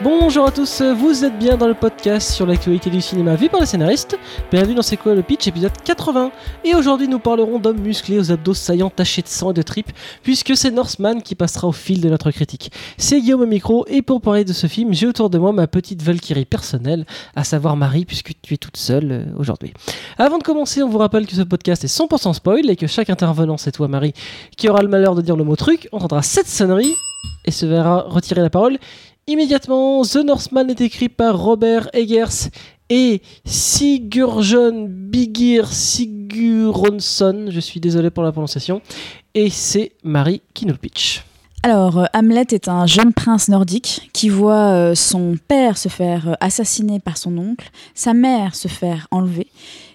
Bonjour 0.00 0.46
à 0.46 0.52
tous, 0.52 0.80
vous 0.80 1.24
êtes 1.24 1.36
bien 1.40 1.56
dans 1.56 1.66
le 1.66 1.74
podcast 1.74 2.30
sur 2.30 2.46
l'actualité 2.46 2.88
du 2.88 3.00
cinéma 3.00 3.34
vu 3.34 3.48
par 3.48 3.58
les 3.58 3.66
scénaristes. 3.66 4.16
Bienvenue 4.48 4.76
dans 4.76 4.82
C'est 4.82 4.96
quoi 4.96 5.12
le 5.12 5.22
pitch 5.22 5.48
épisode 5.48 5.72
80. 5.82 6.30
Et 6.64 6.76
aujourd'hui 6.76 7.08
nous 7.08 7.18
parlerons 7.18 7.58
d'hommes 7.58 7.80
musclés 7.80 8.20
aux 8.20 8.30
abdos 8.30 8.54
saillants 8.54 8.90
tachés 8.90 9.22
de 9.22 9.26
sang 9.26 9.50
et 9.50 9.54
de 9.54 9.62
tripes, 9.62 9.90
puisque 10.22 10.56
c'est 10.56 10.70
Northman 10.70 11.20
qui 11.20 11.34
passera 11.34 11.66
au 11.66 11.72
fil 11.72 12.00
de 12.00 12.08
notre 12.08 12.30
critique. 12.30 12.70
C'est 12.96 13.20
Guillaume 13.20 13.40
au 13.40 13.46
micro, 13.46 13.86
et 13.88 14.00
pour 14.00 14.20
parler 14.20 14.44
de 14.44 14.52
ce 14.52 14.68
film, 14.68 14.94
j'ai 14.94 15.08
autour 15.08 15.30
de 15.30 15.38
moi 15.38 15.50
ma 15.50 15.66
petite 15.66 16.00
Valkyrie 16.00 16.44
personnelle, 16.44 17.04
à 17.34 17.42
savoir 17.42 17.76
Marie, 17.76 18.04
puisque 18.04 18.34
tu 18.40 18.54
es 18.54 18.56
toute 18.56 18.76
seule 18.76 19.10
euh, 19.10 19.24
aujourd'hui. 19.36 19.72
Avant 20.16 20.38
de 20.38 20.44
commencer, 20.44 20.80
on 20.80 20.88
vous 20.88 20.98
rappelle 20.98 21.26
que 21.26 21.34
ce 21.34 21.42
podcast 21.42 21.82
est 21.82 21.92
100% 21.92 22.34
spoil, 22.34 22.70
et 22.70 22.76
que 22.76 22.86
chaque 22.86 23.10
intervenant, 23.10 23.56
c'est 23.56 23.72
toi 23.72 23.88
Marie, 23.88 24.12
qui 24.56 24.68
aura 24.68 24.82
le 24.82 24.88
malheur 24.88 25.16
de 25.16 25.22
dire 25.22 25.34
le 25.34 25.42
mot 25.42 25.56
truc, 25.56 25.88
entendra 25.90 26.22
cette 26.22 26.46
sonnerie, 26.46 26.94
et 27.44 27.50
se 27.50 27.66
verra 27.66 28.04
retirer 28.08 28.42
la 28.42 28.50
parole 28.50 28.78
immédiatement. 29.28 30.02
The 30.02 30.16
Northman 30.16 30.70
est 30.70 30.80
écrit 30.80 31.08
par 31.08 31.38
Robert 31.38 31.88
Eggers 31.92 32.50
et 32.90 33.22
Sigurjon 33.44 34.86
Bigir 34.88 35.70
Siguronsson. 35.72 37.46
Je 37.50 37.60
suis 37.60 37.78
désolé 37.78 38.10
pour 38.10 38.24
la 38.24 38.32
prononciation. 38.32 38.82
Et 39.34 39.50
c'est 39.50 39.92
Marie 40.02 40.42
qui 40.54 40.66
nous 40.66 40.72
le 40.72 40.78
pitch. 40.78 41.22
Alors, 41.64 41.98
euh, 41.98 42.04
Hamlet 42.14 42.46
est 42.52 42.68
un 42.68 42.86
jeune 42.86 43.12
prince 43.12 43.48
nordique 43.48 44.10
qui 44.12 44.28
voit 44.28 44.70
euh, 44.70 44.94
son 44.94 45.36
père 45.48 45.76
se 45.76 45.88
faire 45.88 46.28
euh, 46.28 46.34
assassiner 46.40 47.00
par 47.00 47.18
son 47.18 47.36
oncle, 47.36 47.70
sa 47.94 48.14
mère 48.14 48.54
se 48.54 48.68
faire 48.68 49.08
enlever, 49.10 49.48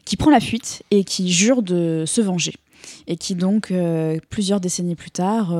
qui 0.03 0.17
prend 0.17 0.29
la 0.29 0.41
fuite 0.41 0.83
et 0.91 1.03
qui 1.03 1.31
jure 1.31 1.63
de 1.63 2.03
se 2.05 2.21
venger. 2.21 2.53
Et 3.07 3.15
qui 3.15 3.35
donc, 3.35 3.73
plusieurs 4.29 4.59
décennies 4.59 4.95
plus 4.95 5.11
tard, 5.11 5.55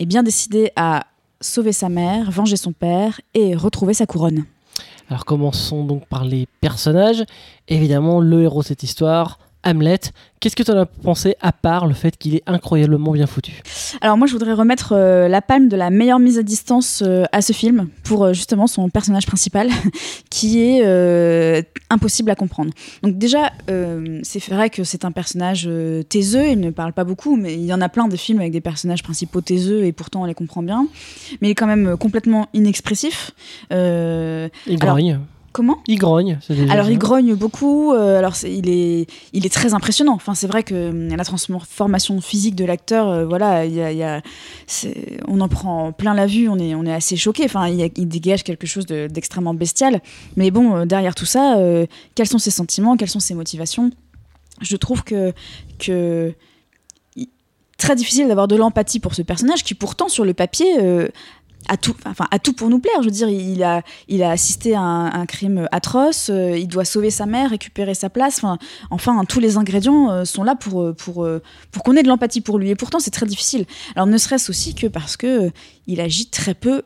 est 0.00 0.06
bien 0.06 0.24
décidé 0.24 0.72
à 0.74 1.04
sauver 1.40 1.72
sa 1.72 1.88
mère, 1.88 2.30
venger 2.30 2.56
son 2.56 2.72
père 2.72 3.20
et 3.34 3.54
retrouver 3.54 3.94
sa 3.94 4.06
couronne. 4.06 4.44
Alors 5.08 5.24
commençons 5.24 5.84
donc 5.84 6.06
par 6.06 6.24
les 6.24 6.46
personnages. 6.60 7.24
Évidemment, 7.68 8.20
le 8.20 8.42
héros 8.42 8.62
de 8.62 8.66
cette 8.66 8.82
histoire, 8.82 9.38
Hamlet. 9.62 10.00
Qu'est-ce 10.40 10.56
que 10.56 10.62
tu 10.62 10.70
en 10.70 10.78
as 10.78 10.86
pensé 10.86 11.36
à 11.42 11.52
part 11.52 11.86
le 11.86 11.92
fait 11.92 12.16
qu'il 12.16 12.34
est 12.34 12.42
incroyablement 12.46 13.12
bien 13.12 13.26
foutu? 13.26 13.62
Alors 14.00 14.16
moi 14.16 14.26
je 14.26 14.32
voudrais 14.32 14.54
remettre 14.54 14.92
euh, 14.92 15.28
la 15.28 15.42
palme 15.42 15.68
de 15.68 15.76
la 15.76 15.90
meilleure 15.90 16.18
mise 16.18 16.38
à 16.38 16.42
distance 16.42 17.02
euh, 17.06 17.24
à 17.30 17.42
ce 17.42 17.52
film 17.52 17.88
pour 18.04 18.24
euh, 18.24 18.32
justement 18.32 18.66
son 18.66 18.88
personnage 18.88 19.26
principal 19.26 19.68
qui 20.30 20.60
est 20.60 20.82
impossible 21.90 22.30
à 22.30 22.34
comprendre. 22.34 22.72
Donc 23.02 23.18
déjà 23.18 23.52
c'est 24.22 24.48
vrai 24.48 24.70
que 24.70 24.84
c'est 24.84 25.04
un 25.04 25.12
personnage 25.12 25.68
taiseux, 26.08 26.48
il 26.48 26.60
ne 26.60 26.70
parle 26.70 26.92
pas 26.92 27.04
beaucoup 27.04 27.36
mais 27.36 27.54
il 27.54 27.64
y 27.64 27.74
en 27.74 27.80
a 27.80 27.88
plein 27.88 28.08
de 28.08 28.16
films 28.16 28.40
avec 28.40 28.52
des 28.52 28.60
personnages 28.60 29.02
principaux 29.02 29.40
taiseux 29.40 29.84
et 29.84 29.92
pourtant 29.92 30.22
on 30.22 30.24
les 30.24 30.34
comprend 30.34 30.62
bien. 30.62 30.88
Mais 31.40 31.48
il 31.48 31.50
est 31.50 31.54
quand 31.54 31.66
même 31.66 31.96
complètement 31.98 32.48
inexpressif. 32.54 33.32
il 33.70 34.78
grogne. 34.78 35.20
Comment 35.52 35.78
Il 35.88 35.98
grogne. 35.98 36.38
Alors 36.68 36.90
il 36.90 36.98
grogne 36.98 37.34
beaucoup. 37.34 37.92
Euh, 37.92 38.18
alors 38.18 38.34
il 38.44 38.68
est, 38.68 39.06
il 39.32 39.44
est 39.44 39.52
très 39.52 39.74
impressionnant. 39.74 40.14
Enfin 40.14 40.34
c'est 40.34 40.46
vrai 40.46 40.62
que 40.62 40.90
hum, 40.90 41.08
la 41.08 41.24
transformation 41.24 42.20
physique 42.20 42.54
de 42.54 42.64
l'acteur, 42.64 43.08
euh, 43.08 43.26
voilà, 43.26 43.64
il 43.64 43.74
y 43.74 44.02
a, 44.02 44.22
on 45.26 45.40
en 45.40 45.48
prend 45.48 45.90
plein 45.90 46.14
la 46.14 46.26
vue. 46.26 46.48
On 46.48 46.58
est, 46.58 46.76
on 46.76 46.84
est 46.84 46.92
assez 46.92 47.16
choqué. 47.16 47.44
Enfin 47.44 47.66
il, 47.68 48.08
dégage 48.08 48.44
quelque 48.44 48.66
chose 48.66 48.86
d'extrêmement 48.86 49.54
bestial. 49.54 50.00
Mais 50.36 50.52
bon 50.52 50.76
euh, 50.76 50.84
derrière 50.84 51.16
tout 51.16 51.26
ça, 51.26 51.58
quels 52.14 52.28
sont 52.28 52.38
ses 52.38 52.52
sentiments, 52.52 52.96
quelles 52.96 53.10
sont 53.10 53.20
ses 53.20 53.34
motivations? 53.34 53.90
Je 54.60 54.76
trouve 54.76 55.02
que 55.02 55.32
que 55.78 56.32
très 57.76 57.96
difficile 57.96 58.28
d'avoir 58.28 58.46
de 58.46 58.56
l'empathie 58.56 59.00
pour 59.00 59.14
ce 59.14 59.22
personnage 59.22 59.64
qui 59.64 59.74
pourtant 59.74 60.08
sur 60.08 60.24
le 60.24 60.34
papier 60.34 60.76
à 61.68 61.76
tout, 61.76 61.94
enfin, 62.06 62.26
à 62.30 62.38
tout 62.38 62.52
pour 62.52 62.68
nous 62.68 62.78
plaire. 62.78 62.96
Je 63.00 63.06
veux 63.06 63.10
dire, 63.10 63.28
il 63.28 63.62
a, 63.62 63.82
il 64.08 64.22
a 64.22 64.30
assisté 64.30 64.74
à 64.74 64.80
un, 64.80 65.26
crime 65.26 65.68
atroce, 65.72 66.30
euh, 66.30 66.58
il 66.58 66.68
doit 66.68 66.84
sauver 66.84 67.10
sa 67.10 67.26
mère, 67.26 67.50
récupérer 67.50 67.94
sa 67.94 68.10
place. 68.10 68.38
Enfin, 68.38 68.58
enfin 68.90 69.24
tous 69.24 69.40
les 69.40 69.56
ingrédients 69.56 70.10
euh, 70.10 70.24
sont 70.24 70.42
là 70.42 70.54
pour, 70.54 70.82
euh, 70.82 70.92
pour, 70.92 71.26
pour 71.70 71.82
qu'on 71.82 71.96
ait 71.96 72.02
de 72.02 72.08
l'empathie 72.08 72.40
pour 72.40 72.58
lui. 72.58 72.70
Et 72.70 72.74
pourtant, 72.74 72.98
c'est 72.98 73.10
très 73.10 73.26
difficile. 73.26 73.66
Alors, 73.94 74.06
ne 74.06 74.18
serait-ce 74.18 74.50
aussi 74.50 74.74
que 74.74 74.86
parce 74.86 75.16
que 75.16 75.50
il 75.86 76.00
agit 76.00 76.26
très 76.26 76.54
peu 76.54 76.82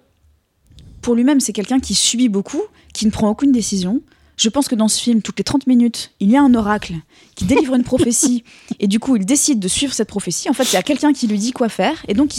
pour 1.00 1.14
lui-même. 1.14 1.40
C'est 1.40 1.52
quelqu'un 1.52 1.80
qui 1.80 1.94
subit 1.94 2.28
beaucoup, 2.28 2.62
qui 2.92 3.06
ne 3.06 3.10
prend 3.10 3.28
aucune 3.28 3.52
décision. 3.52 4.02
Je 4.36 4.48
pense 4.48 4.66
que 4.66 4.74
dans 4.74 4.88
ce 4.88 5.00
film, 5.00 5.22
toutes 5.22 5.38
les 5.38 5.44
30 5.44 5.66
minutes, 5.66 6.10
il 6.18 6.30
y 6.30 6.36
a 6.36 6.42
un 6.42 6.54
oracle 6.54 6.94
qui 7.36 7.44
délivre 7.46 7.74
une 7.74 7.84
prophétie 7.84 8.44
et 8.80 8.88
du 8.88 8.98
coup, 8.98 9.16
il 9.16 9.24
décide 9.24 9.60
de 9.60 9.68
suivre 9.68 9.92
cette 9.92 10.08
prophétie. 10.08 10.50
En 10.50 10.54
fait, 10.54 10.64
il 10.64 10.74
y 10.74 10.78
a 10.78 10.82
quelqu'un 10.82 11.12
qui 11.12 11.26
lui 11.26 11.38
dit 11.38 11.52
quoi 11.52 11.68
faire 11.68 12.04
et 12.08 12.14
donc 12.14 12.32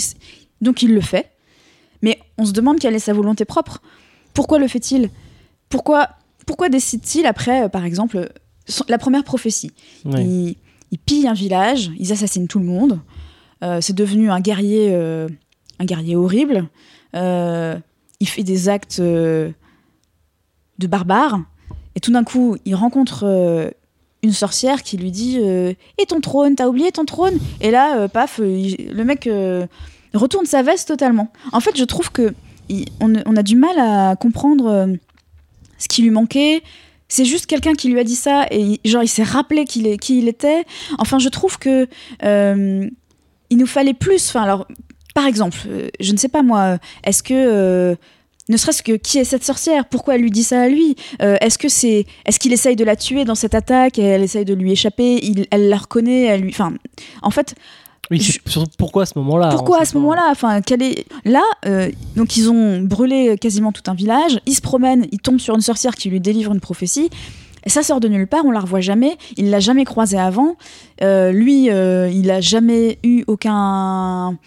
donc 0.61 0.81
il 0.81 0.93
le 0.93 1.01
fait. 1.01 1.34
Mais 2.01 2.19
on 2.37 2.45
se 2.45 2.51
demande 2.51 2.79
quelle 2.79 2.95
est 2.95 2.99
sa 2.99 3.13
volonté 3.13 3.45
propre. 3.45 3.81
Pourquoi 4.33 4.59
le 4.59 4.67
fait-il? 4.67 5.09
Pourquoi, 5.69 6.09
pourquoi 6.45 6.69
décide-t-il 6.69 7.25
après, 7.25 7.63
euh, 7.63 7.69
par 7.69 7.85
exemple, 7.85 8.29
la 8.87 8.97
première 8.97 9.23
prophétie? 9.23 9.71
Il, 10.05 10.55
pille 11.05 11.27
un 11.27 11.33
village, 11.33 11.91
ils 11.97 12.13
assassinent 12.13 12.47
tout 12.47 12.59
le 12.59 12.65
monde. 12.65 13.01
Euh, 13.63 13.81
c'est 13.81 13.95
devenu 13.95 14.29
un 14.29 14.39
guerrier, 14.39 14.93
euh, 14.93 15.27
un 15.79 15.85
guerrier 15.85 16.15
horrible. 16.15 16.69
il 17.13 18.27
fait 18.27 18.43
des 18.43 18.69
actes 18.69 19.01
de 19.01 19.53
barbare. 20.79 21.41
Et 21.95 21.99
tout 21.99 22.11
d'un 22.11 22.23
coup, 22.23 22.57
il 22.65 22.75
rencontre 22.75 23.73
une 24.21 24.31
sorcière 24.31 24.83
qui 24.83 24.97
lui 24.97 25.11
dit 25.11 25.37
Et 25.37 26.05
ton 26.07 26.21
trône 26.21 26.55
T'as 26.55 26.67
oublié 26.67 26.91
ton 26.91 27.05
trône? 27.05 27.39
Et 27.59 27.71
là, 27.71 28.07
paf, 28.07 28.39
le 28.39 29.03
mec 29.03 29.29
retourne 30.17 30.45
sa 30.45 30.63
veste 30.63 30.87
totalement. 30.87 31.31
En 31.51 31.59
fait, 31.59 31.77
je 31.77 31.83
trouve 31.83 32.11
que 32.11 32.33
on, 32.99 33.35
a 33.35 33.43
du 33.43 33.55
mal 33.55 33.77
à 33.79 34.15
comprendre 34.15 34.67
euh, 34.67 34.87
ce 35.77 35.87
qui 35.87 36.01
lui 36.01 36.09
manquait. 36.09 36.61
C'est 37.07 37.25
juste 37.25 37.45
quelqu'un 37.45 37.73
qui 37.73 37.89
lui 37.89 37.99
a 37.99 38.03
dit 38.03 38.15
ça 38.15 38.47
et 38.49 38.79
genre 38.83 39.03
il 39.03 39.07
s'est 39.07 39.23
rappelé 39.23 39.65
qui 39.65 39.99
il 40.09 40.27
était. 40.27 40.65
Enfin, 40.97 41.19
je 41.19 41.29
trouve 41.29 41.59
que 41.59 41.87
euh, 42.23 42.89
il 43.49 43.57
nous 43.57 43.67
fallait 43.67 43.93
plus. 43.93 44.27
Enfin, 44.29 44.41
alors, 44.41 44.67
par 45.13 45.27
exemple, 45.27 45.57
euh, 45.67 45.89
je 45.99 46.11
ne 46.11 46.17
sais 46.17 46.29
pas 46.29 46.41
moi, 46.41 46.79
est-ce 47.03 47.21
que 47.21 47.95
ne 48.47 48.57
serait-ce 48.57 48.81
que 48.81 48.93
qui 48.93 49.19
est 49.19 49.23
cette 49.23 49.43
sorcière? 49.43 49.85
Pourquoi 49.85 50.15
elle 50.15 50.21
lui 50.21 50.31
dit 50.31 50.43
ça 50.43 50.63
à 50.63 50.67
lui? 50.67 50.95
Est-ce 51.19 51.59
que 51.59 51.69
c'est, 51.69 52.05
est-ce 52.25 52.39
qu'il 52.39 52.53
essaye 52.53 52.75
de 52.75 52.83
la 52.83 52.95
tuer 52.95 53.23
dans 53.23 53.35
cette 53.35 53.55
attaque 53.55 53.99
elle 53.99 54.23
essaye 54.23 54.45
de 54.45 54.53
lui 54.55 54.71
échapper? 54.71 55.21
Elle 55.51 55.69
la 55.69 55.77
reconnaît, 55.77 56.23
elle 56.23 56.41
lui, 56.41 56.49
enfin, 56.49 56.73
en 57.21 57.31
fait, 57.31 57.55
oui, 58.11 58.37
pourquoi 58.77 59.03
à 59.03 59.05
ce 59.05 59.17
moment-là 59.17 59.49
Pourquoi 59.49 59.81
à 59.81 59.85
ce 59.85 59.97
moment-là? 59.97 60.27
Enfin, 60.29 60.57
est 60.57 61.05
là 61.25 61.41
euh, 61.65 61.89
Donc 62.15 62.37
ils 62.37 62.49
ont 62.49 62.81
brûlé 62.81 63.37
quasiment 63.37 63.71
tout 63.71 63.83
un 63.87 63.95
village. 63.95 64.39
Ils 64.45 64.53
se 64.53 64.61
promènent, 64.61 65.07
ils 65.11 65.19
tombent 65.19 65.39
sur 65.39 65.55
une 65.55 65.61
sorcière 65.61 65.95
qui 65.95 66.09
lui 66.09 66.19
délivre 66.19 66.53
une 66.53 66.59
prophétie. 66.59 67.09
Et 67.65 67.69
ça 67.69 67.81
sort 67.81 67.99
de 67.99 68.07
nulle 68.07 68.27
part, 68.27 68.45
on 68.45 68.51
la 68.51 68.59
revoit 68.59 68.81
jamais. 68.81 69.17
Il 69.37 69.49
l'a 69.49 69.59
jamais 69.59 69.85
croisée 69.85 70.19
avant. 70.19 70.55
Euh, 71.01 71.31
lui, 71.31 71.71
euh, 71.71 72.09
il 72.09 72.29
a 72.29 72.41
jamais 72.41 72.99
eu 73.03 73.23
aucun 73.27 74.37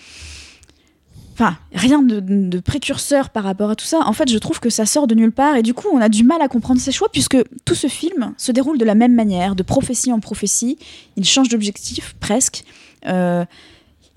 enfin 1.34 1.56
rien 1.72 2.02
de, 2.02 2.58
précurseur 2.58 3.30
par 3.30 3.44
rapport 3.44 3.70
à 3.70 3.76
tout 3.76 3.84
ça. 3.84 4.00
En 4.06 4.12
fait, 4.12 4.28
je 4.28 4.38
trouve 4.38 4.58
que 4.58 4.70
ça 4.70 4.86
sort 4.86 5.06
de 5.06 5.14
nulle 5.14 5.32
part 5.32 5.56
et 5.56 5.62
du 5.62 5.72
coup, 5.72 5.88
on 5.92 6.00
a 6.00 6.08
du 6.08 6.24
mal 6.24 6.42
à 6.42 6.48
comprendre 6.48 6.80
ses 6.80 6.90
choix 6.90 7.08
puisque 7.12 7.36
tout 7.64 7.76
ce 7.76 7.86
film 7.86 8.34
se 8.36 8.50
déroule 8.50 8.78
de 8.78 8.84
la 8.84 8.96
même 8.96 9.14
manière, 9.14 9.54
de 9.54 9.62
prophétie 9.62 10.12
en 10.12 10.18
prophétie. 10.18 10.78
Il 11.16 11.24
change 11.24 11.48
d'objectif 11.48 12.16
presque. 12.18 12.64
Euh, 13.06 13.44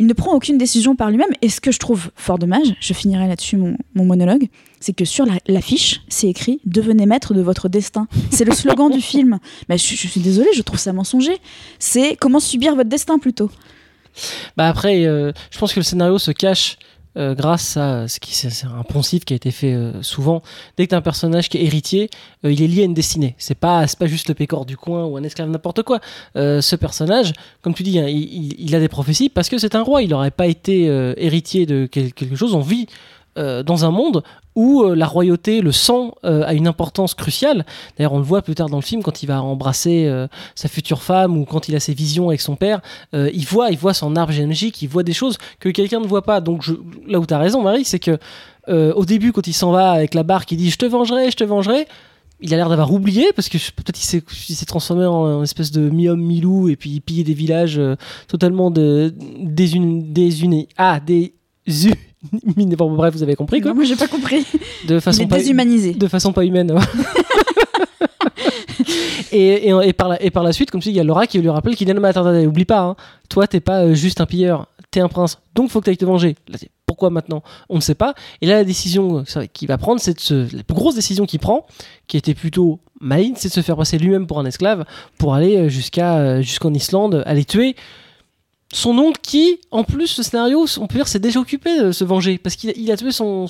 il 0.02 0.08
ne 0.08 0.14
prend 0.14 0.34
aucune 0.34 0.58
décision 0.58 0.96
par 0.96 1.12
lui-même. 1.12 1.30
Et 1.44 1.50
ce 1.50 1.62
que 1.62 1.72
je 1.72 1.78
trouve 1.78 2.10
fort 2.16 2.40
dommage, 2.40 2.74
je 2.80 2.94
finirai 2.94 3.28
là-dessus 3.28 3.56
mon, 3.56 3.78
monologue, 3.94 4.48
c'est 4.80 4.94
que 4.94 5.06
sur 5.06 5.26
l'affiche, 5.48 6.02
c'est 6.10 6.28
écrit 6.28 6.60
Devenez 6.66 7.06
maître 7.06 7.36
de 7.36 7.42
votre 7.42 7.70
destin. 7.70 8.08
C'est 8.32 8.44
le 8.44 8.52
slogan 8.52 8.90
du 8.90 9.00
film. 9.00 9.38
Mais 9.70 9.78
je, 9.78 9.84
suis 9.84 10.20
désolée, 10.20 10.50
je 10.56 10.64
trouve 10.64 10.80
ça 10.80 10.92
mensonger. 10.92 11.38
C'est 11.78 12.16
comment 12.16 12.40
subir 12.40 12.76
votre 12.76 12.90
destin 12.90 13.20
plutôt? 13.20 13.52
Bah 14.58 14.68
après, 14.68 15.06
euh, 15.06 15.32
je 15.52 15.60
pense 15.60 15.72
que 15.72 15.80
le 15.80 15.84
scénario 15.84 16.18
se 16.18 16.32
cache 16.32 16.78
euh, 17.18 17.36
grâce 17.36 17.76
à 17.76 18.08
ce 18.08 18.22
qui 18.22 18.34
c'est 18.34 18.66
un 18.66 18.84
poncif 18.84 19.26
qui 19.26 19.34
a 19.34 19.36
été 19.36 19.52
fait 19.52 19.74
euh, 19.74 20.02
souvent. 20.02 20.42
Dès 20.78 20.88
que 20.88 20.96
as 20.96 20.98
un 20.98 21.02
personnage 21.02 21.50
qui 21.50 21.58
est 21.58 21.66
héritier, 21.66 22.10
euh, 22.46 22.52
il 22.54 22.62
est 22.62 22.68
lié 22.68 22.84
à 22.84 22.86
une 22.86 22.94
destinée. 22.94 23.36
C'est 23.38 23.58
pas 23.58 23.86
pas 24.00 24.08
juste 24.08 24.30
le 24.30 24.36
pécor 24.36 24.66
du 24.66 24.78
coin 24.78 25.06
ou 25.06 25.18
un 25.18 25.24
esclave 25.24 25.50
n'importe 25.50 25.84
quoi. 25.84 26.00
ce 26.36 26.76
personnage, 26.76 27.34
comme 27.62 27.74
tu 27.74 27.84
dis, 27.84 28.00
hein, 28.00 28.08
il, 28.08 28.76
a 28.76 28.80
des 28.80 28.88
prophéties 28.88 29.30
parce 29.30 29.50
que 29.50 29.58
c'est 29.58 29.76
un 29.76 29.84
roi. 29.84 30.02
Il 30.02 30.10
n'aurait 30.10 30.32
pas 30.32 30.48
été 30.48 30.86
héritier 31.18 31.66
de 31.66 31.86
quelque 31.86 32.36
chose. 32.36 32.56
On 32.56 32.62
vit 32.62 32.88
dans 33.36 33.86
un 33.86 33.92
monde 33.92 34.24
où 34.56 34.84
euh, 34.84 34.96
la 34.96 35.06
royauté, 35.06 35.62
le 35.62 35.72
sang 35.72 36.16
euh, 36.26 36.44
a 36.46 36.54
une 36.54 36.68
importance 36.68 37.14
cruciale. 37.14 37.66
D'ailleurs, 37.98 38.14
on 38.14 38.18
le 38.18 38.24
voit 38.24 38.42
plus 38.42 38.56
tard 38.56 38.70
dans 38.70 38.78
le 38.78 38.84
film 38.84 39.02
quand 39.04 39.24
il 39.24 39.28
va 39.28 39.42
embrasser 39.42 40.06
euh, 40.06 40.28
sa 40.56 40.68
future 40.68 41.02
femme 41.02 41.38
ou 41.38 41.46
quand 41.46 41.68
il 41.70 41.76
a 41.76 41.80
ses 41.80 41.94
visions 41.94 42.30
avec 42.30 42.42
son 42.42 42.56
père. 42.56 42.82
il 43.14 43.46
voit, 43.46 43.72
il 43.72 43.78
voit 43.78 43.94
son 43.94 44.16
arbre 44.16 44.34
généalogique, 44.34 44.82
il 44.82 44.90
voit 44.90 45.04
des 45.04 45.14
choses 45.14 45.38
que 45.60 45.70
quelqu'un 45.70 46.00
ne 46.00 46.08
voit 46.08 46.24
pas. 46.24 46.42
Donc 46.42 46.66
là 47.08 47.20
où 47.20 47.26
tu 47.26 47.34
as 47.34 47.38
raison, 47.38 47.62
Marie, 47.62 47.86
c'est 47.86 48.00
que 48.00 48.18
au 48.68 49.06
début, 49.06 49.32
quand 49.32 49.48
il 49.48 49.54
s'en 49.54 49.72
va 49.72 49.92
avec 49.92 50.14
la 50.14 50.24
barque, 50.24 50.52
il 50.52 50.58
dit 50.58 50.70
je 50.70 50.78
te 50.78 50.86
vengerai, 50.86 51.32
je 51.32 51.38
te 51.38 51.44
vengerai. 51.44 51.88
Il 52.44 52.54
a 52.54 52.58
l'air 52.58 52.70
d'avoir 52.70 52.92
oublié 52.92 53.32
parce 53.36 53.50
que 53.50 53.58
peut-être 53.58 54.00
il 54.02 54.56
s'est 54.56 54.66
transformé 54.66 55.06
en, 55.06 55.44
espèce 55.44 55.72
de 55.72 55.90
mi-homme, 55.90 56.22
mi-loup 56.22 56.70
et 56.70 56.76
puis 56.76 56.90
il 56.90 57.02
pillait 57.02 57.24
des 57.24 57.34
villages 57.34 57.80
totalement 58.28 58.72
désunis. 58.72 60.68
Ah, 60.78 61.00
des 61.00 61.34
bon, 62.78 62.96
bref, 62.96 63.14
vous 63.14 63.24
avez 63.24 63.36
compris 63.36 63.62
quoi. 63.62 63.72
Non, 63.72 63.76
moi 63.76 63.84
j'ai 63.84 63.96
pas 63.96 64.08
compris. 64.08 64.46
De 64.88 65.00
façon 65.00 65.28
pas 65.28 65.38
déshumanisé. 65.38 65.94
de 65.94 66.08
façon 66.08 66.34
pas 66.34 66.46
humaine. 66.46 66.72
ouais. 66.72 66.82
et, 69.32 69.70
et, 69.70 69.74
et 69.84 69.94
par 69.94 70.10
la, 70.10 70.22
et 70.22 70.30
par 70.30 70.44
la 70.44 70.54
suite, 70.54 70.72
comme 70.72 70.82
si 70.82 70.90
il 70.90 70.96
y 70.96 71.00
a 71.00 71.04
Laura 71.04 71.28
qui 71.28 71.40
lui 71.40 71.50
rappelle 71.50 71.76
qu'il 71.76 71.88
dit 71.88 71.94
non 71.94 72.02
mais 72.02 72.10
attends, 72.10 72.26
attends, 72.26 72.46
oublie 72.46 72.66
pas, 72.66 72.82
hein, 72.82 72.96
toi 73.30 73.48
t'es 73.48 73.60
pas 73.60 73.84
euh, 73.84 73.94
juste 73.94 74.22
un 74.22 74.26
pilleur, 74.26 74.68
t'es 74.92 75.00
un 75.00 75.08
prince, 75.08 75.40
donc 75.56 75.70
faut 75.70 75.80
que 75.80 75.86
t'ailles 75.86 75.98
te 75.98 76.06
venger. 76.06 76.36
Là, 76.48 76.58
pourquoi 76.86 77.10
maintenant? 77.10 77.42
On 77.70 77.78
ne 77.78 77.82
sait 77.82 77.96
pas. 77.96 78.14
Et 78.42 78.48
là, 78.48 78.56
la 78.56 78.64
décision 78.66 79.24
euh, 79.38 79.46
qu'il 79.54 79.68
va 79.70 79.78
prendre, 79.78 80.02
c'est 80.02 80.14
de 80.14 80.20
se, 80.20 80.56
la 80.56 80.64
plus 80.64 80.76
grosse 80.76 80.96
décision 80.96 81.26
qu'il 81.26 81.40
prend, 81.40 81.66
qui 82.08 82.18
était 82.18 82.34
plutôt 82.34 82.80
maligne, 83.00 83.34
c'est 83.38 83.48
de 83.48 83.54
se 83.54 83.62
faire 83.62 83.78
passer 83.78 83.98
lui-même 83.98 84.28
pour 84.28 84.40
un 84.40 84.46
esclave, 84.46 84.84
pour 85.18 85.34
aller 85.34 85.58
euh, 85.58 85.70
jusqu'à 85.70 86.42
jusqu'en 86.42 86.74
Islande, 86.74 87.24
aller 87.26 87.46
tuer 87.46 87.76
son 88.74 88.98
oncle 88.98 89.20
qui, 89.22 89.60
en 89.72 89.84
plus, 89.84 90.18
le 90.18 90.24
scénario, 90.24 90.66
on 90.80 90.88
peut 90.88 90.96
dire, 90.96 91.08
s'est 91.08 91.20
déjà 91.20 91.40
occupé 91.40 91.78
de 91.78 91.92
se 91.92 92.04
venger 92.04 92.38
parce 92.38 92.56
qu'il 92.56 92.92
a, 92.92 92.98
tué 92.98 93.12
son, 93.12 93.48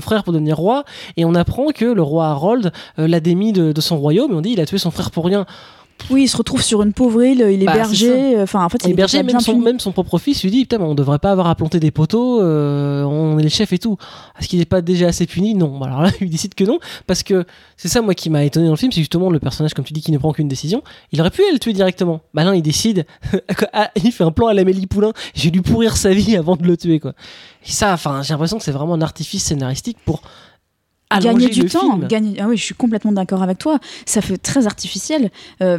frère 0.00 0.24
pour 0.24 0.32
devenir 0.32 0.56
roi 0.56 0.84
et 1.16 1.24
on 1.24 1.34
apprend 1.34 1.68
que 1.68 1.84
le 1.84 2.02
roi 2.02 2.26
Harold 2.28 2.72
euh, 2.98 3.06
l'a 3.06 3.20
démis 3.20 3.52
de, 3.52 3.72
de 3.72 3.80
son 3.80 3.98
royaume 3.98 4.32
et 4.32 4.34
on 4.34 4.40
dit 4.40 4.50
il 4.50 4.60
a 4.60 4.66
tué 4.66 4.78
son 4.78 4.90
frère 4.90 5.10
pour 5.10 5.24
rien. 5.24 5.46
Oui, 6.10 6.22
il 6.24 6.28
se 6.28 6.36
retrouve 6.36 6.62
sur 6.62 6.82
une 6.82 6.92
pauvre 6.92 7.22
île, 7.22 7.44
il 7.50 7.62
est 7.62 7.66
Bah, 7.66 7.74
berger. 7.74 8.40
Enfin, 8.40 8.64
en 8.64 8.68
fait, 8.68 8.78
il 8.84 8.90
est 8.90 8.94
Berger, 8.94 9.22
même 9.22 9.40
son, 9.40 9.58
même 9.58 9.80
son 9.80 9.92
propre 9.92 10.18
fils 10.18 10.42
lui 10.42 10.50
dit 10.50 10.60
Putain, 10.62 10.78
mais 10.78 10.84
on 10.84 10.94
devrait 10.94 11.18
pas 11.18 11.32
avoir 11.32 11.48
à 11.48 11.54
planter 11.54 11.80
des 11.80 11.90
poteaux, 11.90 12.40
euh, 12.40 13.02
on 13.04 13.38
est 13.38 13.42
les 13.42 13.48
chefs 13.48 13.72
et 13.72 13.78
tout. 13.78 13.96
Est-ce 14.38 14.48
qu'il 14.48 14.58
n'est 14.58 14.64
pas 14.66 14.82
déjà 14.82 15.08
assez 15.08 15.26
puni? 15.26 15.54
Non. 15.54 15.78
Bah, 15.78 15.86
alors 15.86 16.02
là, 16.02 16.10
il 16.20 16.30
décide 16.30 16.54
que 16.54 16.64
non, 16.64 16.78
parce 17.06 17.22
que 17.22 17.44
c'est 17.76 17.88
ça, 17.88 18.02
moi, 18.02 18.14
qui 18.14 18.30
m'a 18.30 18.44
étonné 18.44 18.66
dans 18.66 18.72
le 18.72 18.78
film, 18.78 18.92
c'est 18.92 19.00
justement 19.00 19.30
le 19.30 19.38
personnage, 19.38 19.74
comme 19.74 19.84
tu 19.84 19.92
dis, 19.92 20.00
qui 20.00 20.12
ne 20.12 20.18
prend 20.18 20.32
qu'une 20.32 20.48
décision. 20.48 20.82
Il 21.12 21.20
aurait 21.20 21.30
pu 21.30 21.42
aller 21.42 21.52
le 21.52 21.58
tuer 21.58 21.72
directement. 21.72 22.20
Bah 22.34 22.44
non, 22.44 22.52
il 22.52 22.62
décide, 22.62 23.06
Ah, 23.72 23.90
il 23.96 24.12
fait 24.12 24.24
un 24.24 24.32
plan 24.32 24.46
à 24.46 24.54
l'Amélie 24.54 24.86
Poulain, 24.86 25.12
vais 25.34 25.50
lui 25.50 25.60
pourrir 25.60 25.96
sa 25.96 26.10
vie 26.10 26.36
avant 26.38 26.56
de 26.56 26.64
le 26.64 26.76
tuer, 26.76 27.00
quoi. 27.00 27.12
Et 27.66 27.70
ça, 27.72 27.92
enfin, 27.92 28.22
j'ai 28.22 28.32
l'impression 28.32 28.58
que 28.58 28.64
c'est 28.64 28.72
vraiment 28.72 28.94
un 28.94 29.02
artifice 29.02 29.44
scénaristique 29.44 29.98
pour. 30.04 30.22
Gagner 31.20 31.48
du 31.48 31.64
temps. 31.66 31.80
film. 31.80 32.08
Gagner... 32.08 32.36
Ah 32.40 32.46
oui, 32.48 32.56
je 32.56 32.64
suis 32.64 32.74
complètement 32.74 33.12
d'accord 33.12 33.42
avec 33.42 33.58
toi. 33.58 33.78
Ça 34.04 34.20
fait 34.20 34.38
très 34.38 34.66
artificiel. 34.66 35.30
Euh, 35.62 35.78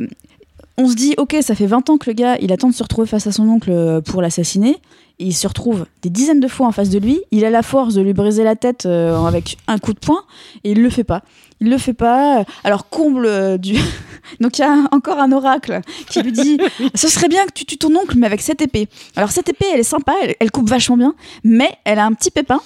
on 0.77 0.87
se 0.87 0.95
dit, 0.95 1.15
ok, 1.17 1.37
ça 1.41 1.55
fait 1.55 1.65
20 1.65 1.89
ans 1.89 1.97
que 1.97 2.09
le 2.09 2.13
gars, 2.13 2.37
il 2.39 2.51
attend 2.53 2.69
de 2.69 2.73
se 2.73 2.83
retrouver 2.83 3.07
face 3.07 3.25
à 3.25 3.31
son 3.31 3.47
oncle 3.49 3.71
euh, 3.71 3.99
pour 3.99 4.21
l'assassiner. 4.21 4.77
Il 5.19 5.33
se 5.33 5.47
retrouve 5.47 5.87
des 6.03 6.11
dizaines 6.11 6.39
de 6.39 6.47
fois 6.47 6.67
en 6.67 6.71
face 6.71 6.91
de 6.91 6.99
lui. 6.99 7.21
Il 7.31 7.43
a 7.45 7.49
la 7.49 7.63
force 7.63 7.95
de 7.95 8.01
lui 8.01 8.13
briser 8.13 8.43
la 8.43 8.55
tête 8.55 8.85
euh, 8.85 9.19
avec 9.25 9.57
un 9.67 9.79
coup 9.79 9.93
de 9.93 9.99
poing. 9.99 10.23
Et 10.63 10.71
il 10.71 10.83
le 10.83 10.89
fait 10.91 11.03
pas. 11.03 11.23
Il 11.59 11.69
le 11.69 11.77
fait 11.77 11.93
pas. 11.93 12.43
Alors, 12.63 12.89
comble 12.89 13.25
euh, 13.25 13.57
du. 13.57 13.75
Donc, 14.39 14.59
il 14.59 14.61
y 14.61 14.65
a 14.65 14.87
encore 14.91 15.19
un 15.19 15.31
oracle 15.31 15.81
qui 16.09 16.21
lui 16.21 16.31
dit 16.31 16.57
Ce 16.95 17.07
serait 17.07 17.29
bien 17.29 17.45
que 17.45 17.51
tu 17.53 17.65
tues 17.65 17.77
ton 17.77 17.95
oncle, 17.95 18.15
mais 18.17 18.27
avec 18.27 18.41
cette 18.41 18.61
épée. 18.61 18.87
Alors, 19.15 19.31
cette 19.31 19.49
épée, 19.49 19.65
elle 19.73 19.79
est 19.79 19.83
sympa, 19.83 20.13
elle, 20.21 20.35
elle 20.39 20.51
coupe 20.51 20.69
vachement 20.69 20.97
bien. 20.97 21.15
Mais 21.43 21.71
elle 21.83 21.99
a 21.99 22.05
un 22.05 22.13
petit 22.13 22.29
pépin. 22.31 22.59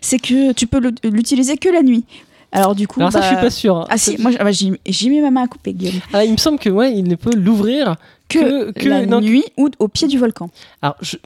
C'est 0.00 0.18
que 0.18 0.52
tu 0.52 0.66
peux 0.66 0.80
l'utiliser 1.04 1.56
que 1.58 1.68
la 1.68 1.82
nuit. 1.82 2.04
Alors, 2.50 2.74
du 2.74 2.88
coup. 2.88 3.00
Alors, 3.00 3.12
ça, 3.12 3.20
je 3.20 3.26
suis 3.26 3.34
bah, 3.36 3.42
pas 3.42 3.50
sûr. 3.50 3.76
hein. 3.76 3.86
ah 3.90 3.98
si, 3.98 4.16
moi 4.18 4.30
ah 4.38 4.44
bah, 4.44 4.50
j'ai 4.52 5.08
mis 5.10 5.20
ma 5.20 5.30
main 5.30 5.42
à 5.44 5.46
couper, 5.48 5.74
Guillaume. 5.74 6.00
Ah, 6.14 6.24
il 6.24 6.32
me 6.32 6.38
semble 6.38 6.58
que, 6.58 6.70
ouais, 6.70 6.94
il 6.94 7.04
ne 7.04 7.14
peut 7.14 7.34
l'ouvrir 7.36 7.96
Que, 8.28 8.70
Que- 8.72 8.80
que- 8.80 8.88
la 8.88 9.04
non, 9.04 9.20
nuit 9.20 9.44
ou 9.58 9.68
au 9.78 9.88
pied 9.88 10.08
du 10.08 10.18
volcan. 10.18 10.48
Alors, 10.80 10.96
je, 11.02 11.16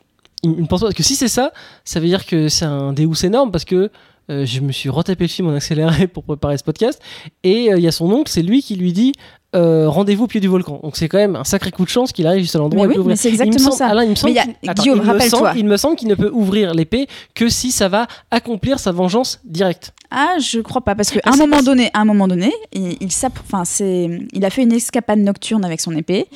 il 0.42 0.50
me 0.50 0.66
pense 0.66 0.80
pas 0.80 0.86
parce 0.86 0.96
que 0.96 1.04
si 1.04 1.14
c'est 1.14 1.28
ça, 1.28 1.52
ça 1.84 2.00
veut 2.00 2.06
dire 2.08 2.26
que 2.26 2.48
c'est 2.48 2.64
un 2.64 2.92
Deus 2.92 3.24
énorme 3.24 3.52
parce 3.52 3.64
que 3.64 3.90
euh, 4.32 4.44
je 4.46 4.60
me 4.60 4.72
suis 4.72 4.88
retapé 4.88 5.24
le 5.24 5.28
film 5.28 5.48
en 5.48 5.54
accéléré 5.54 6.06
pour 6.14 6.24
préparer 6.24 6.56
ce 6.58 6.64
podcast 6.64 7.00
et 7.44 7.72
euh, 7.72 7.78
il 7.78 7.84
y 7.84 7.88
a 7.88 7.92
son 7.92 8.10
oncle, 8.10 8.30
c'est 8.30 8.42
lui 8.42 8.62
qui 8.62 8.74
lui 8.76 8.92
dit 8.92 9.12
euh, 9.54 9.86
rendez-vous 9.86 10.24
au 10.24 10.26
pied 10.26 10.40
du 10.40 10.48
volcan. 10.48 10.80
Donc 10.82 10.96
c'est 10.96 11.08
quand 11.08 11.18
même 11.18 11.36
un 11.36 11.44
sacré 11.44 11.70
coup 11.70 11.84
de 11.84 11.90
chance 11.90 12.10
qu'il 12.12 12.26
arrive 12.26 12.40
juste 12.40 12.56
à 12.56 12.58
l'endroit 12.58 12.82
où 12.82 12.84
il 12.86 12.88
oui, 12.88 12.94
peut 12.94 13.00
ouvrir. 13.00 13.12
mais 13.12 13.16
c'est 13.16 13.28
Il 13.28 13.32
me 13.38 13.42
exactement 13.44 13.64
semble- 13.72 13.76
ça. 13.76 13.86
Alain, 13.88 14.04
il 14.04 14.10
me 14.10 14.14
semble 14.14 14.32
il 14.32 14.40
qu'il- 14.40 14.70
Attends, 14.70 14.82
Guillaume, 14.82 14.98
il 14.98 15.06
me 15.06 15.12
rappelle-toi. 15.12 15.38
semble- 15.48 15.58
Il 15.58 15.66
me 15.66 15.76
semble 15.76 15.96
qu'il 15.96 16.08
ne 16.08 16.14
peut 16.14 16.30
ouvrir 16.32 16.72
l'épée 16.72 17.06
que 17.34 17.50
si 17.50 17.70
ça 17.70 17.88
va 17.90 18.06
accomplir 18.30 18.78
sa 18.80 18.92
vengeance 18.92 19.40
directe. 19.44 19.92
Ah, 20.10 20.36
je 20.40 20.60
crois 20.60 20.80
pas 20.80 20.94
parce 20.94 21.10
qu'à 21.10 21.20
Ah, 21.24 21.32
un 21.34 21.36
moment 21.36 21.58
pas- 21.58 21.62
donné, 21.64 21.90
à 21.92 22.00
un 22.00 22.04
moment 22.06 22.28
donné, 22.28 22.50
il, 22.72 22.96
il 23.00 23.12
s'app- 23.12 23.38
enfin 23.44 23.66
c'est, 23.66 24.08
il 24.32 24.44
a 24.44 24.48
fait 24.48 24.62
une 24.62 24.72
escapade 24.72 25.18
nocturne 25.18 25.66
avec 25.66 25.82
son 25.82 25.94
épée. 25.94 26.28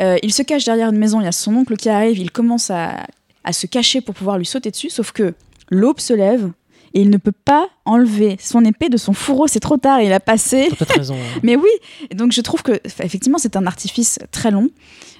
Euh, 0.00 0.16
il 0.24 0.32
se 0.32 0.42
cache 0.42 0.64
derrière 0.64 0.88
une 0.90 0.98
maison. 0.98 1.20
Il 1.20 1.24
y 1.24 1.28
a 1.28 1.32
son 1.32 1.54
oncle 1.54 1.76
qui 1.76 1.88
arrive. 1.88 2.18
Il 2.18 2.32
commence 2.32 2.70
à, 2.70 3.06
à 3.44 3.52
se 3.52 3.68
cacher 3.68 4.00
pour 4.00 4.16
pouvoir 4.16 4.38
lui 4.38 4.46
sauter 4.46 4.72
dessus. 4.72 4.90
Sauf 4.90 5.12
que 5.12 5.34
l'aube 5.70 6.00
se 6.00 6.14
lève 6.14 6.50
et 6.96 7.02
il 7.02 7.10
ne 7.10 7.18
peut 7.18 7.30
pas 7.32 7.68
enlever 7.84 8.38
son 8.40 8.64
épée 8.64 8.88
de 8.88 8.96
son 8.96 9.12
fourreau. 9.12 9.46
C'est 9.46 9.60
trop 9.60 9.76
tard. 9.76 10.00
Il 10.00 10.12
a 10.14 10.18
passé. 10.20 10.70
Raison. 10.96 11.14
Mais 11.42 11.54
oui, 11.54 11.68
donc 12.14 12.32
je 12.32 12.40
trouve 12.40 12.62
que 12.62 12.72
effectivement 12.86 13.36
c'est 13.36 13.54
un 13.54 13.66
artifice 13.66 14.18
très 14.32 14.50
long. 14.50 14.70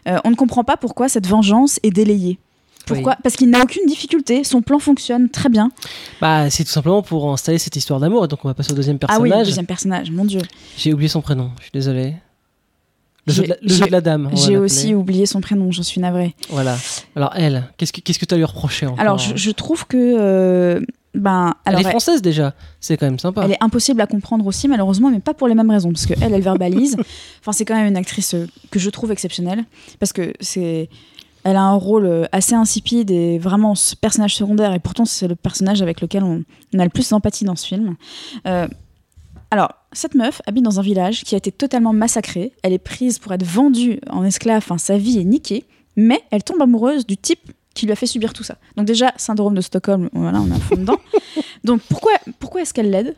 Euh, 0.08 0.16
on 0.24 0.30
ne 0.30 0.36
comprend 0.36 0.64
pas 0.64 0.78
pourquoi 0.78 1.10
cette 1.10 1.26
vengeance 1.26 1.78
est 1.82 1.90
délayée. 1.90 2.38
Pourquoi? 2.86 3.16
Parce 3.22 3.36
qu'il 3.36 3.50
n'a 3.50 3.60
aucune 3.62 3.84
difficulté, 3.86 4.42
son 4.44 4.62
plan 4.62 4.78
fonctionne 4.78 5.28
très 5.28 5.48
bien. 5.50 5.70
Bah, 6.20 6.48
c'est 6.48 6.64
tout 6.64 6.70
simplement 6.70 7.02
pour 7.02 7.30
installer 7.30 7.58
cette 7.58 7.76
histoire 7.76 8.00
d'amour. 8.00 8.24
Et 8.24 8.28
donc 8.28 8.42
on 8.44 8.48
va 8.48 8.54
passer 8.54 8.72
au 8.72 8.76
deuxième 8.76 8.98
Ah 9.08 9.18
oui, 9.20 9.24
le 9.28 9.34
personnage. 9.34 9.46
deuxième 9.48 9.66
personnage, 9.66 10.10
mon 10.10 10.24
dieu. 10.24 10.40
J'ai 10.78 10.94
oublié 10.94 11.08
son 11.08 11.20
prénom. 11.20 11.50
Je 11.58 11.64
suis 11.64 11.72
désolé. 11.74 12.14
Le, 13.26 13.32
jeu 13.32 13.42
de, 13.42 13.48
la, 13.48 13.56
le 13.60 13.68
j'ai- 13.68 13.74
jeu 13.74 13.86
de 13.86 13.92
la 13.92 14.00
dame. 14.00 14.30
J'ai 14.34 14.56
aussi 14.56 14.94
oublié 14.94 15.26
son 15.26 15.40
prénom, 15.40 15.72
j'en 15.72 15.82
suis 15.82 16.00
navrée. 16.00 16.34
Voilà. 16.48 16.76
Alors 17.16 17.32
elle, 17.34 17.64
qu'est-ce 17.76 17.92
que 17.92 18.00
qu'est-ce 18.00 18.20
que 18.20 18.24
t'as 18.24 18.36
lui 18.36 18.44
reproché 18.44 18.86
encore 18.86 19.00
Alors 19.00 19.18
je, 19.18 19.34
je 19.36 19.50
trouve 19.50 19.84
que 19.86 19.96
euh, 19.96 20.80
ben 21.16 21.54
alors 21.64 21.80
Elle 21.80 21.86
est 21.86 21.90
française 21.90 22.22
déjà. 22.22 22.54
C'est 22.80 22.96
quand 22.96 23.06
même 23.06 23.18
sympa. 23.18 23.42
elle 23.44 23.52
est 23.52 23.62
impossible 23.62 24.00
à 24.00 24.06
comprendre 24.06 24.46
aussi 24.46 24.68
malheureusement, 24.68 25.10
mais 25.10 25.20
pas 25.20 25.34
pour 25.34 25.48
les 25.48 25.54
mêmes 25.54 25.70
raisons 25.70 25.90
parce 25.92 26.06
que 26.06 26.14
elle 26.20 26.40
verbalise. 26.40 26.96
enfin 27.40 27.52
c'est 27.52 27.64
quand 27.64 27.74
même 27.74 27.88
une 27.88 27.96
actrice 27.96 28.34
euh, 28.34 28.46
que 28.70 28.78
je 28.78 28.90
trouve 28.90 29.12
exceptionnelle 29.12 29.64
parce 29.98 30.12
que 30.12 30.32
c'est 30.40 30.88
elle 31.44 31.56
a 31.56 31.62
un 31.62 31.74
rôle 31.74 32.06
euh, 32.06 32.24
assez 32.32 32.54
insipide 32.54 33.10
et 33.10 33.38
vraiment 33.38 33.74
ce 33.74 33.94
personnage 33.94 34.34
secondaire 34.34 34.72
et 34.72 34.80
pourtant 34.80 35.04
c'est 35.04 35.28
le 35.28 35.36
personnage 35.36 35.80
avec 35.80 36.00
lequel 36.00 36.24
on, 36.24 36.42
on 36.74 36.78
a 36.78 36.84
le 36.84 36.90
plus 36.90 37.08
d'empathie 37.08 37.44
dans 37.44 37.56
ce 37.56 37.66
film. 37.66 37.96
Euh, 38.46 38.66
alors, 39.50 39.72
cette 39.92 40.14
meuf 40.14 40.42
habite 40.46 40.64
dans 40.64 40.80
un 40.80 40.82
village 40.82 41.22
qui 41.22 41.34
a 41.34 41.38
été 41.38 41.52
totalement 41.52 41.92
massacré. 41.92 42.52
Elle 42.62 42.72
est 42.72 42.78
prise 42.78 43.18
pour 43.18 43.32
être 43.32 43.44
vendue 43.44 44.00
en 44.10 44.24
esclave, 44.24 44.58
enfin, 44.58 44.76
sa 44.76 44.98
vie 44.98 45.18
est 45.18 45.24
niquée, 45.24 45.64
mais 45.94 46.20
elle 46.30 46.42
tombe 46.42 46.60
amoureuse 46.60 47.06
du 47.06 47.16
type 47.16 47.52
qui 47.76 47.86
lui 47.86 47.92
a 47.92 47.96
fait 47.96 48.06
subir 48.06 48.32
tout 48.32 48.42
ça. 48.42 48.56
Donc 48.76 48.86
déjà, 48.86 49.12
syndrome 49.16 49.54
de 49.54 49.60
Stockholm, 49.60 50.08
voilà, 50.12 50.40
on 50.40 50.50
est 50.50 50.54
à 50.54 50.58
fond 50.58 50.76
dedans. 50.76 50.98
Donc 51.64 51.80
pourquoi, 51.88 52.12
pourquoi 52.40 52.62
est-ce 52.62 52.74
qu'elle 52.74 52.90
l'aide? 52.90 53.14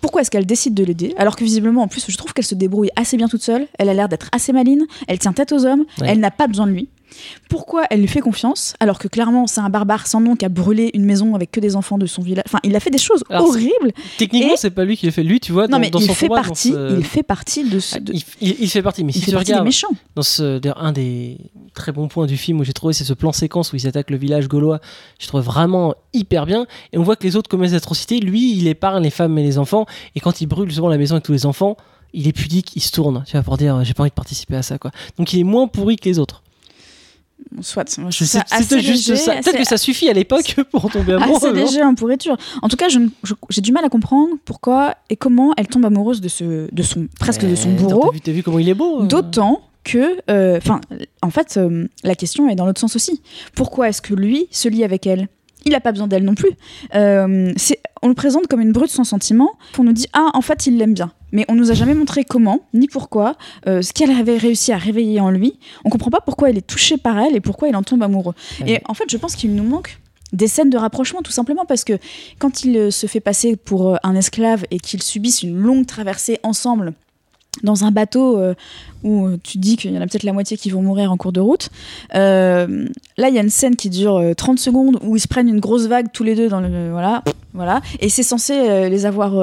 Pourquoi 0.00 0.20
est-ce 0.20 0.30
qu'elle 0.30 0.46
décide 0.46 0.74
de 0.74 0.84
l'aider? 0.84 1.14
Alors 1.16 1.34
que 1.34 1.44
visiblement, 1.44 1.82
en 1.82 1.88
plus, 1.88 2.04
je 2.08 2.16
trouve 2.16 2.32
qu'elle 2.32 2.44
se 2.44 2.54
débrouille 2.54 2.90
assez 2.94 3.16
bien 3.16 3.28
toute 3.28 3.42
seule. 3.42 3.66
Elle 3.78 3.88
a 3.88 3.94
l'air 3.94 4.08
d'être 4.08 4.28
assez 4.32 4.52
maline. 4.52 4.86
Elle 5.08 5.18
tient 5.18 5.32
tête 5.32 5.52
aux 5.52 5.64
hommes. 5.64 5.84
Ouais. 6.00 6.08
Elle 6.10 6.20
n'a 6.20 6.30
pas 6.30 6.46
besoin 6.46 6.66
de 6.66 6.72
lui. 6.72 6.88
Pourquoi 7.48 7.84
elle 7.90 8.00
lui 8.00 8.08
fait 8.08 8.20
confiance 8.20 8.74
alors 8.80 8.98
que 8.98 9.08
clairement 9.08 9.46
c'est 9.46 9.60
un 9.60 9.70
barbare 9.70 10.06
sans 10.06 10.20
nom 10.20 10.36
qui 10.36 10.44
a 10.44 10.48
brûlé 10.48 10.90
une 10.94 11.04
maison 11.04 11.34
avec 11.34 11.50
que 11.50 11.60
des 11.60 11.76
enfants 11.76 11.98
de 11.98 12.06
son 12.06 12.22
village? 12.22 12.44
Enfin, 12.46 12.58
il 12.64 12.74
a 12.76 12.80
fait 12.80 12.90
des 12.90 12.98
choses 12.98 13.24
Alors, 13.30 13.48
horribles. 13.48 13.92
Techniquement, 14.18 14.54
Et- 14.54 14.56
c'est 14.56 14.70
pas 14.70 14.84
lui 14.84 14.96
qui 14.96 15.06
le 15.06 15.12
fait. 15.12 15.22
Lui, 15.22 15.40
tu 15.40 15.52
vois, 15.52 15.66
Non 15.66 15.72
dans, 15.76 15.78
mais 15.80 15.90
dans 15.90 15.98
il 15.98 16.06
son 16.06 16.14
fait 16.14 16.28
combat, 16.28 16.42
partie. 16.42 16.72
ce- 16.72 16.96
Il 16.98 17.04
fait 17.04 17.22
partie 17.22 17.64
de. 17.68 17.78
ce- 17.80 17.98
de- 17.98 18.12
il, 18.12 18.22
il- 18.40 18.56
il 18.60 18.68
fait 18.70 18.82
partie. 18.82 19.04
Mais 19.04 19.12
il 19.12 19.14
si 19.18 19.22
fait 19.22 19.30
tu 19.32 19.36
regardes 19.36 19.64
méchants. 19.64 19.88
dans 20.14 20.22
ce, 20.22 20.58
d'ailleurs, 20.58 20.82
un 20.82 20.92
des 20.92 21.38
très 21.74 21.92
bons 21.92 22.08
points 22.08 22.26
du 22.26 22.36
film 22.36 22.60
où 22.60 22.64
j'ai 22.64 22.72
trouvé, 22.72 22.92
c'est 22.92 23.04
ce 23.04 23.12
plan 23.14 23.32
séquence 23.32 23.72
où 23.72 23.76
il 23.76 23.80
s'attaque 23.80 24.10
le 24.10 24.16
village 24.16 24.48
gaulois. 24.48 24.80
Je 25.18 25.26
trouve 25.28 25.42
vraiment 25.42 25.94
hyper 26.12 26.44
bien. 26.46 26.66
Et 26.92 26.98
on 26.98 27.02
voit 27.02 27.16
que 27.16 27.24
les 27.24 27.36
autres 27.36 27.48
commettent 27.48 27.70
des 27.70 27.76
atrocités. 27.76 28.20
Lui, 28.20 28.52
il 28.56 28.66
épargne 28.68 29.02
les 29.02 29.10
femmes 29.10 29.36
et 29.38 29.42
les 29.42 29.58
enfants. 29.58 29.86
Et 30.14 30.20
quand 30.20 30.40
il 30.40 30.46
brûle 30.46 30.70
souvent 30.72 30.88
la 30.88 30.98
maison 30.98 31.14
avec 31.14 31.24
tous 31.24 31.32
les 31.32 31.46
enfants, 31.46 31.76
il 32.14 32.26
est 32.26 32.32
pudique, 32.32 32.72
il 32.74 32.80
se 32.80 32.90
tourne. 32.90 33.22
Tu 33.26 33.32
vois, 33.32 33.42
pour 33.42 33.56
dire, 33.58 33.84
j'ai 33.84 33.94
pas 33.94 34.02
envie 34.02 34.10
de 34.10 34.14
participer 34.14 34.56
à 34.56 34.62
ça, 34.62 34.78
quoi. 34.78 34.90
Donc 35.18 35.32
il 35.32 35.40
est 35.40 35.44
moins 35.44 35.68
pourri 35.68 35.96
que 35.96 36.08
les 36.08 36.18
autres. 36.18 36.42
Soit. 37.60 37.98
moi, 37.98 38.10
je 38.10 38.24
ça 38.24 38.44
assez 38.50 38.80
juste 38.80 39.08
léger, 39.08 39.16
ça. 39.16 39.32
Peut-être 39.32 39.48
assez- 39.48 39.58
que 39.58 39.64
ça 39.64 39.76
suffit 39.78 40.08
à 40.08 40.12
l'époque 40.12 40.54
pour 40.70 40.90
tomber 40.90 41.14
amoureux. 41.14 41.36
assez 41.36 41.52
léger 41.52 41.82
en 41.82 41.94
pourriture. 41.94 42.36
En 42.62 42.68
tout 42.68 42.76
cas, 42.76 42.88
je 42.88 42.98
ne- 43.00 43.08
je- 43.24 43.34
j'ai 43.50 43.60
du 43.60 43.72
mal 43.72 43.84
à 43.84 43.88
comprendre 43.88 44.28
pourquoi 44.44 44.94
et 45.10 45.16
comment 45.16 45.52
elle 45.56 45.66
tombe 45.66 45.84
amoureuse 45.84 46.20
de, 46.20 46.28
ce, 46.28 46.72
de 46.72 46.82
son 46.82 47.08
presque 47.18 47.44
de 47.44 47.54
son 47.56 47.70
bourreau. 47.72 48.02
T'as 48.08 48.12
vu, 48.12 48.20
t'as 48.20 48.32
vu 48.32 48.42
comment 48.42 48.58
il 48.58 48.68
est 48.68 48.74
beau 48.74 49.02
D'autant 49.02 49.62
que, 49.84 50.18
euh, 50.30 50.58
enfin, 50.58 50.80
en 51.22 51.30
fait, 51.30 51.56
euh, 51.56 51.88
la 52.04 52.14
question 52.14 52.48
est 52.48 52.54
dans 52.54 52.66
l'autre 52.66 52.80
sens 52.80 52.94
aussi. 52.94 53.22
Pourquoi 53.54 53.88
est-ce 53.88 54.02
que 54.02 54.14
lui 54.14 54.46
se 54.50 54.68
lie 54.68 54.84
avec 54.84 55.06
elle? 55.06 55.28
Il 55.64 55.72
n'a 55.72 55.80
pas 55.80 55.92
besoin 55.92 56.06
d'elle 56.06 56.24
non 56.24 56.34
plus. 56.34 56.50
Euh, 56.94 57.52
on 58.02 58.08
le 58.08 58.14
présente 58.14 58.46
comme 58.46 58.60
une 58.60 58.72
brute 58.72 58.90
sans 58.90 59.04
sentiment. 59.04 59.50
On 59.78 59.84
nous 59.84 59.92
dit 59.92 60.06
ah, 60.12 60.30
en 60.34 60.40
fait, 60.40 60.66
il 60.66 60.78
l'aime 60.78 60.94
bien. 60.94 61.12
Mais 61.32 61.44
on 61.48 61.54
nous 61.54 61.70
a 61.70 61.74
jamais 61.74 61.94
montré 61.94 62.24
comment 62.24 62.60
ni 62.72 62.86
pourquoi, 62.86 63.36
euh, 63.66 63.82
ce 63.82 63.92
qu'elle 63.92 64.10
avait 64.10 64.38
réussi 64.38 64.72
à 64.72 64.78
réveiller 64.78 65.20
en 65.20 65.30
lui. 65.30 65.58
On 65.84 65.90
comprend 65.90 66.10
pas 66.10 66.20
pourquoi 66.20 66.50
il 66.50 66.56
est 66.56 66.66
touché 66.66 66.96
par 66.96 67.18
elle 67.18 67.36
et 67.36 67.40
pourquoi 67.40 67.68
il 67.68 67.76
en 67.76 67.82
tombe 67.82 68.02
amoureux. 68.02 68.34
Ouais. 68.60 68.70
Et 68.70 68.80
en 68.86 68.94
fait, 68.94 69.04
je 69.10 69.16
pense 69.16 69.36
qu'il 69.36 69.54
nous 69.54 69.64
manque 69.64 69.98
des 70.32 70.46
scènes 70.46 70.70
de 70.70 70.78
rapprochement 70.78 71.22
tout 71.22 71.32
simplement 71.32 71.64
parce 71.64 71.84
que 71.84 71.98
quand 72.38 72.64
il 72.64 72.76
euh, 72.76 72.90
se 72.90 73.06
fait 73.06 73.20
passer 73.20 73.56
pour 73.56 73.98
un 74.02 74.14
esclave 74.14 74.64
et 74.70 74.78
qu'ils 74.78 75.02
subissent 75.02 75.42
une 75.42 75.56
longue 75.58 75.86
traversée 75.86 76.38
ensemble 76.42 76.94
dans 77.62 77.84
un 77.84 77.90
bateau 77.90 78.38
euh, 78.38 78.54
où 79.02 79.26
euh, 79.26 79.38
tu 79.42 79.54
te 79.54 79.58
dis 79.58 79.76
qu'il 79.76 79.92
y 79.92 79.98
en 79.98 80.00
a 80.00 80.06
peut-être 80.06 80.22
la 80.22 80.32
moitié 80.32 80.56
qui 80.56 80.70
vont 80.70 80.82
mourir 80.82 81.12
en 81.12 81.16
cours 81.16 81.32
de 81.32 81.40
route. 81.40 81.70
Euh, 82.14 82.86
là, 83.16 83.28
il 83.28 83.34
y 83.34 83.38
a 83.38 83.42
une 83.42 83.50
scène 83.50 83.76
qui 83.76 83.90
dure 83.90 84.16
euh, 84.16 84.34
30 84.34 84.58
secondes 84.58 84.98
où 85.02 85.16
ils 85.16 85.20
se 85.20 85.28
prennent 85.28 85.48
une 85.48 85.60
grosse 85.60 85.86
vague 85.86 86.08
tous 86.12 86.24
les 86.24 86.34
deux 86.34 86.48
dans 86.48 86.60
le 86.60 86.90
voilà, 86.90 87.22
voilà, 87.54 87.80
et 88.00 88.08
c'est 88.08 88.22
censé 88.22 88.88
les 88.88 89.06
avoir 89.06 89.34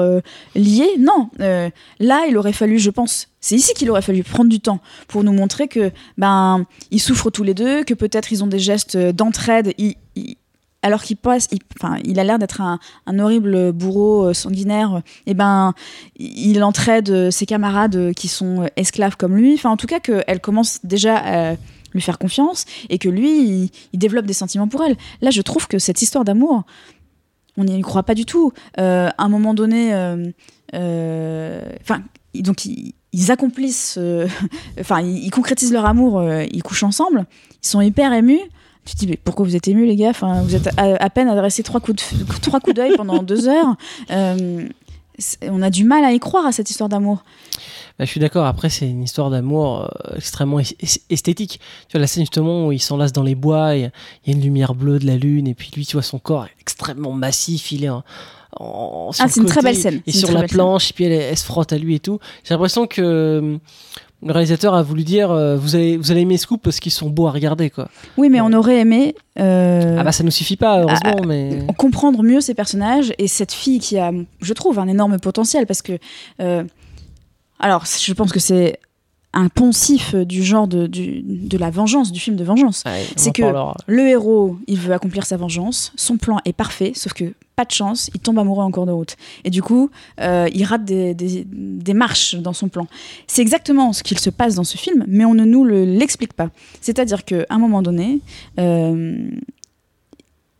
liés. 0.54 0.90
Non, 0.98 1.28
là, 1.38 2.26
il 2.28 2.36
aurait 2.36 2.52
fallu, 2.52 2.78
je 2.78 2.90
pense, 2.90 3.28
c'est 3.40 3.56
ici 3.56 3.74
qu'il 3.74 3.90
aurait 3.90 4.02
fallu 4.02 4.22
prendre 4.22 4.50
du 4.50 4.60
temps 4.60 4.80
pour 5.08 5.24
nous 5.24 5.32
montrer 5.32 5.68
que 5.68 5.90
ben 6.18 6.64
ils 6.90 7.00
souffrent 7.00 7.30
tous 7.30 7.42
les 7.42 7.54
deux, 7.54 7.84
que 7.84 7.94
peut-être 7.94 8.32
ils 8.32 8.42
ont 8.42 8.46
des 8.46 8.58
gestes 8.58 8.96
d'entraide. 8.96 9.74
Alors 10.86 11.02
qu'il 11.02 11.16
passe, 11.16 11.48
il, 11.50 11.58
enfin, 11.80 11.98
il 12.04 12.20
a 12.20 12.24
l'air 12.24 12.38
d'être 12.38 12.60
un, 12.60 12.78
horrible 13.18 13.72
bourreau 13.72 14.28
euh, 14.28 14.34
sanguinaire. 14.34 15.02
Et 15.26 15.34
ben, 15.34 15.74
il 16.16 16.62
entraide 16.62 17.10
euh, 17.10 17.30
ses 17.32 17.44
camarades 17.44 17.96
euh, 17.96 18.12
qui 18.12 18.28
sont 18.28 18.68
esclaves 18.76 19.16
comme 19.16 19.34
lui. 19.36 19.54
Enfin, 19.54 19.70
en 19.70 19.76
tout 19.76 19.88
cas, 19.88 19.98
qu'elle 19.98 20.40
commence 20.40 20.78
déjà 20.84 21.16
à 21.16 21.56
lui 21.92 22.00
faire 22.00 22.18
confiance 22.18 22.66
et 22.88 22.98
que 22.98 23.08
lui, 23.08 23.70
il, 23.92 23.98
développe 23.98 24.26
des 24.26 24.32
sentiments 24.32 24.68
pour 24.68 24.84
elle. 24.84 24.96
Là, 25.22 25.30
je 25.30 25.42
trouve 25.42 25.66
que 25.66 25.80
cette 25.80 26.02
histoire 26.02 26.24
d'amour, 26.24 26.62
on 27.56 27.64
n'y 27.64 27.80
croit 27.80 28.04
pas 28.04 28.14
du 28.14 28.24
tout. 28.24 28.52
À 28.76 29.12
un 29.18 29.28
moment 29.28 29.54
donné, 29.54 29.92
enfin, 30.72 32.02
donc 32.34 32.64
ils, 32.64 33.30
accomplissent, 33.32 33.98
enfin, 34.80 35.00
ils, 35.00 35.24
ils 35.24 35.30
concrétisent 35.30 35.72
leur 35.72 35.86
amour, 35.86 36.22
ils 36.32 36.62
couchent 36.62 36.84
ensemble, 36.84 37.26
ils 37.62 37.66
sont 37.66 37.80
hyper 37.80 38.12
émus. 38.12 38.40
Tu 38.86 38.94
te 38.94 38.98
dis, 39.00 39.06
mais 39.08 39.18
pourquoi 39.22 39.44
vous 39.44 39.56
êtes 39.56 39.68
émus, 39.68 39.84
les 39.86 39.96
gars 39.96 40.10
Enfin, 40.10 40.42
Vous 40.42 40.54
êtes 40.54 40.68
à, 40.78 40.94
à 41.02 41.10
peine 41.10 41.28
adressé 41.28 41.62
trois 41.62 41.80
coups 41.80 41.96
de 42.16 42.24
f- 42.24 42.40
trois 42.40 42.60
coups 42.60 42.76
d'œil 42.76 42.92
pendant 42.96 43.22
deux 43.22 43.48
heures. 43.48 43.74
Euh, 44.10 44.66
on 45.42 45.60
a 45.62 45.70
du 45.70 45.84
mal 45.84 46.04
à 46.04 46.12
y 46.12 46.18
croire 46.20 46.46
à 46.46 46.52
cette 46.52 46.70
histoire 46.70 46.88
d'amour. 46.88 47.24
Bah, 47.98 48.04
je 48.04 48.10
suis 48.10 48.20
d'accord. 48.20 48.44
Après, 48.46 48.68
c'est 48.70 48.86
une 48.88 49.02
histoire 49.02 49.30
d'amour 49.30 49.82
euh, 50.10 50.16
extrêmement 50.16 50.60
es- 50.60 50.76
es- 50.82 51.00
esthétique. 51.10 51.58
Tu 51.88 51.92
vois, 51.92 52.00
la 52.00 52.06
scène 52.06 52.22
justement 52.22 52.66
où 52.66 52.72
ils 52.72 52.78
s'enlacent 52.78 53.12
dans 53.14 53.22
les 53.22 53.34
bois, 53.34 53.74
il 53.74 53.80
y, 53.82 53.84
a- 53.86 53.90
une 54.26 54.40
lumière 54.42 54.74
bleue 54.74 54.98
de 54.98 55.06
la 55.06 55.16
lune, 55.16 55.46
et 55.48 55.54
puis 55.54 55.70
lui, 55.74 55.84
tu 55.86 55.94
vois, 55.96 56.02
son 56.02 56.18
corps 56.18 56.44
est 56.44 56.60
extrêmement 56.60 57.12
massif. 57.12 57.72
Il 57.72 57.84
est 57.84 57.88
en. 57.88 58.04
Ah, 58.58 59.28
c'est 59.28 59.40
une 59.40 59.46
très 59.46 59.60
belle 59.62 59.76
scène. 59.76 60.00
Et 60.06 60.12
sur 60.12 60.30
la 60.32 60.40
scène. 60.40 60.48
planche, 60.48 60.90
et 60.90 60.94
puis 60.94 61.04
elle, 61.04 61.12
elle 61.12 61.36
se 61.36 61.44
frotte 61.44 61.72
à 61.72 61.78
lui 61.78 61.94
et 61.96 62.00
tout. 62.00 62.18
J'ai 62.44 62.54
l'impression 62.54 62.86
que 62.86 63.58
le 64.22 64.32
réalisateur 64.32 64.74
a 64.74 64.82
voulu 64.82 65.04
dire 65.04 65.30
euh, 65.30 65.56
vous, 65.56 65.74
allez, 65.76 65.96
vous 65.96 66.10
allez 66.10 66.22
aimer 66.22 66.38
ce 66.38 66.46
couple 66.46 66.62
parce 66.64 66.80
qu'ils 66.80 66.92
sont 66.92 67.10
beaux 67.10 67.26
à 67.26 67.30
regarder. 67.30 67.70
Quoi. 67.70 67.88
Oui, 68.16 68.28
mais 68.30 68.40
on 68.40 68.52
aurait 68.52 68.78
aimé. 68.80 69.14
euh, 69.38 69.96
Ah 69.98 70.04
bah 70.04 70.12
ça 70.12 70.24
nous 70.24 70.30
suffit 70.30 70.56
pas, 70.56 70.80
heureusement, 70.80 71.22
mais. 71.26 71.66
comprendre 71.76 72.22
mieux 72.22 72.40
ces 72.40 72.54
personnages 72.54 73.12
et 73.18 73.28
cette 73.28 73.52
fille 73.52 73.78
qui 73.78 73.98
a, 73.98 74.12
je 74.40 74.52
trouve, 74.54 74.78
un 74.78 74.88
énorme 74.88 75.18
potentiel 75.18 75.66
parce 75.66 75.82
que, 75.82 75.98
euh, 76.40 76.64
alors, 77.60 77.84
je 77.86 78.12
pense 78.14 78.32
que 78.32 78.40
c'est 78.40 78.78
un 79.36 79.48
poncif 79.48 80.14
du 80.14 80.42
genre 80.42 80.66
de, 80.66 80.86
du- 80.86 81.22
de 81.22 81.58
la 81.58 81.70
vengeance, 81.70 82.10
du 82.10 82.18
film 82.20 82.36
de 82.36 82.42
vengeance. 82.44 82.82
Ouais, 82.86 83.04
c'est 83.16 83.30
que-. 83.32 83.42
Le 83.86 84.08
héros, 84.08 84.56
il 84.66 84.78
veut 84.78 84.92
accomplir 84.94 85.24
sa 85.26 85.36
vengeance, 85.36 85.92
son 85.96 86.16
plan 86.16 86.38
est 86.44 86.52
parfait, 86.52 86.92
sauf 86.94 87.12
que 87.12 87.34
pas 87.54 87.64
de 87.64 87.70
chance, 87.70 88.10
il 88.14 88.20
tombe 88.20 88.38
amoureux 88.38 88.64
en 88.64 88.70
cours 88.70 88.86
de 88.86 88.92
route. 88.92 89.16
Et 89.44 89.50
du 89.50 89.62
coup, 89.62 89.90
euh, 90.20 90.48
il 90.52 90.64
rate 90.64 90.84
des, 90.84 91.14
des- 91.14 91.46
des 91.46 91.94
marches 91.94 92.34
dans 92.34 92.52
son 92.52 92.68
plan. 92.68 92.86
C'est 93.26 93.42
exactement 93.42 93.92
ce 93.92 94.02
qu'il 94.02 94.18
se 94.18 94.30
passe 94.30 94.54
dans 94.56 94.64
ce 94.64 94.76
film, 94.76 95.04
mais 95.06 95.24
on 95.24 95.34
ne 95.34 95.44
nous 95.44 95.64
le- 95.64 95.84
l'explique 95.84 96.32
pas. 96.34 96.48
C'est-à-dire 96.80 97.24
qu'à 97.24 97.44
un 97.50 97.58
moment 97.58 97.82
donné, 97.82 98.20
euh, 98.58 99.28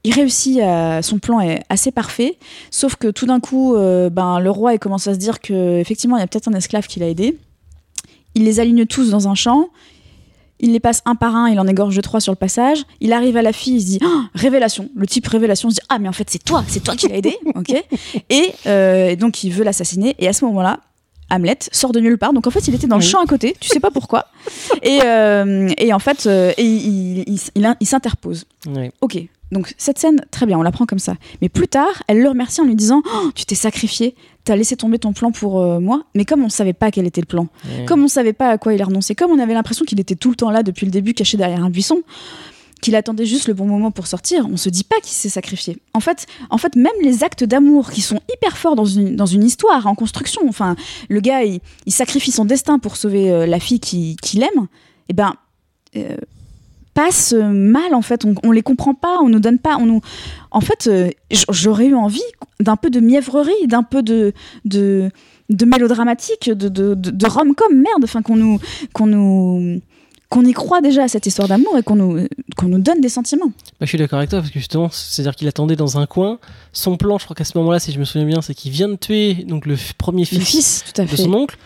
il 0.05 0.13
réussit 0.15 0.61
à, 0.61 1.03
son 1.03 1.19
plan 1.19 1.41
est 1.41 1.63
assez 1.69 1.91
parfait, 1.91 2.39
sauf 2.71 2.95
que 2.97 3.09
tout 3.09 3.27
d'un 3.27 3.41
coup, 3.41 3.75
euh, 3.75 4.09
ben, 4.09 4.39
le 4.39 4.51
roi 4.51 4.73
il 4.75 4.79
commence 4.79 5.07
à 5.09 5.15
se 5.15 5.19
dire 5.19 5.41
que 5.41 5.79
effectivement 5.81 6.17
il 6.17 6.21
y 6.21 6.23
a 6.23 6.27
peut-être 6.29 6.49
un 6.49 6.55
esclave 6.55 6.87
qui 6.87 7.01
l'a 7.01 7.09
aidé. 7.09 7.37
Il 8.37 8.45
les 8.45 8.61
aligne 8.61 8.87
tous 8.87 9.11
dans 9.11 9.27
un 9.29 9.35
champ. 9.35 9.71
Il 10.61 10.73
les 10.73 10.81
passe 10.81 11.03
un 11.05 11.17
par 11.17 11.35
un, 11.37 11.49
il 11.51 11.59
en 11.61 11.67
égorge 11.67 12.01
trois 12.01 12.21
sur 12.21 12.33
le 12.33 12.37
passage. 12.37 12.85
Il 13.01 13.13
arrive 13.13 13.37
à 13.37 13.43
la 13.43 13.53
fille, 13.53 13.75
il 13.77 13.81
se 13.81 13.87
dit 13.87 13.99
Ah, 14.03 14.25
révélation. 14.35 14.89
Le 14.95 15.07
type 15.07 15.27
révélation 15.27 15.69
se 15.69 15.75
dit 15.75 15.81
ah 15.89 15.99
mais 15.99 16.09
en 16.09 16.13
fait 16.13 16.31
c'est 16.31 16.43
toi, 16.43 16.65
c'est 16.69 16.83
toi 16.83 16.95
qui 16.97 17.09
l'as 17.09 17.17
aidé, 17.17 17.37
ok. 17.55 17.75
Et, 18.31 18.53
euh, 18.67 19.09
et 19.11 19.17
donc 19.17 19.43
il 19.45 19.51
veut 19.53 19.65
l'assassiner. 19.65 20.15
Et 20.19 20.29
à 20.29 20.33
ce 20.33 20.45
moment-là, 20.47 20.81
Hamlet 21.31 21.59
sort 21.73 21.93
de 21.93 22.01
nulle 22.01 22.17
part. 22.19 22.33
Donc 22.33 22.47
en 22.47 22.51
fait 22.51 22.67
il 22.69 22.75
était 22.75 22.87
dans 22.87 22.97
le 22.97 23.03
Oui. 23.03 23.09
champ 23.09 23.21
à 23.21 23.27
côté, 23.27 23.55
tu 23.61 23.69
sais 23.69 23.81
pas 23.81 23.91
pourquoi. 23.91 24.27
Et, 24.83 25.01
euh, 25.05 25.69
et 25.77 25.93
en 25.93 25.99
fait 25.99 26.27
euh, 26.27 26.53
et 26.57 26.63
il, 26.65 27.19
il- 27.27 27.39
il- 27.55 27.77
il 27.81 27.87
s'interpose. 27.87 28.45
Ok, 29.03 29.19
donc 29.53 29.75
cette 29.77 29.99
scène, 29.99 30.25
très 30.31 30.47
bien, 30.47 30.59
on 30.59 30.63
la 30.63 30.73
prend 30.73 30.87
comme 30.87 30.99
ça. 30.99 31.17
Mais 31.43 31.49
plus 31.51 31.69
tard, 31.69 32.03
elle 32.09 32.21
le 32.23 32.29
remercie 32.31 32.61
en 32.61 32.65
lui 32.65 32.77
disant 32.77 33.03
Oh, 33.15 33.31
Tu 33.35 33.45
t'es 33.45 33.55
sacrifié, 33.57 34.15
t'as 34.47 34.57
laissé 34.57 34.77
tomber 34.77 34.99
ton 34.99 35.13
plan 35.13 35.31
pour 35.31 35.61
euh, 35.61 35.79
moi. 35.81 36.05
Mais 36.15 36.25
comme 36.25 36.43
on 36.43 36.49
savait 36.49 36.73
pas 36.73 36.91
quel 36.91 37.05
était 37.07 37.21
le 37.21 37.27
plan, 37.27 37.49
comme 37.87 38.03
on 38.03 38.09
savait 38.09 38.33
pas 38.33 38.49
à 38.49 38.57
quoi 38.59 38.73
il 38.73 38.81
a 38.81 38.87
renoncé, 38.87 39.15
comme 39.15 39.31
on 39.31 39.39
avait 39.39 39.53
l'impression 39.53 39.85
qu'il 39.85 40.01
était 40.01 40.15
tout 40.17 40.31
le 40.31 40.37
temps 40.37 40.51
là 40.51 40.63
depuis 40.63 40.87
le 40.87 40.91
début, 40.93 41.13
caché 41.13 41.37
derrière 41.37 41.63
un 41.63 41.69
buisson, 41.71 42.03
qu'il 42.83 42.95
attendait 42.95 43.25
juste 43.27 43.49
le 43.49 43.55
bon 43.55 43.67
moment 43.67 43.91
pour 43.91 44.07
sortir, 44.07 44.47
on 44.53 44.57
se 44.57 44.69
dit 44.69 44.85
pas 44.85 44.97
qu'il 45.03 45.13
s'est 45.15 45.29
sacrifié. 45.31 45.79
En 45.95 46.01
fait, 46.01 46.27
en 46.51 46.59
fait, 46.59 46.77
même 46.77 46.93
les 47.03 47.25
actes 47.25 47.43
d'amour 47.45 47.91
qui 47.91 48.01
sont 48.03 48.21
hyper 48.35 48.57
forts 48.57 48.77
dans 48.77 48.85
une, 48.85 49.17
dans 49.17 49.27
une 49.27 49.45
histoire, 49.45 49.87
en 49.87 49.95
construction, 49.95 50.43
enfin, 50.49 50.77
le 51.09 51.21
gars, 51.21 51.43
il, 51.43 51.61
il 51.87 51.93
sacrifie 51.93 52.33
son 52.33 52.45
destin 52.45 52.79
pour 52.79 52.97
sauver 52.97 53.31
euh, 53.31 53.47
la 53.47 53.61
fille 53.61 53.81
qui- 53.81 54.17
qu'il 54.23 54.43
aime, 54.43 54.67
et 55.09 55.15
ben. 55.15 55.33
euh, 55.97 56.17
passent 56.97 57.35
euh, 57.37 57.45
mal 57.53 57.95
en 57.95 58.03
fait 58.03 58.25
on, 58.25 58.35
on 58.43 58.51
les 58.53 58.63
comprend 58.63 58.95
pas 58.95 59.19
on 59.23 59.29
nous 59.29 59.39
donne 59.47 59.59
pas 59.59 59.77
on 59.79 59.87
nous 59.87 60.01
en 60.51 60.63
fait 60.63 60.87
euh, 60.87 61.11
j'aurais 61.51 61.87
eu 61.87 61.95
envie 61.95 62.29
d'un 62.59 62.77
peu 62.77 62.89
de 62.91 63.01
mièvrerie 63.01 63.67
d'un 63.69 63.83
peu 63.83 64.03
de 64.03 64.33
de, 64.65 65.11
de 65.51 65.65
mélodramatique 65.67 66.49
de 66.51 66.69
de, 66.69 66.95
de, 66.95 67.11
de 67.11 67.27
rom-com 67.27 67.73
merde 67.75 68.03
enfin 68.03 68.23
qu'on 68.23 68.37
nous 68.37 68.59
qu'on 68.95 69.07
nous 69.07 69.81
qu'on 70.31 70.45
y 70.45 70.53
croit 70.53 70.81
déjà 70.81 71.03
à 71.05 71.09
cette 71.09 71.27
histoire 71.27 71.49
d'amour 71.49 71.77
et 71.79 71.83
qu'on 71.83 71.97
nous 71.97 72.27
qu'on 72.57 72.67
nous 72.69 72.79
donne 72.81 73.01
des 73.03 73.11
sentiments 73.11 73.53
Bah, 73.79 73.83
je 73.83 73.87
suis 73.87 73.99
d'accord 73.99 74.19
avec 74.19 74.31
toi 74.31 74.41
parce 74.41 74.51
que 74.51 74.59
justement, 74.59 74.89
c'est-à-dire 74.91 75.37
qu'il 75.37 75.47
attendait 75.47 75.77
dans 75.77 75.99
un 75.99 76.07
coin. 76.07 76.41
Son 76.73 76.97
plan, 76.97 77.19
je 77.19 77.25
crois 77.25 77.37
qu'à 77.37 77.45
ce 77.45 77.57
moment-là, 77.59 77.79
si 77.79 77.93
je 77.93 78.01
me 78.01 78.05
souviens 78.05 78.27
bien, 78.27 78.41
c'est 78.41 78.55
qu'il 78.55 78.73
vient 78.73 78.89
de 78.89 78.97
tuer 78.97 79.35
donc 79.35 79.67
le 79.67 79.77
premier 79.99 80.23
le 80.23 80.27
fils, 80.27 80.49
fils 80.49 80.85
tout 80.93 81.01
à 81.01 81.05
de 81.05 81.09
fait 81.11 81.19
son 81.19 81.33
oncle. 81.33 81.57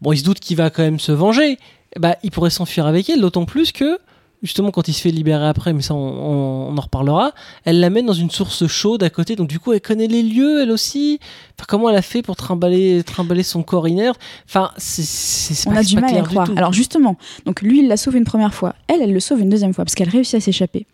Bon, 0.00 0.10
il 0.12 0.18
se 0.18 0.24
doute 0.24 0.40
qu'il 0.40 0.56
va 0.56 0.68
quand 0.70 0.82
même 0.82 0.98
se 0.98 1.12
venger. 1.12 1.58
Bah, 1.96 2.16
il 2.24 2.32
pourrait 2.32 2.50
s'enfuir 2.50 2.86
avec 2.86 3.08
elle, 3.08 3.20
d'autant 3.20 3.44
plus 3.44 3.70
que 3.70 3.98
justement 4.42 4.70
quand 4.70 4.86
il 4.88 4.92
se 4.92 5.00
fait 5.00 5.10
libérer 5.10 5.46
après, 5.46 5.72
mais 5.72 5.82
ça 5.82 5.94
on, 5.94 5.98
on- 5.98 6.68
on 6.72 6.76
en 6.76 6.80
reparlera. 6.80 7.32
Elle 7.64 7.80
l'amène 7.80 8.06
dans 8.06 8.12
une 8.12 8.30
source 8.30 8.66
chaude 8.66 9.02
à 9.02 9.10
côté, 9.10 9.34
donc 9.36 9.48
du 9.48 9.58
coup 9.58 9.72
elle 9.72 9.80
connaît 9.80 10.06
les 10.06 10.22
lieux, 10.22 10.62
elle 10.62 10.70
aussi. 10.70 11.18
Enfin, 11.58 11.64
comment 11.68 11.90
elle 11.90 11.96
a 11.96 12.02
fait 12.02 12.22
pour 12.22 12.36
trimballer, 12.36 13.02
trimballer 13.04 13.42
son 13.42 13.62
corps 13.62 13.88
inerte? 13.88 14.20
Enfin, 14.48 14.70
c'est 14.76 15.66
on 15.68 15.72
pas- 15.72 15.78
a 15.78 15.82
du 15.82 15.94
pas 15.96 16.00
mal 16.02 16.16
à 16.16 16.22
croire. 16.22 16.50
alors 16.56 16.72
justement 16.72 17.16
donc 17.46 17.62
lui 17.62 17.80
il 17.80 17.88
la 17.88 17.96
sauve 17.96 18.16
une 18.16 18.24
première 18.24 18.54
fois. 18.54 18.74
Elle 18.86 19.02
elle 19.02 19.12
le 19.12 19.20
sauve 19.20 19.40
une 19.40 19.48
deuxième 19.50 19.74
fois 19.74 19.84
parce 19.84 19.94
qu'elle 19.94 20.08
réussit 20.10 20.34
à 20.36 20.40
s'échapper. 20.40 20.86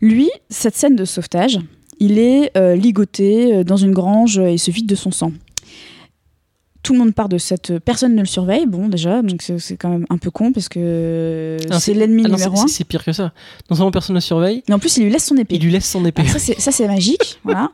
Lui 0.00 0.30
cette 0.50 0.74
scène 0.76 0.96
de 0.96 1.04
sauvetage 1.04 1.58
il 2.00 2.18
est 2.18 2.50
euh, 2.56 2.74
ligoté 2.74 3.54
euh, 3.54 3.64
dans 3.64 3.76
une 3.76 3.92
grange 3.92 4.38
euh, 4.40 4.46
et 4.50 4.58
se 4.58 4.70
vide 4.72 4.86
de 4.86 4.96
son 4.96 5.12
sang 5.12 5.30
tout 6.84 6.92
le 6.92 7.00
monde 7.00 7.12
part 7.14 7.28
de 7.28 7.38
cette 7.38 7.78
personne 7.80 8.14
ne 8.14 8.20
le 8.20 8.26
surveille 8.26 8.66
bon 8.66 8.88
déjà 8.88 9.22
donc 9.22 9.42
c'est 9.42 9.76
quand 9.76 9.88
même 9.88 10.06
un 10.10 10.18
peu 10.18 10.30
con 10.30 10.52
parce 10.52 10.68
que 10.68 11.56
c'est 11.80 11.94
l'ennemi 11.94 12.22
ah 12.24 12.28
non, 12.28 12.34
numéro 12.36 12.54
c'est- 12.56 12.62
un 12.62 12.66
c'est- 12.68 12.84
pire 12.84 13.02
que 13.04 13.12
ça. 13.12 13.32
Non 13.70 13.74
seulement 13.76 13.90
personne 13.90 14.14
ne 14.14 14.20
surveille, 14.20 14.62
mais 14.68 14.74
en 14.74 14.78
plus 14.78 14.96
il 14.98 15.04
lui 15.04 15.10
laisse 15.10 15.24
son 15.24 15.36
épée 15.36 15.56
il 15.56 15.62
lui 15.62 15.72
laisse 15.72 15.90
son 15.90 16.04
épée. 16.04 16.22
Ah, 16.26 16.28
ça, 16.32 16.38
c'est, 16.38 16.60
ça, 16.60 16.70
c'est 16.70 16.86
magique. 16.86 17.40
voilà. 17.44 17.70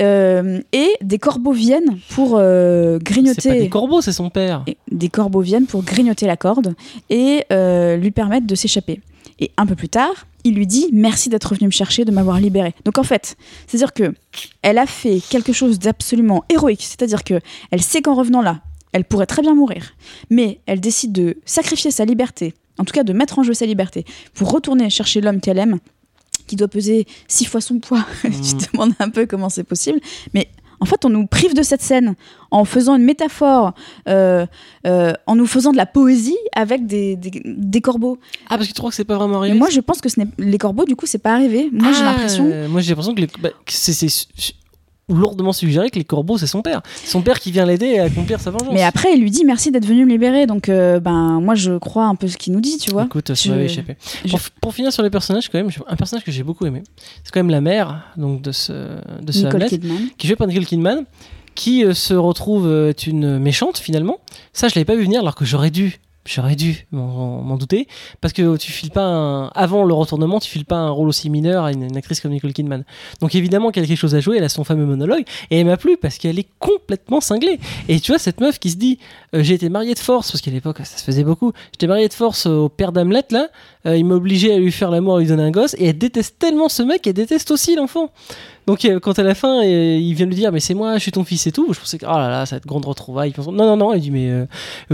Euh, 0.00 0.60
et 0.72 0.88
des 1.02 1.18
corbeaux 1.18 1.52
viennent 1.52 1.98
pour 2.10 2.36
euh, 2.38 2.98
grignoter. 2.98 3.40
C'est 3.40 3.48
pas 3.50 3.58
des 3.58 3.68
corbeaux, 3.68 4.00
c'est 4.00 4.12
son 4.12 4.30
père. 4.30 4.62
et 4.66 4.76
des 4.90 5.08
corbeaux 5.08 5.40
viennent 5.40 5.66
pour 5.66 5.82
grignoter 5.82 6.26
la 6.26 6.36
corde 6.36 6.74
et 7.10 7.44
euh, 7.52 7.96
lui 7.96 8.10
permettre 8.10 8.46
de 8.46 8.54
s'échapper. 8.54 9.00
Et 9.40 9.50
un 9.56 9.66
peu 9.66 9.74
plus 9.74 9.88
tard, 9.90 10.26
il 10.46 10.54
lui 10.54 10.66
dit 10.66 10.88
merci 10.92 11.28
d'être 11.28 11.54
venu 11.56 11.66
me 11.66 11.72
chercher, 11.72 12.04
de 12.04 12.12
m'avoir 12.12 12.38
libéré. 12.38 12.72
Donc 12.84 12.98
en 12.98 13.02
fait, 13.02 13.36
c'est-à-dire 13.66 13.92
que 13.92 14.14
elle 14.62 14.78
a 14.78 14.86
fait 14.86 15.20
quelque 15.28 15.52
chose 15.52 15.80
d'absolument 15.80 16.44
héroïque. 16.48 16.82
C'est-à-dire 16.82 17.24
que 17.24 17.40
elle 17.72 17.82
sait 17.82 18.00
qu'en 18.00 18.14
revenant 18.14 18.42
là, 18.42 18.60
elle 18.92 19.04
pourrait 19.04 19.26
très 19.26 19.42
bien 19.42 19.54
mourir, 19.56 19.94
mais 20.30 20.60
elle 20.66 20.80
décide 20.80 21.10
de 21.10 21.36
sacrifier 21.44 21.90
sa 21.90 22.04
liberté, 22.04 22.54
en 22.78 22.84
tout 22.84 22.92
cas 22.92 23.02
de 23.02 23.12
mettre 23.12 23.40
en 23.40 23.42
jeu 23.42 23.54
sa 23.54 23.66
liberté, 23.66 24.04
pour 24.34 24.52
retourner 24.52 24.88
chercher 24.88 25.20
l'homme 25.20 25.40
qu'elle 25.40 25.58
aime, 25.58 25.80
qui 26.46 26.54
doit 26.54 26.68
peser 26.68 27.06
six 27.26 27.44
fois 27.44 27.60
son 27.60 27.80
poids. 27.80 28.06
tu 28.22 28.30
te 28.30 28.70
demandes 28.72 28.94
un 29.00 29.10
peu 29.10 29.26
comment 29.26 29.48
c'est 29.48 29.64
possible, 29.64 29.98
mais 30.32 30.48
en 30.86 30.88
fait, 30.88 31.04
on 31.04 31.08
nous 31.08 31.26
prive 31.26 31.52
de 31.54 31.62
cette 31.62 31.82
scène 31.82 32.14
en 32.52 32.64
faisant 32.64 32.94
une 32.94 33.02
métaphore, 33.02 33.72
euh, 34.08 34.46
euh, 34.86 35.12
en 35.26 35.34
nous 35.34 35.46
faisant 35.46 35.72
de 35.72 35.76
la 35.76 35.84
poésie 35.86 36.36
avec 36.54 36.86
des, 36.86 37.16
des, 37.16 37.42
des 37.44 37.80
corbeaux. 37.80 38.18
Ah, 38.48 38.56
parce 38.56 38.68
que 38.68 38.72
tu 38.72 38.78
crois 38.78 38.90
que 38.90 38.96
c'est 38.96 39.04
pas 39.04 39.16
vraiment 39.16 39.40
Mais 39.40 39.46
réaliste 39.46 39.58
moi, 39.58 39.68
je 39.70 39.80
pense 39.80 40.00
que 40.00 40.08
ce 40.08 40.20
les 40.38 40.58
corbeaux, 40.58 40.84
du 40.84 40.94
coup, 40.94 41.06
c'est 41.06 41.18
pas 41.18 41.32
arrivé. 41.34 41.68
Moi, 41.72 41.90
j'ai 41.92 42.02
Ah, 42.02 42.12
l'impression. 42.12 42.44
moi, 42.68 42.80
j'ai 42.80 42.90
l'impression 42.90 43.14
que, 43.14 43.20
les- 43.22 43.28
bah, 43.40 43.50
c'est 43.66 43.92
lourdement 45.08 45.52
suggéré 45.52 45.90
que 45.90 45.98
les 45.98 46.04
corbeaux, 46.04 46.36
c'est 46.38 46.46
son 46.48 46.62
père. 46.62 46.82
Son 47.04 47.22
père 47.22 47.38
qui 47.38 47.52
vient 47.52 47.64
l'aider 47.64 47.98
à 47.98 48.04
accomplir 48.04 48.40
sa 48.40 48.50
vengeance. 48.50 48.72
Mais 48.72 48.82
après, 48.82 49.12
il 49.14 49.20
lui 49.20 49.30
dit 49.30 49.44
merci 49.44 49.70
d'être 49.70 49.84
venu 49.86 50.04
me 50.04 50.10
libérer. 50.10 50.46
Donc, 50.46 50.68
euh, 50.68 50.98
ben, 50.98 51.40
moi, 51.40 51.54
je 51.54 51.78
crois 51.78 52.06
un 52.06 52.16
peu 52.16 52.26
ce 52.28 52.36
qu'il 52.36 52.52
nous 52.52 52.60
dit, 52.60 52.76
tu 52.78 52.90
vois. 52.90 53.04
Écoute, 53.04 53.34
ça 53.34 53.48
m'avait 53.50 53.66
échappé. 53.66 53.96
je- 54.24 54.30
Pour, 54.30 54.40
pour 54.60 54.74
finir 54.74 54.92
sur 54.92 55.02
les 55.04 55.10
personnages, 55.10 55.48
quand 55.48 55.58
même, 55.58 55.70
un 55.86 55.96
personnage 55.96 56.24
que 56.24 56.32
j'ai 56.32 56.42
beaucoup 56.42 56.66
aimé, 56.66 56.82
c'est 57.22 57.32
quand 57.32 57.40
même 57.40 57.50
la 57.50 57.60
mère 57.60 58.12
donc 58.16 58.42
de 58.42 58.50
ce, 58.52 58.72
de 59.22 59.32
ce 59.32 59.38
Nicole 59.44 59.54
Hamlet, 59.56 59.68
Kidman. 59.68 59.98
qui 60.18 60.26
est 60.26 60.28
jouée 60.28 60.36
par 60.36 60.46
Nicole 60.48 60.66
Kidman, 60.66 61.04
qui 61.54 61.84
euh, 61.84 61.94
se 61.94 62.14
retrouve 62.14 62.66
euh, 62.66 62.90
être 62.90 63.06
une 63.06 63.38
méchante 63.38 63.78
finalement. 63.78 64.18
Ça, 64.52 64.66
je 64.68 64.74
l'avais 64.74 64.84
pas 64.84 64.96
vu 64.96 65.04
venir, 65.04 65.20
alors 65.20 65.34
que 65.36 65.44
j'aurais 65.44 65.70
dû 65.70 66.00
J'aurais 66.26 66.56
dû 66.56 66.86
m'en 66.92 67.56
douter 67.56 67.86
parce 68.20 68.32
que 68.32 68.56
tu 68.56 68.72
files 68.72 68.90
pas 68.90 69.04
un, 69.04 69.46
avant 69.48 69.84
le 69.84 69.94
retournement, 69.94 70.40
tu 70.40 70.50
files 70.50 70.64
pas 70.64 70.76
un 70.76 70.90
rôle 70.90 71.08
aussi 71.08 71.30
mineur 71.30 71.64
à 71.64 71.72
une, 71.72 71.96
actrice 71.96 72.20
comme 72.20 72.32
Nicole 72.32 72.52
Kidman. 72.52 72.84
Donc 73.20 73.34
évidemment 73.34 73.70
qu'elle 73.70 73.84
a 73.84 73.86
quelque 73.86 73.96
chose 73.96 74.14
à 74.14 74.20
jouer, 74.20 74.36
elle 74.38 74.44
a 74.44 74.48
son 74.48 74.64
fameux 74.64 74.86
monologue 74.86 75.24
et 75.50 75.60
elle 75.60 75.66
m'a 75.66 75.76
plu 75.76 75.96
parce 75.96 76.18
qu'elle 76.18 76.38
est 76.38 76.48
complètement 76.58 77.20
cinglée. 77.20 77.58
Et 77.88 78.00
tu 78.00 78.12
vois 78.12 78.18
cette 78.18 78.40
meuf 78.40 78.58
qui 78.58 78.70
se 78.70 78.76
dit 78.76 78.98
euh, 79.34 79.42
j'ai 79.42 79.54
été 79.54 79.68
mariée 79.68 79.94
de 79.94 79.98
force 79.98 80.32
parce 80.32 80.42
qu'à 80.42 80.50
l'époque 80.50 80.78
ça 80.78 80.98
se 80.98 81.04
faisait 81.04 81.24
beaucoup. 81.24 81.52
J'étais 81.72 81.86
mariée 81.86 82.08
de 82.08 82.14
force 82.14 82.46
au 82.46 82.68
père 82.68 82.92
d'Hamlet 82.92 83.24
là, 83.30 83.48
euh, 83.86 83.96
il 83.96 84.04
m'a 84.04 84.14
obligé 84.14 84.52
à 84.52 84.58
lui 84.58 84.72
faire 84.72 84.90
l'amour, 84.90 85.16
à 85.16 85.20
lui 85.20 85.28
donner 85.28 85.44
un 85.44 85.50
gosse 85.50 85.74
et 85.78 85.86
elle 85.86 85.98
déteste 85.98 86.38
tellement 86.38 86.68
ce 86.68 86.82
mec, 86.82 87.06
elle 87.06 87.14
déteste 87.14 87.50
aussi 87.50 87.76
l'enfant. 87.76 88.10
Donc 88.66 88.84
euh, 88.84 88.98
quand 88.98 89.18
à 89.18 89.22
la 89.22 89.34
fin 89.34 89.62
il 89.62 90.12
vient 90.14 90.26
lui 90.26 90.34
dire 90.34 90.50
mais 90.50 90.60
c'est 90.60 90.74
moi, 90.74 90.94
je 90.94 91.02
suis 91.02 91.12
ton 91.12 91.24
fils 91.24 91.46
et 91.46 91.52
tout, 91.52 91.72
je 91.72 91.78
pensais 91.78 91.98
que 91.98 92.06
oh 92.06 92.18
là 92.18 92.28
là 92.28 92.46
ça 92.46 92.56
va 92.56 92.58
être 92.58 92.66
grande 92.66 92.84
retrouvaille. 92.84 93.32
Non 93.38 93.52
non 93.52 93.76
non, 93.76 93.94
il 93.94 94.00
dit 94.00 94.10
mais 94.10 94.28
euh, 94.30 94.46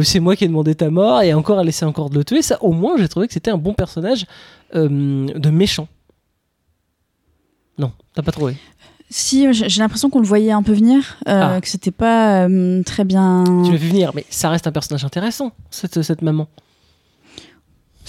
c'est 0.03 0.21
moi 0.21 0.37
qui 0.37 0.45
ai 0.45 0.49
demandé 0.49 0.75
ta 0.75 0.91
mort 0.91 1.23
et 1.23 1.33
encore 1.33 1.61
elle 1.61 1.69
essaie 1.69 1.87
encore 1.87 2.11
de 2.11 2.19
le 2.19 2.25
tuer. 2.25 2.43
Ça 2.43 2.63
au 2.63 2.73
moins 2.73 2.97
j'ai 2.99 3.09
trouvé 3.09 3.27
que 3.27 3.33
c'était 3.33 3.51
un 3.51 3.59
bon 3.59 3.73
personnage 3.73 4.27
euh, 4.75 5.27
de 5.27 5.51
méchant. 5.51 5.89
Non, 7.79 7.93
t'as 8.15 8.23
pas 8.23 8.33
trouvé 8.33 8.57
si, 9.15 9.53
j'ai 9.53 9.83
l'impression 9.83 10.09
qu'on 10.09 10.21
le 10.21 10.27
voyait 10.27 10.53
un 10.53 10.63
peu 10.63 10.73
venir, 10.73 11.19
ah. 11.27 11.59
que 11.61 11.69
c'était 11.69 11.91
pas 11.91 12.49
très 12.87 13.05
bien. 13.05 13.45
Tu 13.63 13.71
l'as 13.71 13.77
vu 13.77 13.89
venir, 13.91 14.13
mais 14.15 14.25
ça 14.31 14.49
reste 14.49 14.67
un 14.67 14.73
personnage 14.73 15.05
intéressant, 15.05 15.53
cette, 15.71 16.01
cette 16.01 16.23
maman. 16.23 16.49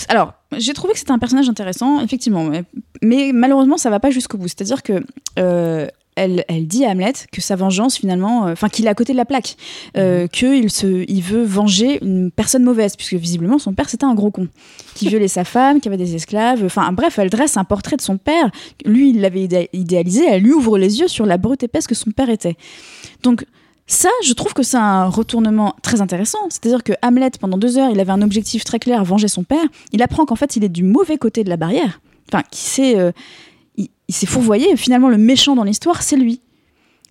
Alors, 0.09 0.33
j'ai 0.57 0.73
trouvé 0.73 0.93
que 0.93 1.00
c'était 1.00 1.12
un 1.12 1.19
personnage 1.19 1.50
intéressant, 1.50 2.01
effectivement, 2.01 2.50
mais, 3.01 3.31
malheureusement, 3.33 3.77
ça 3.77 3.89
va 3.89 4.00
pas 4.00 4.09
jusqu'au 4.09 4.38
bout. 4.38 4.47
C'est-à-dire 4.47 4.83
que 4.83 5.03
euh, 5.39 5.88
elle, 6.15 6.67
dit 6.67 6.85
à 6.85 6.89
Hamlet 6.89 7.13
que 7.31 7.41
sa 7.41 7.55
vengeance, 7.55 7.97
finalement, 7.97 8.47
euh, 8.47 8.53
enfin, 8.53 8.69
qu'il 8.69 8.85
est 8.85 8.89
à 8.89 8.95
côté 8.95 9.13
de 9.13 9.17
la 9.17 9.25
plaque, 9.25 9.55
euh, 9.97 10.23
mhm. 10.23 10.29
qu'il 10.29 10.69
se, 10.69 11.05
il 11.07 11.21
veut 11.21 11.43
venger 11.43 12.03
une 12.03 12.31
personne 12.31 12.63
mauvaise, 12.63 12.95
puisque 12.95 13.13
visiblement, 13.13 13.59
son 13.59 13.73
père, 13.73 13.89
c'était 13.89 14.05
un 14.05 14.13
gros 14.13 14.31
con, 14.31 14.47
qui 14.95 15.07
violait 15.07 15.27
sa 15.27 15.43
femme, 15.43 15.79
qui 15.79 15.88
avait 15.88 15.97
des 15.97 16.15
esclaves. 16.15 16.63
Enfin, 16.63 16.91
bref, 16.91 17.19
elle 17.19 17.29
dresse 17.29 17.57
un 17.57 17.63
portrait 17.63 17.97
de 17.97 18.01
son 18.01 18.17
père. 18.17 18.50
Lui, 18.85 19.12
il 19.12 19.21
l'avait 19.21 19.69
idéalisé, 19.73 20.25
elle 20.27 20.43
lui 20.43 20.53
ouvre 20.53 20.77
les 20.77 21.00
yeux 21.00 21.07
sur 21.07 21.25
la 21.25 21.38
brute 21.38 21.63
épaisse 21.63 21.88
que 21.88 21.95
son 21.95 22.12
père 22.12 22.29
était. 22.29 22.57
Donc, 23.23 23.45
ça, 23.86 24.10
je 24.24 24.34
trouve 24.34 24.54
que 24.54 24.63
c'est 24.63 24.78
un 24.78 25.06
retournement 25.06 25.75
très 25.82 26.02
intéressant. 26.02 26.40
C'est-à-dire 26.50 26.84
que 26.84 26.94
Hamlet, 27.02 27.32
pendant 27.40 27.58
deux 27.58 27.78
heures, 27.78 27.90
il 27.92 28.00
avait 28.00 28.12
un 28.12 28.22
objectif 28.22 28.63
très 28.63 28.80
clair, 28.80 29.04
venger 29.04 29.28
son 29.28 29.44
père. 29.44 29.66
Il 29.92 30.02
apprend 30.02 30.25
qu'en 30.25 30.36
fait, 30.36 30.56
il 30.56 30.63
est 30.63 30.70
du 30.70 30.84
mauvais 30.84 31.18
côté 31.18 31.44
de 31.44 31.50
la 31.50 31.58
barrière. 31.58 32.00
Enfin, 32.30 32.44
qui 32.50 32.62
s'est, 32.62 32.98
euh, 32.98 33.12
il, 33.75 33.90
s'est 34.10 34.25
fourvoyé. 34.25 34.75
finalement, 34.78 35.10
le 35.10 35.18
méchant 35.18 35.56
dans 35.56 35.63
l'histoire, 35.63 36.02
c'est 36.02 36.16
lui. 36.16 36.42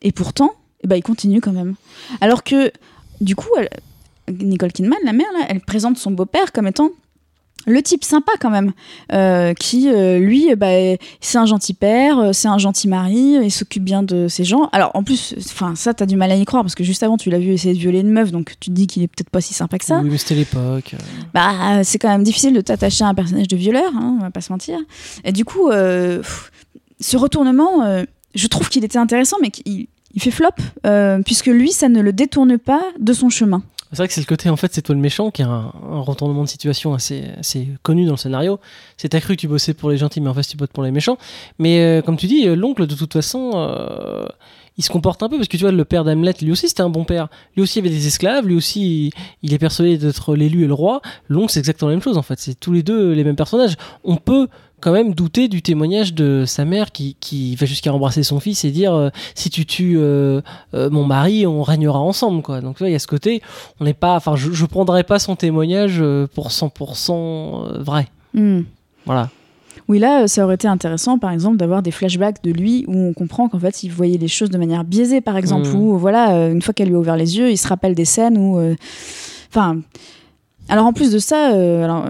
Et 0.01 0.13
pourtant, 0.13 0.53
eh 0.83 0.87
ben, 0.87 0.97
il 0.97 1.03
continue 1.03 1.41
quand 1.41 1.53
même. 1.53 1.75
Alors 2.21 2.43
que, 2.43 2.73
du 3.21 3.37
coup, 3.37 3.51
Nicole 4.31 4.73
Kidman, 4.73 4.99
la 5.05 5.13
mère, 5.13 5.29
elle 5.49 5.61
présente 5.61 5.99
son 5.99 6.11
beau-père 6.11 6.53
comme 6.53 6.67
étant 6.67 6.91
le 7.67 7.83
type 7.83 8.05
sympa 8.05 8.33
quand 8.41 8.51
même, 8.51 8.73
euh, 9.13 9.55
qui 9.55 9.89
euh, 9.89 10.19
lui, 10.19 10.55
bah, 10.57 10.97
c'est 11.21 11.39
un 11.39 11.47
gentil 11.47 11.75
père, 11.75 12.19
euh, 12.19 12.33
c'est 12.33 12.49
un 12.49 12.59
gentil 12.59 12.89
mari, 12.89 13.39
il 13.43 13.51
s'occupe 13.51 13.85
bien 13.85 14.03
de 14.03 14.29
ses 14.29 14.45
gens. 14.45 14.69
Alors 14.73 14.91
en 14.95 15.03
plus, 15.03 15.35
enfin 15.39 15.75
ça 15.75 15.95
t'as 15.95 16.07
du 16.07 16.17
mal 16.17 16.31
à 16.31 16.37
y 16.37 16.45
croire 16.45 16.63
parce 16.63 16.75
que 16.75 16.85
juste 16.85 17.03
avant 17.03 17.17
tu 17.17 17.31
l'as 17.31 17.39
vu 17.39 17.53
essayer 17.53 17.75
de 17.75 17.79
violer 17.79 18.01
une 18.01 18.11
meuf, 18.11 18.33
donc 18.33 18.53
tu 18.61 18.71
te 18.71 18.75
dis 18.75 18.87
qu'il 18.87 19.03
est 19.03 19.09
peut-être 19.09 19.31
pas 19.31 19.41
si 19.41 19.55
sympa 19.55 19.79
que 19.79 19.85
ça. 19.85 20.01
Oui, 20.01 20.09
mais 20.11 20.19
c'était 20.19 20.35
l'époque. 20.35 20.95
Bah 21.35 21.85
c'est 21.85 21.99
quand 21.99 22.09
même 22.09 22.25
difficile 22.25 22.55
de 22.55 22.61
t'attacher 22.61 23.05
à 23.05 23.09
un 23.09 23.15
personnage 23.15 23.49
de 23.49 23.57
violeur, 23.57 23.93
hein, 23.95 24.17
on 24.19 24.23
va 24.23 24.31
pas 24.31 24.41
se 24.41 24.53
mentir. 24.53 24.79
Et 25.25 25.33
du 25.33 25.45
coup, 25.45 25.71
ce 25.71 27.17
retournement, 27.17 28.05
je 28.35 28.47
trouve 28.49 28.69
qu'il 28.69 28.85
était 28.85 28.99
intéressant, 28.99 29.37
mais 29.41 29.51
qu'il 29.51 29.87
il 30.15 30.21
fait 30.21 30.31
flop 30.31 30.49
puisque 31.25 31.47
lui, 31.47 31.73
ça 31.73 31.89
ne 31.89 32.01
le 32.01 32.13
détourne 32.13 32.59
pas 32.59 32.83
de 32.99 33.13
son 33.13 33.29
chemin. 33.29 33.63
C'est 33.93 33.99
vrai 33.99 34.09
que 34.09 34.15
c'est 34.15 34.23
le 34.23 34.27
côté, 34.27 34.49
en 34.49 34.57
fait, 34.57 34.73
c'est 34.73 34.81
toi 34.81 34.95
le 34.95 35.01
méchant 35.03 35.31
qui 35.31 35.43
a 35.43 35.49
un, 35.49 36.01
retournement 36.01 36.45
de 36.45 36.49
situation 36.49 36.95
assez, 36.95 37.25
assez 37.39 37.69
connu 37.83 38.07
dans 38.07 38.13
le 38.13 38.17
scénario. 38.17 38.59
C'est 38.97 39.11
t'as 39.11 39.21
cru 39.21 39.37
que 39.37 39.41
tu 39.43 39.49
bossais 39.49 39.75
pour 39.75 39.91
les 39.91 39.99
gentils, 39.99 40.23
mais 40.23 40.31
en 40.31 40.35
fait, 40.35 40.43
tu 40.43 40.57
bosses 40.57 40.71
pour 40.73 40.83
les 40.83 40.91
méchants. 40.91 41.19
Mais 41.59 41.81
euh, 41.81 42.01
comme 42.01 42.17
tu 42.17 42.27
dis, 42.27 42.49
euh, 42.49 42.57
l'oncle, 42.57 42.87
de 42.87 42.95
toute 42.95 43.13
façon, 43.13 43.51
euh, 43.55 44.25
il 44.79 44.85
se 44.85 44.91
comporte 44.91 45.23
un 45.23 45.29
peu 45.29 45.37
parce 45.37 45.49
que 45.49 45.57
tu 45.57 45.65
vois, 45.65 45.73
le 45.73 45.85
père 45.85 46.05
d'Hamlet, 46.05 46.35
lui 46.41 46.53
aussi, 46.53 46.69
c'était 46.69 46.83
un 46.83 46.89
bon 46.89 47.05
père. 47.05 47.29
Lui 47.57 47.63
aussi, 47.63 47.79
il 47.79 47.87
avait 47.87 47.95
des 47.95 48.07
esclaves. 48.07 48.47
Lui 48.47 48.55
aussi, 48.55 49.13
il 49.43 49.53
est 49.53 49.59
persuadé 49.59 49.99
d'être 49.99 50.35
l'élu 50.35 50.65
et 50.65 50.67
le 50.67 50.75
roi. 50.75 51.03
L'oncle, 51.29 51.53
c'est 51.53 51.61
exactement 51.61 51.91
la 51.91 51.97
même 51.97 52.03
chose, 52.03 52.17
en 52.17 52.23
fait. 52.23 52.39
C'est 52.39 52.59
tous 52.59 52.73
les 52.73 52.83
deux 52.83 53.13
les 53.13 53.25
mêmes 53.25 53.37
personnages. 53.37 53.77
On 54.05 54.17
peut 54.17 54.49
quand 54.83 54.93
même 54.93 55.15
douter 55.15 55.49
du 55.49 55.63
témoignage 55.63 56.13
de 56.13 56.45
sa 56.45 56.65
mère 56.65 56.91
qui, 56.91 57.17
qui 57.21 57.55
va 57.55 57.67
jusqu'à 57.67 57.95
embrasser 57.95 58.25
son 58.25 58.41
fils 58.41 58.65
et 58.65 58.73
dire 58.73 58.93
euh, 58.93 59.11
si 59.37 59.49
tu 59.49 59.65
tues 59.65 59.97
euh, 59.97 60.41
euh, 60.75 60.91
mon 60.91 61.05
mari, 61.05 61.47
on 61.47 61.63
régnera 61.63 62.01
ensemble 62.01 62.43
quoi. 62.43 62.61
Donc 62.61 62.79
il 62.81 62.89
y 62.89 62.95
a 62.95 62.99
ce 62.99 63.07
côté, 63.07 63.43
on 63.79 63.85
n'est 63.85 63.95
pas, 63.95 64.17
enfin 64.17 64.35
je, 64.35 64.51
je 64.51 64.67
prendrais 64.67 65.05
pas 65.05 65.21
son 65.21 65.37
témoignage 65.37 66.03
pour 66.35 66.49
100% 66.49 67.79
vrai. 67.79 68.09
Hmm. 68.35 68.63
Voilà. 69.07 69.31
Oui, 69.89 69.99
là, 69.99 70.29
ça 70.29 70.45
aurait 70.45 70.55
été 70.55 70.69
intéressant, 70.69 71.19
par 71.19 71.33
exemple, 71.33 71.57
d'avoir 71.57 71.83
des 71.83 71.91
flashbacks 71.91 72.43
de 72.43 72.51
lui 72.53 72.85
où 72.87 72.97
on 72.97 73.13
comprend 73.13 73.49
qu'en 73.49 73.59
fait, 73.59 73.83
il 73.83 73.91
voyait 73.91 74.19
les 74.19 74.29
choses 74.29 74.51
de 74.51 74.59
manière 74.59 74.85
biaisée, 74.85 75.21
par 75.21 75.37
exemple, 75.37 75.69
hmm. 75.69 75.77
ou 75.77 75.99
voilà, 75.99 76.49
une 76.51 76.63
fois 76.63 76.73
qu'elle 76.73 76.89
lui 76.89 76.97
a 76.97 76.99
ouvert 76.99 77.17
les 77.17 77.37
yeux, 77.37 77.51
il 77.51 77.57
se 77.57 77.69
rappelle 77.69 77.95
des 77.95 78.05
scènes 78.05 78.39
où, 78.39 78.61
enfin, 79.51 79.81
alors 80.69 80.87
en 80.87 80.93
plus 80.93 81.11
de 81.11 81.19
ça, 81.19 81.49
alors, 81.49 82.07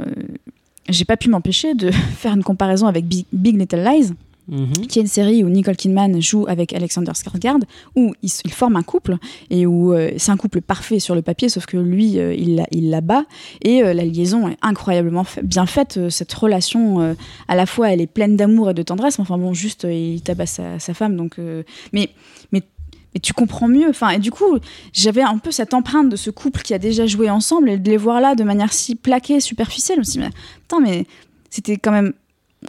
j'ai 0.88 1.04
pas 1.04 1.16
pu 1.16 1.28
m'empêcher 1.28 1.74
de 1.74 1.90
faire 2.16 2.35
une 2.35 2.44
comparaison 2.44 2.87
avec 2.87 3.06
Big, 3.06 3.26
Little 3.32 3.82
Lies. 3.82 4.12
Mhm. 4.48 4.72
qui 4.88 4.98
est 4.98 5.02
une 5.02 5.09
série 5.09 5.44
où 5.44 5.48
Nicole 5.48 5.76
Kidman 5.76 6.20
joue 6.20 6.46
avec 6.48 6.72
Alexander 6.72 7.12
Skarsgård, 7.12 7.62
où 7.94 8.12
ils, 8.22 8.31
forment 8.50 8.76
un 8.76 8.83
couple 8.83 9.16
et 9.50 9.66
où 9.66 9.92
euh, 9.92 10.11
c'est 10.16 10.33
un 10.33 10.37
couple 10.37 10.61
parfait 10.61 10.98
sur 10.98 11.14
le 11.14 11.22
papier, 11.22 11.48
sauf 11.48 11.66
que 11.66 11.76
lui, 11.76 12.18
euh, 12.18 12.35
il, 12.35 12.57
la, 12.57 12.66
il 12.72 12.98
bat 13.02 13.24
et 13.62 13.83
euh, 13.83 13.94
la 13.94 14.05
liaison 14.05 14.48
est 14.48 14.59
incroyablement 14.61 15.24
bien 15.42 15.66
faite. 15.66 15.98
cette 16.11 16.33
relation, 16.33 17.16
à 17.48 17.57
la 17.57 17.66
fois, 17.66 17.92
elle 17.92 18.00
est 18.00 18.07
pleine 18.07 18.37
d'amour 18.37 18.70
et 18.70 18.74
de 18.74 18.83
tendresse. 18.83 19.18
Enfin 19.18 19.38
bon, 19.38 19.55
juste, 19.55 19.87
il 19.88 20.20
tabasse 20.22 20.52
sa, 20.52 20.78
sa 20.78 20.94
femme, 20.94 21.16
donc. 21.16 21.38
mais 21.92 22.11
mais 22.52 22.62
et 23.14 23.20
tu 23.20 23.33
comprends 23.33 23.68
mieux. 23.68 23.88
Enfin, 23.88 24.11
et 24.11 24.18
du 24.18 24.31
coup, 24.31 24.59
j'avais 24.92 25.22
un 25.22 25.38
peu 25.38 25.50
cette 25.50 25.74
empreinte 25.74 26.09
de 26.09 26.16
ce 26.16 26.31
couple 26.31 26.62
qui 26.62 26.74
a 26.74 26.78
déjà 26.78 27.07
joué 27.07 27.31
ensemble 27.31 27.70
et 27.70 27.76
de 27.76 27.90
les 27.90 27.96
voir 27.96 28.20
là 28.20 28.35
de 28.35 28.44
manière 28.44 28.72
si 28.72 28.94
plaquée, 28.94 29.40
superficielle. 29.40 29.96
Je 29.96 30.00
me 30.00 30.05
suis 30.05 30.12
dit, 30.12 30.18
mais, 30.20 30.31
attends, 30.66 30.81
mais 30.81 31.07
c'était 31.50 31.76
quand 31.76 31.92
même. 31.92 32.12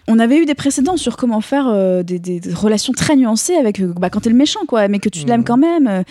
On 0.08 0.20
avait 0.20 0.38
eu 0.38 0.46
des 0.46 0.56
précédents 0.56 0.98
sur 0.98 1.18
comment 1.18 1.42
faire 1.42 1.68
euh, 1.68 2.04
des, 2.04 2.42
relations 2.54 2.94
très 2.94 3.16
nuancées 3.16 3.56
avec 3.56 3.80
euh, 3.80 3.94
bah, 3.98 4.10
quand 4.10 4.22
t'es 4.22 4.30
le 4.30 4.36
méchant, 4.36 4.66
quoi, 4.68 4.88
mais 4.88 5.00
que 5.00 5.10
tu 5.10 5.26
l'aimes 5.26 5.42
mmh. 5.42 5.46
quand 5.46 5.58
même. 5.58 5.88
Euh, 5.88 6.04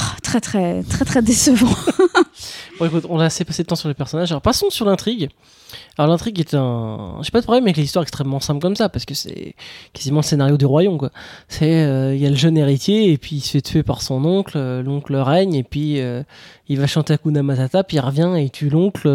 oh, 0.00 0.16
très, 0.22 0.40
très, 0.40 0.82
très, 0.82 1.04
très 1.04 1.22
décevant. 1.22 1.74
bon, 2.78 2.86
écoute, 2.86 3.06
on 3.08 3.18
a 3.20 3.26
assez 3.26 3.44
passé 3.44 3.62
de 3.62 3.68
temps 3.68 3.76
sur 3.76 3.88
les 3.88 3.94
personnages. 3.94 4.30
Alors, 4.32 4.42
passons 4.42 4.70
sur 4.70 4.86
l'intrigue. 4.86 5.30
Alors 5.98 6.10
l'intrigue 6.10 6.40
est 6.40 6.54
un, 6.54 7.18
j'ai 7.22 7.30
pas 7.30 7.40
de 7.40 7.44
problème 7.44 7.64
avec 7.64 7.76
l'histoire 7.76 8.02
extrêmement 8.02 8.40
simple 8.40 8.60
comme 8.60 8.76
ça 8.76 8.88
parce 8.88 9.04
que 9.04 9.14
c'est 9.14 9.54
quasiment 9.92 10.20
le 10.20 10.24
scénario 10.24 10.56
du 10.56 10.66
royaume 10.66 10.98
quoi. 10.98 11.10
C'est 11.48 11.84
euh, 11.84 12.14
il 12.14 12.20
y 12.20 12.26
a 12.26 12.30
le 12.30 12.36
jeune 12.36 12.56
héritier 12.56 13.12
et 13.12 13.18
puis 13.18 13.36
il 13.36 13.40
se 13.40 13.50
fait 13.50 13.60
tuer 13.60 13.82
par 13.82 14.02
son 14.02 14.24
oncle, 14.24 14.56
euh, 14.56 14.82
l'oncle 14.82 15.14
règne 15.16 15.54
et 15.54 15.62
puis 15.62 16.00
euh, 16.00 16.22
il 16.68 16.78
va 16.78 16.86
chanter 16.86 17.14
Hakuna 17.14 17.42
Matata 17.42 17.84
puis 17.84 17.98
il 17.98 18.00
revient 18.00 18.32
et 18.36 18.42
il 18.42 18.50
tue 18.50 18.70
l'oncle 18.70 19.08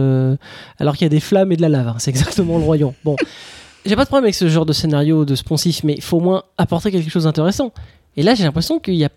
alors 0.80 0.96
qu'il 0.96 1.06
y 1.06 1.08
a 1.08 1.10
des 1.10 1.20
flammes 1.20 1.52
et 1.52 1.58
de 1.58 1.62
la 1.62 1.70
lave. 1.70 1.88
Hein. 1.88 1.96
C'est 2.00 2.12
exactement 2.12 2.58
le 2.58 2.64
royaume. 2.64 2.94
Bon, 3.04 3.16
j'ai 3.86 3.96
pas 3.96 4.04
de 4.04 4.08
problème 4.08 4.26
avec 4.26 4.36
ce 4.36 4.48
genre 4.48 4.66
de 4.66 4.74
scénario 4.74 5.26
de 5.26 5.36
sponsif 5.36 5.84
mais 5.84 5.94
il 5.94 6.02
faut 6.02 6.18
au 6.18 6.22
moins 6.22 6.44
apporter 6.58 6.92
quelque 6.92 7.10
chose 7.10 7.26
d'intéressant. 7.26 7.72
Et 8.18 8.24
là 8.24 8.36
j'ai 8.36 8.44
l'impression 8.44 8.80
qu'il 8.80 8.96
y 8.96 9.06
a, 9.06 9.10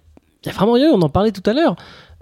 vraiment 0.46 0.72
rien. 0.72 0.90
On 0.92 1.02
en 1.02 1.09
parlait 1.09 1.33
tout 1.33 1.48
à 1.48 1.52
l'heure. 1.52 1.76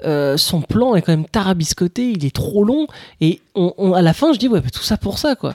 Euh, 0.05 0.37
son 0.37 0.61
plan 0.61 0.95
est 0.95 1.03
quand 1.03 1.13
même 1.13 1.27
tarabiscoté, 1.27 2.11
il 2.11 2.25
est 2.25 2.35
trop 2.35 2.65
long, 2.65 2.87
et 3.21 3.41
on, 3.55 3.95
à 3.95 4.03
la 4.03 4.13
fin, 4.13 4.33
je 4.33 4.39
dis, 4.39 4.49
ouais, 4.49 4.61
tout 4.61 4.83
ça 4.83 4.99
pour 4.99 5.19
ça, 5.19 5.37
quoi. 5.37 5.55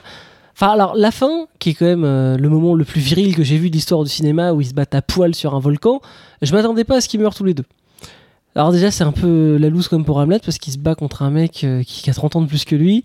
Enfin, 0.54 0.68
alors, 0.72 0.94
la 0.96 1.10
fin, 1.10 1.46
qui 1.58 1.70
est 1.70 1.74
quand 1.74 1.86
même 1.86 2.04
euh, 2.04 2.36
le 2.36 2.48
moment 2.48 2.74
le 2.74 2.84
plus 2.84 3.00
viril 3.00 3.34
que 3.36 3.42
j'ai 3.42 3.56
vu 3.56 3.70
de 3.70 3.74
l'histoire 3.74 4.02
du 4.02 4.10
cinéma, 4.10 4.52
où 4.52 4.60
ils 4.60 4.66
se 4.66 4.74
battent 4.74 4.94
à 4.94 5.02
poil 5.02 5.34
sur 5.34 5.54
un 5.54 5.60
volcan, 5.60 6.00
je 6.42 6.52
m'attendais 6.52 6.84
pas 6.84 6.96
à 6.96 7.00
ce 7.00 7.08
qu'ils 7.08 7.20
meurent 7.20 7.34
tous 7.34 7.44
les 7.44 7.54
deux. 7.54 7.64
Alors, 8.54 8.72
déjà, 8.72 8.90
c'est 8.90 9.04
un 9.04 9.12
peu 9.12 9.56
la 9.58 9.70
loose 9.70 9.88
comme 9.88 10.04
pour 10.04 10.18
Hamlet, 10.18 10.40
parce 10.44 10.58
qu'il 10.58 10.72
se 10.72 10.78
bat 10.78 10.94
contre 10.94 11.22
un 11.22 11.30
mec 11.30 11.64
euh, 11.64 11.82
qui, 11.84 12.10
a 12.10 12.14
30 12.14 12.36
ans 12.36 12.42
de 12.42 12.46
plus 12.46 12.64
que 12.64 12.74
lui, 12.76 13.04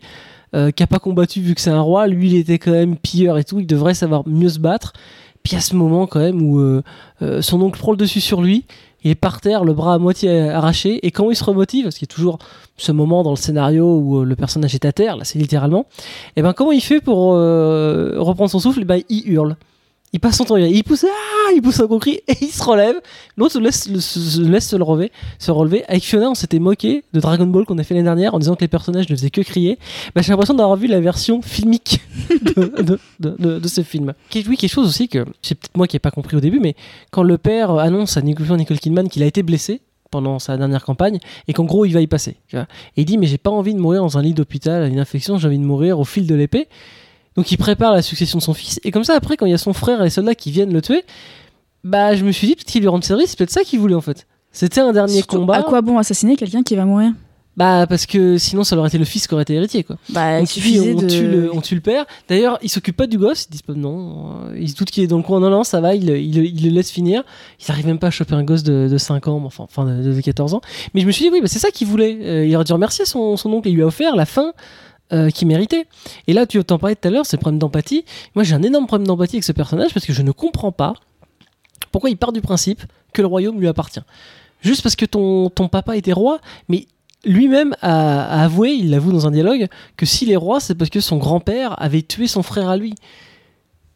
qui 0.53 0.83
a 0.83 0.88
pas 0.88 0.99
combattu 0.99 1.41
vu 1.41 1.55
que 1.55 1.62
c'est 1.62 1.69
un 1.69 1.81
roi, 1.81 2.07
lui, 2.07 2.31
il 2.31 2.38
était 2.38 2.57
quand 2.57 2.71
même 2.71 2.95
pilleur 2.97 3.38
et 3.38 3.43
tout, 3.43 3.60
il 3.60 3.67
devrait 3.67 3.93
savoir 3.93 4.27
mieux 4.27 4.49
se 4.49 4.60
battre. 4.60 4.93
Puis 5.43 5.55
à 5.55 5.62
ce 5.62 5.75
moment, 5.75 6.07
quand 6.07 6.19
même, 6.19 6.41
où 6.41 6.81
son 7.41 7.62
oncle 7.62 7.79
prend 7.79 7.91
le 7.91 7.97
dessus 7.97 8.21
sur 8.21 8.41
lui, 8.41 8.65
il 9.03 9.12
est 9.12 9.15
par 9.15 9.41
terre, 9.41 9.63
le 9.63 9.73
bras 9.73 9.93
à 9.93 9.97
moitié 9.99 10.49
arraché, 10.49 11.05
et 11.05 11.12
quand 11.12 11.29
il 11.29 11.36
se 11.36 11.43
remotive, 11.43 11.83
parce 11.83 11.97
qu'il 11.97 12.07
y 12.07 12.12
a 12.12 12.13
toujours 12.13 12.39
ce 12.77 12.91
moment 12.91 13.23
dans 13.23 13.31
le 13.31 13.38
scénario 13.38 13.97
où 13.97 14.19
euh, 14.19 14.25
le 14.25 14.36
personnage 14.36 14.75
est 14.75 14.86
à 14.86 14.91
terre, 14.91 15.17
là 15.17 15.23
c'est 15.23 15.39
littéralement, 15.39 15.86
et 16.36 16.38
eh 16.38 16.41
ben 16.41 16.53
comment 16.53 16.71
il 16.71 16.81
fait 16.81 16.99
pour 16.99 17.33
euh, 17.33 18.15
reprendre 18.17 18.49
son 18.49 18.60
souffle? 18.60 18.79
Et 18.79 18.83
eh 18.83 18.86
ben 18.86 19.01
il 19.10 19.29
hurle. 19.29 19.55
Il 20.13 20.22
passe 20.22 20.38
son 20.38 20.46
temps, 20.46 20.56
il 20.56 20.84
pousse, 20.86 21.06
ah, 21.06 21.52
il 21.54 21.62
pousse 21.62 21.82
un 21.82 21.86
gros 21.86 22.00
cri 22.00 22.22
et 22.28 22.34
il 22.39 22.48
se 22.48 22.63
relève. 22.63 22.96
L'autre 23.36 23.54
se 23.54 23.60
laisse, 23.60 23.84
se 24.00 24.41
laisse 24.41 24.67
se 24.67 24.76
le 24.78 24.84
relever, 24.84 25.12
se. 25.38 25.52
Avec 25.52 26.04
Fiona, 26.04 26.30
on 26.30 26.36
s'était 26.36 26.60
moqué 26.60 27.04
de 27.12 27.20
Dragon 27.20 27.46
Ball 27.46 27.65
qu'on 27.65 27.78
a 27.78 27.84
fait 27.84 27.93
l'année 27.93 28.06
dernière 28.06 28.34
en 28.34 28.39
disant 28.39 28.56
que 28.56 28.62
les 28.62 28.70
personnages 28.70 29.10
ne 29.10 29.15
faisaient 29.15 29.30
que 29.30 29.41
crier. 29.41 29.78
Bah, 30.15 30.22
j'ai 30.22 30.32
l'impression 30.32 30.54
d'avoir 30.54 30.78
vu 30.78 30.88
la 30.88 31.02
version 31.02 31.41
filmique 31.41 32.00
de, 33.20 33.67
ce 33.67 33.82
film. 33.84 34.13
Oui, 34.34 34.58
quelque 34.58 34.67
chose 34.67 34.88
aussi 34.88 35.10
que 35.10 35.26
c'est 35.41 35.56
peut-être 35.56 35.76
moi 35.76 35.88
qui 35.88 35.96
n'ai 35.96 36.00
pas 36.00 36.12
compris 36.12 36.38
au 36.38 36.41
début, 36.41 36.60
mais 36.60 36.76
quand 37.12 37.24
le 37.24 37.38
père 37.38 37.72
annonce 37.72 38.15
à 38.15 38.22
Nicole 38.22 38.80
Kidman 38.80 39.10
qu'il 39.10 39.24
a 39.24 39.26
été 39.26 39.43
blessé, 39.43 39.82
pendant 40.10 40.39
sa 40.39 40.56
dernière 40.56 40.86
campagne 40.86 41.20
et 41.50 41.54
qu'en 41.54 41.65
gros 41.65 41.84
il 41.84 41.93
va 41.93 42.00
y 42.00 42.08
passer. 42.08 42.38
Et 42.54 42.65
il 42.96 43.06
dit 43.06 43.17
mais 43.17 43.28
j'ai 43.28 43.38
pas 43.38 43.50
envie 43.50 43.74
de 43.74 43.80
mourir 43.80 44.02
dans 44.02 44.17
un 44.17 44.22
lit 44.22 44.34
d'hôpital 44.34 44.84
à 44.84 44.88
une 44.88 45.00
infection, 45.00 45.38
j'ai 45.38 45.48
envie 45.48 45.60
de 45.60 45.65
mourir 45.65 46.00
au 46.00 46.06
fil 46.06 46.28
de 46.28 46.34
l'épée. 46.34 46.70
Donc 47.38 47.52
il 47.52 47.58
prépare 47.58 47.93
la 47.93 48.02
succession 48.02 48.39
de 48.39 48.43
son 48.43 48.54
fils 48.54 48.80
et 48.84 48.91
comme 48.91 49.04
ça 49.04 49.13
après 49.13 49.38
quand 49.38 49.45
il 49.45 49.52
y 49.52 49.56
a 49.56 49.60
son 49.60 49.73
frère 49.73 50.02
et 50.02 50.06
les 50.06 50.10
soldats 50.10 50.36
qui 50.36 50.52
viennent 50.52 50.73
le 50.73 50.82
tuer, 50.82 51.04
bah 51.84 52.15
je 52.15 52.26
me 52.26 52.32
suis 52.32 52.47
dit 52.47 52.56
peut-être 52.56 52.67
qu'il 52.67 52.82
lui 52.82 52.88
rend 52.88 53.02
service, 53.02 53.30
c'est 53.30 53.38
peut-être 53.38 53.52
ça 53.52 53.63
qu'il 53.63 53.80
voulait 53.80 53.95
en 53.95 54.02
fait. 54.02 54.28
C'était 54.52 54.82
un 54.82 54.91
dernier 54.91 55.21
combat. 55.21 55.58
À 55.58 55.63
quoi 55.63 55.82
bon 55.82 56.00
assassiner 56.00 56.36
quelqu'un 56.36 56.63
qui 56.63 56.76
va 56.76 56.86
mourir? 56.86 57.12
Bah 57.56 57.88
parce 57.88 58.06
que 58.06 58.38
sinon 58.38 58.63
ça 58.63 58.78
aurait 58.78 58.88
été 58.88 59.00
le 59.00 59.06
fils 59.06 59.28
qui 59.28 59.34
aurait 59.34 59.41
été 59.43 59.56
héritier 59.56 59.84
quoi. 59.84 59.97
Bah 60.10 60.39
on, 60.39 60.41
de... 60.41 61.08
tue 61.08 61.28
le, 61.28 61.52
on 61.54 61.62
tue 61.62 61.73
le 61.73 61.82
père. 61.82 62.06
D'ailleurs 62.28 62.60
il 62.62 62.69
s'occupe 62.69 62.95
pas 62.95 63.08
du 63.08 63.17
gosse, 63.17 63.45
ils 63.45 63.52
disent 63.52 63.62
pas 63.63 63.73
non, 63.73 64.45
euh, 64.45 64.58
ils 64.60 64.69
se 64.69 64.76
doutent 64.76 64.91
qu'il 64.91 65.04
est 65.04 65.08
dans 65.08 65.17
le 65.17 65.23
coin, 65.23 65.39
non 65.39 65.50
non 65.50 65.63
ça 65.63 65.82
va, 65.82 65.95
il, 65.95 66.08
il, 66.10 66.38
il 66.38 66.63
le 66.63 66.69
laisse 66.69 66.91
finir. 66.91 67.23
Ils 67.60 67.71
arrivent 67.71 67.88
même 67.88 67.97
pas 67.97 68.08
à 68.08 68.12
choper 68.12 68.36
un 68.36 68.43
gosse 68.43 68.62
de, 68.62 68.88
de 68.88 68.97
5 69.00 69.28
ans, 69.28 69.41
enfin, 69.43 69.63
enfin 69.63 69.86
de, 69.86 70.13
de 70.13 70.21
14 70.21 70.54
ans. 70.54 70.62
Mais 70.93 71.02
je 71.02 71.08
me 71.08 71.12
suis 71.12 71.26
dit 71.26 71.32
oui 71.32 71.41
bah, 71.41 71.47
c'est 71.47 71.58
ça 71.58 71.71
qu'il 71.71 71.88
voulait. 71.88 72.17
Euh, 72.21 72.45
il 72.45 72.56
aurait 72.56 72.65
dû 72.65 72.73
remercier 72.73 73.06
son, 73.06 73.38
son 73.38 73.52
oncle, 73.52 73.69
il 73.69 73.76
lui 73.76 73.82
a 73.84 73.88
offert 73.88 74.15
la 74.15 74.26
fin. 74.26 74.54
Euh, 75.13 75.30
qu'il 75.30 75.48
méritait. 75.48 75.88
Et 76.28 76.34
là, 76.34 76.46
tu 76.46 76.62
t'en 76.65 76.78
parlais 76.78 76.98
tout 76.98 77.08
à 77.08 77.12
l'heure, 77.12 77.26
c'est 77.26 77.38
le 77.38 77.39
problème 77.39 77.60
d'empathie. 77.60 78.04
Moi, 78.36 78.43
j'ai 78.43 78.56
un 78.56 78.62
énorme 78.62 78.88
problème 78.88 79.08
d'empathie 79.08 79.38
avec 79.38 79.46
ce 79.46 79.54
personnage 79.54 79.93
parce 79.93 80.06
que 80.06 80.12
je 80.12 80.22
ne 80.22 80.34
comprends 80.34 80.74
pas 80.74 80.96
pourquoi 81.93 82.10
il 82.10 82.17
part 82.17 82.34
du 82.34 82.41
principe 82.41 82.84
que 83.13 83.22
le 83.22 83.28
royaume 83.28 83.58
lui 83.58 83.70
appartient. 83.70 84.02
Juste 84.60 84.82
parce 84.84 84.98
que 84.98 85.06
ton, 85.06 85.50
ton 85.50 85.70
papa 85.70 85.96
était 85.96 86.12
roi, 86.12 86.41
mais 86.67 86.88
lui-même 87.24 87.74
a, 87.82 88.26
a 88.26 88.43
avoué, 88.43 88.72
il 88.72 88.89
l'avoue 88.89 89.13
dans 89.13 89.26
un 89.26 89.32
dialogue, 89.32 89.67
que 89.96 90.06
s'il 90.06 90.30
est 90.30 90.36
roi, 90.36 90.60
c'est 90.60 90.76
parce 90.76 90.89
que 90.89 91.00
son 91.00 91.15
grand-père 91.15 91.82
avait 91.82 92.02
tué 92.02 92.28
son 92.28 92.43
frère 92.43 92.67
à 92.67 92.76
lui. 92.76 92.93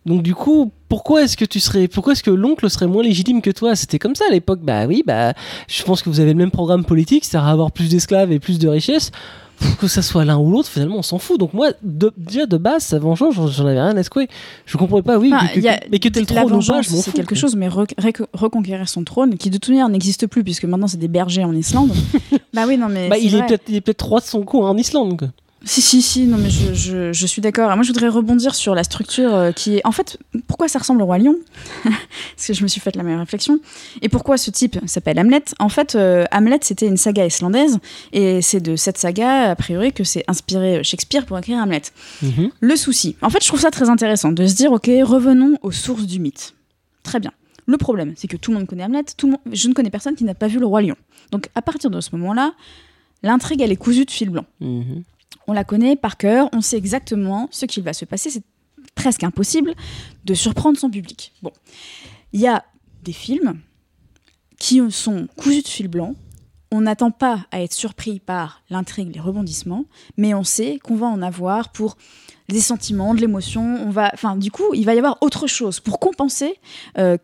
Donc 0.06 0.24
du 0.24 0.34
coup, 0.34 0.72
pourquoi 0.92 1.24
est-ce 1.24 1.38
que 1.38 1.46
tu 1.46 1.62
serais, 1.62 1.88
pourquoi 1.88 2.12
est-ce 2.12 2.22
que 2.22 2.32
l'oncle 2.32 2.70
serait 2.70 2.86
moins 2.86 3.02
légitime 3.02 3.42
que 3.42 3.50
toi? 3.50 3.78
C'était 3.78 3.98
comme 3.98 4.14
ça 4.14 4.26
à 4.28 4.32
l'époque. 4.34 4.60
Bah 4.62 4.88
oui, 4.88 5.04
bah 5.08 5.32
je 5.70 5.84
pense 5.84 6.02
que 6.02 6.10
vous 6.10 6.20
avez 6.20 6.34
le 6.34 6.38
même 6.38 6.52
programme 6.52 6.84
politique, 6.84 7.24
c'est-à-dire 7.24 7.48
avoir 7.48 7.72
plus 7.72 7.88
d'esclaves 7.90 8.30
et 8.34 8.40
plus 8.40 8.60
de 8.60 8.68
richesses. 8.68 9.10
Que 9.80 9.88
ça 9.88 10.02
soit 10.02 10.26
l'un 10.26 10.38
ou 10.38 10.50
l'autre, 10.52 10.68
finalement, 10.68 10.98
on 10.98 11.02
s'en 11.02 11.18
fout. 11.18 11.40
Donc 11.40 11.54
moi, 11.54 11.70
de, 11.82 12.12
déjà 12.18 12.46
de 12.46 12.58
base, 12.58 12.84
sa 12.84 13.00
vengeance, 13.00 13.36
j'en 13.56 13.66
avais 13.68 13.80
rien 13.80 13.96
à 13.96 14.04
secouer. 14.04 14.28
Je 14.66 14.76
comprenais 14.76 15.04
pas, 15.04 15.18
oui, 15.18 15.32
Enfin, 15.34 15.48
que- 15.48 15.66
a- 15.68 15.80
mais 15.92 16.00
que 16.00 16.10
t'es 16.10 16.20
le 16.20 16.26
la 16.34 16.42
trône 16.42 16.54
ou 16.56 16.66
pas, 16.66 16.82
c'est 16.84 17.14
quelque 17.14 17.36
chose, 17.36 17.56
mais 17.56 17.70
rec- 17.70 17.94
rec- 17.98 18.24
reconquérir 18.34 18.90
son 18.90 19.04
trône, 19.06 19.38
qui 19.38 19.50
de 19.50 19.58
toute 19.60 19.70
manière 19.70 19.88
n'existe 19.88 20.28
plus, 20.28 20.44
puisque 20.44 20.66
maintenant 20.66 20.88
c'est 20.88 20.98
des 20.98 21.08
bergers 21.08 21.46
en 21.46 21.56
Islande. 21.56 21.92
bah 22.54 22.64
oui, 22.68 22.76
non, 22.78 22.88
mais. 22.90 23.08
Bah, 23.08 23.16
c'est 23.18 23.26
il 23.26 23.36
est 23.36 23.62
il 23.70 23.76
est 23.76 23.82
peut-être 23.82 24.06
roi 24.06 24.20
de 24.20 24.26
son 24.26 24.42
coin 24.42 24.68
en 24.70 24.76
Islande. 24.78 25.18
Quoi. 25.20 25.28
Si, 25.64 25.82
si, 25.82 26.02
si, 26.02 26.26
non, 26.26 26.38
mais 26.38 26.50
je, 26.50 26.74
je, 26.74 27.14
je 27.14 27.28
suis 27.28 27.42
d'accord. 27.42 27.70
Moi, 27.76 27.84
je 27.84 27.90
voudrais 27.90 28.08
rebondir 28.08 28.56
sur 28.56 28.74
la 28.74 28.84
structure 28.84 29.34
euh, 29.34 29.52
qui 29.52 29.76
est. 29.78 29.86
En 29.86 29.92
fait, 29.92 30.18
pourquoi 30.48 30.68
ça 30.68 30.80
ressemble 30.80 31.04
au 31.04 31.06
Roi 31.06 31.20
Lion? 31.20 31.36
Parce 31.84 32.48
que 32.48 32.54
je 32.54 32.64
me 32.64 32.68
suis 32.68 32.82
fait 32.82 32.96
la 32.96 33.04
même 33.04 33.20
réflexion. 33.20 33.60
Et 34.02 34.10
pourquoi 34.10 34.38
ce 34.38 34.50
type 34.50 34.80
s'appelle 34.88 35.20
Hamlet? 35.20 35.44
En 35.60 35.70
fait, 35.70 35.94
euh, 35.94 36.26
Hamlet, 36.32 36.60
c'était 36.64 36.88
une 36.88 36.98
saga 36.98 37.28
islandaise, 37.28 37.78
et 38.12 38.42
c'est 38.42 38.60
de 38.60 38.76
cette 38.76 38.98
saga, 38.98 39.52
a 39.52 39.56
priori, 39.56 39.94
que 39.94 40.04
s'est 40.04 40.24
inspiré 40.28 40.84
Shakespeare 40.84 41.28
pour 41.28 41.38
écrire 41.38 41.60
Hamlet. 41.60 41.84
Mhm. 42.24 42.50
Le 42.60 42.76
souci. 42.76 43.16
En 43.22 43.30
fait, 43.30 43.44
je 43.44 43.48
trouve 43.48 43.60
ça 43.62 43.70
très 43.70 43.90
intéressant 43.90 44.32
de 44.32 44.48
se 44.48 44.56
dire, 44.56 44.72
ok, 44.72 44.90
revenons 45.04 45.60
aux 45.62 45.72
sources 45.72 46.08
du 46.08 46.20
mythe. 46.20 46.56
Très 47.04 47.20
bien. 47.20 47.32
Le 47.68 47.78
problème, 47.78 48.14
c'est 48.18 48.28
que 48.28 48.38
tout 48.38 48.52
le 48.52 48.58
monde 48.58 48.68
connaît 48.68 48.84
Hamlet, 48.84 49.04
tout 49.16 49.28
le 49.28 49.34
monde... 49.34 49.42
je 49.52 49.68
ne 49.68 49.74
connais 49.74 49.92
personne 49.92 50.16
qui 50.16 50.24
n'a 50.24 50.34
pas 50.34 50.48
vu 50.48 50.58
le 50.58 50.66
Roi 50.66 50.82
Lion. 50.82 50.96
Donc, 51.32 51.50
à 51.54 51.62
partir 51.62 51.92
de 51.92 52.02
ce 52.02 52.10
moment-là, 52.16 52.54
l'intrigue, 53.22 53.62
elle 53.62 53.72
est 53.72 53.76
cousue 53.78 54.06
de 54.06 54.12
fil 54.12 54.32
blanc. 54.32 54.46
Mhm. 54.60 55.04
On 55.48 55.54
la 55.54 55.64
connaît 55.64 55.96
par 55.96 56.18
cœur, 56.18 56.50
on 56.54 56.62
sait 56.62 56.78
exactement 56.78 57.48
ce 57.52 57.66
qu'il 57.66 57.84
va 57.84 57.94
se 57.94 58.06
passer. 58.06 58.30
C'est 58.30 58.44
presque 58.96 59.24
impossible 59.24 59.74
de 60.26 60.34
surprendre 60.34 60.78
son 60.78 60.90
public. 60.90 61.34
Bon, 61.42 61.52
il 62.34 62.42
y 62.42 62.48
a 62.48 62.64
des 63.04 63.14
films 63.14 63.60
qui 64.58 64.80
sont 64.92 65.28
cousus 65.38 65.64
de 65.64 65.68
fil 65.68 65.88
blanc. 65.88 66.16
On 66.72 66.82
n'attend 66.82 67.12
pas 67.12 67.46
à 67.52 67.62
être 67.62 67.74
surpris 67.74 68.20
par 68.20 68.62
l'intrigue, 68.70 69.14
les 69.14 69.20
rebondissements, 69.20 69.86
mais 70.18 70.34
on 70.34 70.44
sait 70.44 70.80
qu'on 70.84 70.96
va 70.96 71.08
en 71.08 71.22
avoir 71.22 71.70
pour 71.70 71.98
des 72.48 72.62
sentiments, 72.62 73.14
de 73.14 73.22
l'émotion. 73.22 73.62
On 73.86 73.90
va, 73.90 74.12
enfin, 74.14 74.38
du 74.38 74.52
coup, 74.52 74.74
il 74.74 74.86
va 74.86 74.94
y 74.94 74.98
avoir 74.98 75.18
autre 75.22 75.48
chose 75.48 75.80
pour 75.80 76.00
compenser 76.00 76.60
euh, 76.98 77.18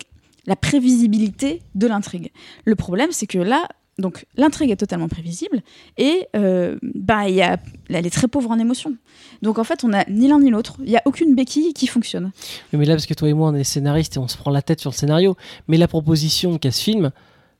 la 0.47 0.55
prévisibilité 0.55 1.61
de 1.75 1.87
l'intrigue. 1.87 2.31
Le 2.65 2.75
problème, 2.75 3.11
c'est 3.11 3.27
que 3.27 3.37
là, 3.37 3.67
donc 3.97 4.25
l'intrigue 4.35 4.69
est 4.71 4.77
totalement 4.77 5.07
prévisible 5.07 5.61
et 5.97 6.27
euh, 6.35 6.77
bah, 6.81 7.29
y 7.29 7.41
a, 7.41 7.57
elle 7.89 8.05
est 8.05 8.11
très 8.11 8.27
pauvre 8.27 8.51
en 8.51 8.59
émotion. 8.59 8.95
Donc 9.41 9.57
en 9.57 9.63
fait, 9.63 9.83
on 9.83 9.89
n'a 9.89 10.05
ni 10.09 10.27
l'un 10.27 10.39
ni 10.39 10.49
l'autre. 10.49 10.75
Il 10.79 10.89
n'y 10.89 10.97
a 10.97 11.01
aucune 11.05 11.35
béquille 11.35 11.73
qui 11.73 11.87
fonctionne. 11.87 12.31
Oui, 12.73 12.79
mais 12.79 12.85
là, 12.85 12.93
parce 12.93 13.05
que 13.05 13.13
toi 13.13 13.27
et 13.29 13.33
moi, 13.33 13.49
on 13.49 13.55
est 13.55 13.63
scénaristes 13.63 14.15
et 14.17 14.19
on 14.19 14.27
se 14.27 14.37
prend 14.37 14.51
la 14.51 14.61
tête 14.61 14.79
sur 14.79 14.91
le 14.91 14.95
scénario. 14.95 15.35
Mais 15.67 15.77
la 15.77 15.87
proposition 15.87 16.57
qu'a 16.57 16.71
ce 16.71 16.83
film, 16.83 17.11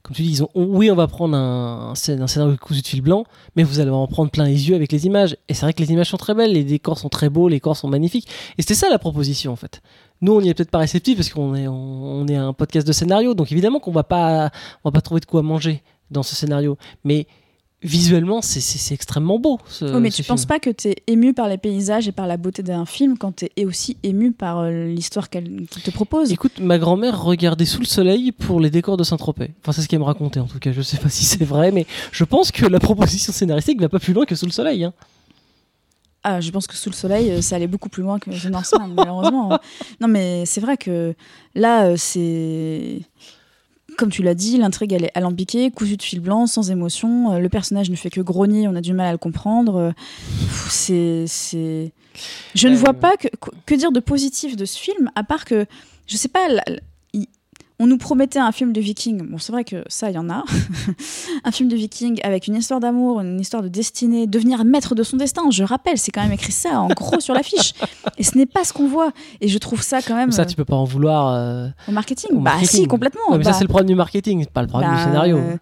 comme 0.04 0.16
tu 0.16 0.22
dis, 0.22 0.30
ils 0.30 0.44
ont, 0.44 0.50
oui, 0.56 0.90
on 0.90 0.96
va 0.96 1.08
prendre 1.08 1.36
un, 1.36 1.90
un 1.90 1.94
scén- 1.94 2.22
un 2.22 2.28
scénario 2.28 2.56
cousu 2.56 2.82
de 2.82 2.88
fil 2.88 3.02
blanc, 3.02 3.26
mais 3.56 3.64
vous 3.64 3.80
allez 3.80 3.90
en 3.90 4.08
prendre 4.08 4.32
plein 4.32 4.46
les 4.46 4.70
yeux 4.70 4.76
avec 4.76 4.92
les 4.92 5.06
images. 5.06 5.36
Et 5.50 5.54
c'est 5.54 5.66
vrai 5.66 5.74
que 5.74 5.82
les 5.82 5.92
images 5.92 6.10
sont 6.10 6.18
très 6.18 6.34
belles, 6.34 6.54
les 6.54 6.64
décors 6.64 6.98
sont 6.98 7.10
très 7.10 7.30
beaux, 7.30 7.50
les 7.50 7.60
corps 7.60 7.76
sont 7.76 7.90
magnifiques. 7.90 8.28
Et 8.58 8.62
c'était 8.62 8.76
ça 8.76 8.90
la 8.90 9.00
proposition, 9.00 9.52
en 9.52 9.58
fait. 9.58 9.82
Nous, 10.22 10.32
on 10.32 10.42
n'y 10.42 10.50
est 10.50 10.54
peut-être 10.54 10.72
pas 10.72 10.80
réceptifs 10.80 11.18
parce 11.18 11.30
qu'on 11.30 11.54
est, 11.54 11.68
on 11.68 12.26
est 12.28 12.36
un 12.36 12.54
podcast 12.54 12.88
de 12.88 12.94
scénario, 12.94 13.34
donc 13.34 13.52
évidemment 13.52 13.80
qu'on 13.80 13.92
va 13.92 14.04
pas, 14.04 14.50
on 14.84 14.90
va 14.90 14.92
pas 14.92 15.02
trouver 15.02 15.20
de 15.20 15.26
quoi 15.26 15.44
manger 15.44 15.84
dans 16.12 16.24
ce 16.24 16.36
scénario. 16.36 16.78
Mais 17.04 17.28
visuellement, 17.84 18.42
c'est- 18.42 18.92
extrêmement 18.94 19.38
beau. 19.38 19.60
Ce, 19.68 19.86
Oh, 19.86 20.00
mais 20.00 20.10
ce 20.10 20.18
tu 20.18 20.24
film. 20.24 20.34
penses 20.34 20.46
pas 20.48 20.60
que 20.60 20.72
tu 20.72 20.88
es 20.90 20.96
ému 21.06 21.34
par 21.34 21.48
les 21.48 21.58
paysages 21.60 22.08
et 22.08 22.12
par 22.12 22.26
la 22.26 22.36
beauté 22.38 22.64
d'un 22.64 22.86
film 22.88 23.18
quand 23.20 23.36
tu 23.36 23.50
es 23.56 23.66
aussi 23.66 23.98
ému 24.02 24.32
par 24.32 24.60
euh, 24.60 24.88
l'histoire 24.88 25.30
qu'elle 25.30 25.68
qu'il 25.70 25.84
te 25.84 25.92
propose? 25.92 26.32
Écoute, 26.32 26.60
ma 26.60 26.80
grand-mère 26.80 27.22
regardait 27.22 27.66
sous 27.66 27.80
le 27.80 27.86
soleil 27.86 28.32
pour 28.32 28.60
les 28.60 28.72
décors 28.72 28.98
de 28.98 29.04
Saint-Tropez. 29.04 29.52
Enfin, 29.62 29.74
c'est 29.74 29.84
ce 29.84 29.88
qu'elle 29.88 30.00
me 30.00 30.06
racontait 30.06 30.40
en 30.40 30.48
tout 30.48 30.58
cas. 30.60 30.72
Je 30.72 30.82
sais 30.82 30.98
pas 30.98 31.10
si 31.10 31.24
c'est 31.24 31.46
vrai, 31.46 31.72
mais 31.72 31.86
je 32.12 32.24
pense 32.24 32.52
que 32.52 32.66
la 32.66 32.80
proposition 32.80 33.32
scénaristique 33.32 33.80
va 33.80 33.90
pas 33.90 34.00
plus 34.00 34.14
loin 34.14 34.26
que 34.26 34.34
sous 34.36 34.46
le 34.48 34.52
soleil. 34.52 34.84
hein. 34.84 34.94
Ah, 36.24 36.42
je 36.42 36.50
pense 36.52 36.68
que 36.68 36.76
sous 36.76 36.90
le 36.90 36.96
soleil, 36.96 37.30
euh, 37.32 37.42
ça 37.42 37.56
allait 37.56 37.68
beaucoup 37.68 37.88
plus 37.90 38.02
loin 38.04 38.20
que 38.20 38.32
The 38.32 38.46
Northman, 38.52 38.90
malheureusement. 38.94 39.60
Non, 40.02 40.08
mais 40.10 40.46
c'est 40.46 40.60
vrai 40.60 40.76
que 40.76 41.14
là, 41.56 41.86
euh, 41.86 41.96
c'est. 41.96 43.02
Comme 43.98 44.12
tu 44.12 44.22
l'as 44.22 44.36
dit, 44.36 44.58
l'intrigue, 44.58 44.94
elle 44.94 45.06
est 45.06 45.12
alambiquée, 45.18 45.72
cousue 45.72 45.98
de 45.98 46.04
fil 46.04 46.20
blanc, 46.20 46.46
sans 46.46 46.70
émotion. 46.70 47.34
Euh, 47.34 47.40
Le 47.40 47.50
personnage 47.50 47.90
ne 47.90 47.96
fait 47.96 48.10
que 48.12 48.22
grogner, 48.22 48.68
on 48.68 48.76
a 48.76 48.82
du 48.82 48.94
mal 48.94 49.08
à 49.08 49.12
le 49.12 49.18
comprendre. 49.18 49.76
Euh, 49.76 49.92
C'est. 50.70 51.26
c'est- 51.28 51.92
Je 52.56 52.68
ne 52.68 52.74
Euh, 52.74 52.78
vois 52.78 52.94
pas 52.94 53.16
que, 53.18 53.28
que 53.66 53.76
dire 53.76 53.92
de 53.92 54.00
positif 54.00 54.56
de 54.56 54.66
ce 54.66 54.78
film, 54.78 55.10
à 55.16 55.24
part 55.24 55.46
que, 55.46 55.66
je 56.08 56.18
sais 56.18 56.28
pas, 56.30 56.48
la- 56.48 56.64
on 57.80 57.86
nous 57.88 57.98
promettait 58.00 58.40
un 58.40 58.52
film 58.52 58.74
de 58.74 58.82
viking. 58.82 59.22
Bon, 59.30 59.38
c'est 59.38 59.52
vrai 59.52 59.64
que 59.64 59.84
ça, 59.88 60.10
il 60.10 60.16
y 60.16 60.18
en 60.18 60.30
a. 60.32 60.44
un 61.44 61.52
film 61.52 61.70
de 61.70 61.76
viking 61.76 62.20
avec 62.24 62.48
une 62.48 62.56
histoire 62.56 62.80
d'amour, 62.80 63.22
une 63.22 63.40
histoire 63.40 63.62
de 63.62 63.68
destinée, 63.68 64.26
devenir 64.26 64.66
maître 64.66 64.96
de 64.96 65.04
son 65.04 65.18
destin. 65.18 65.44
Je 65.52 65.64
rappelle, 65.64 65.98
c'est 66.00 66.12
quand 66.12 66.24
même 66.24 66.32
écrit 66.32 66.52
ça 66.52 66.80
en 66.82 66.88
gros 66.88 67.20
sur 67.20 67.34
l'affiche. 67.36 67.74
Et 68.18 68.24
ce 68.24 68.36
n'est 68.38 68.48
pas 68.48 68.64
ce 68.64 68.74
qu'on 68.74 68.88
voit. 68.88 69.12
Et 69.42 69.48
je 69.48 69.58
trouve 69.60 69.82
ça 69.84 70.02
quand 70.02 70.16
même 70.16 70.32
ça, 70.32 70.42
euh, 70.42 70.46
tu 70.46 70.56
peux 70.56 70.66
pas 70.66 70.76
en 70.76 70.86
vouloir. 70.86 71.28
euh, 71.36 71.68
au 71.88 71.92
marketing. 71.92 72.32
au 72.32 72.40
bah 72.40 72.56
si, 72.64 72.88
complètement. 72.88 73.22
mais 73.38 73.44
ça, 73.44 73.52
Bah, 73.52 73.54
c'est 73.58 73.64
le 73.64 73.70
problème 73.70 73.88
du 73.88 73.96
marketing, 73.96 74.46
pas 74.48 74.62
le 74.64 74.68
problème 74.68 74.90
bah, 74.90 74.98
du 74.98 75.04
scénario. 75.04 75.38
euh, 75.38 75.58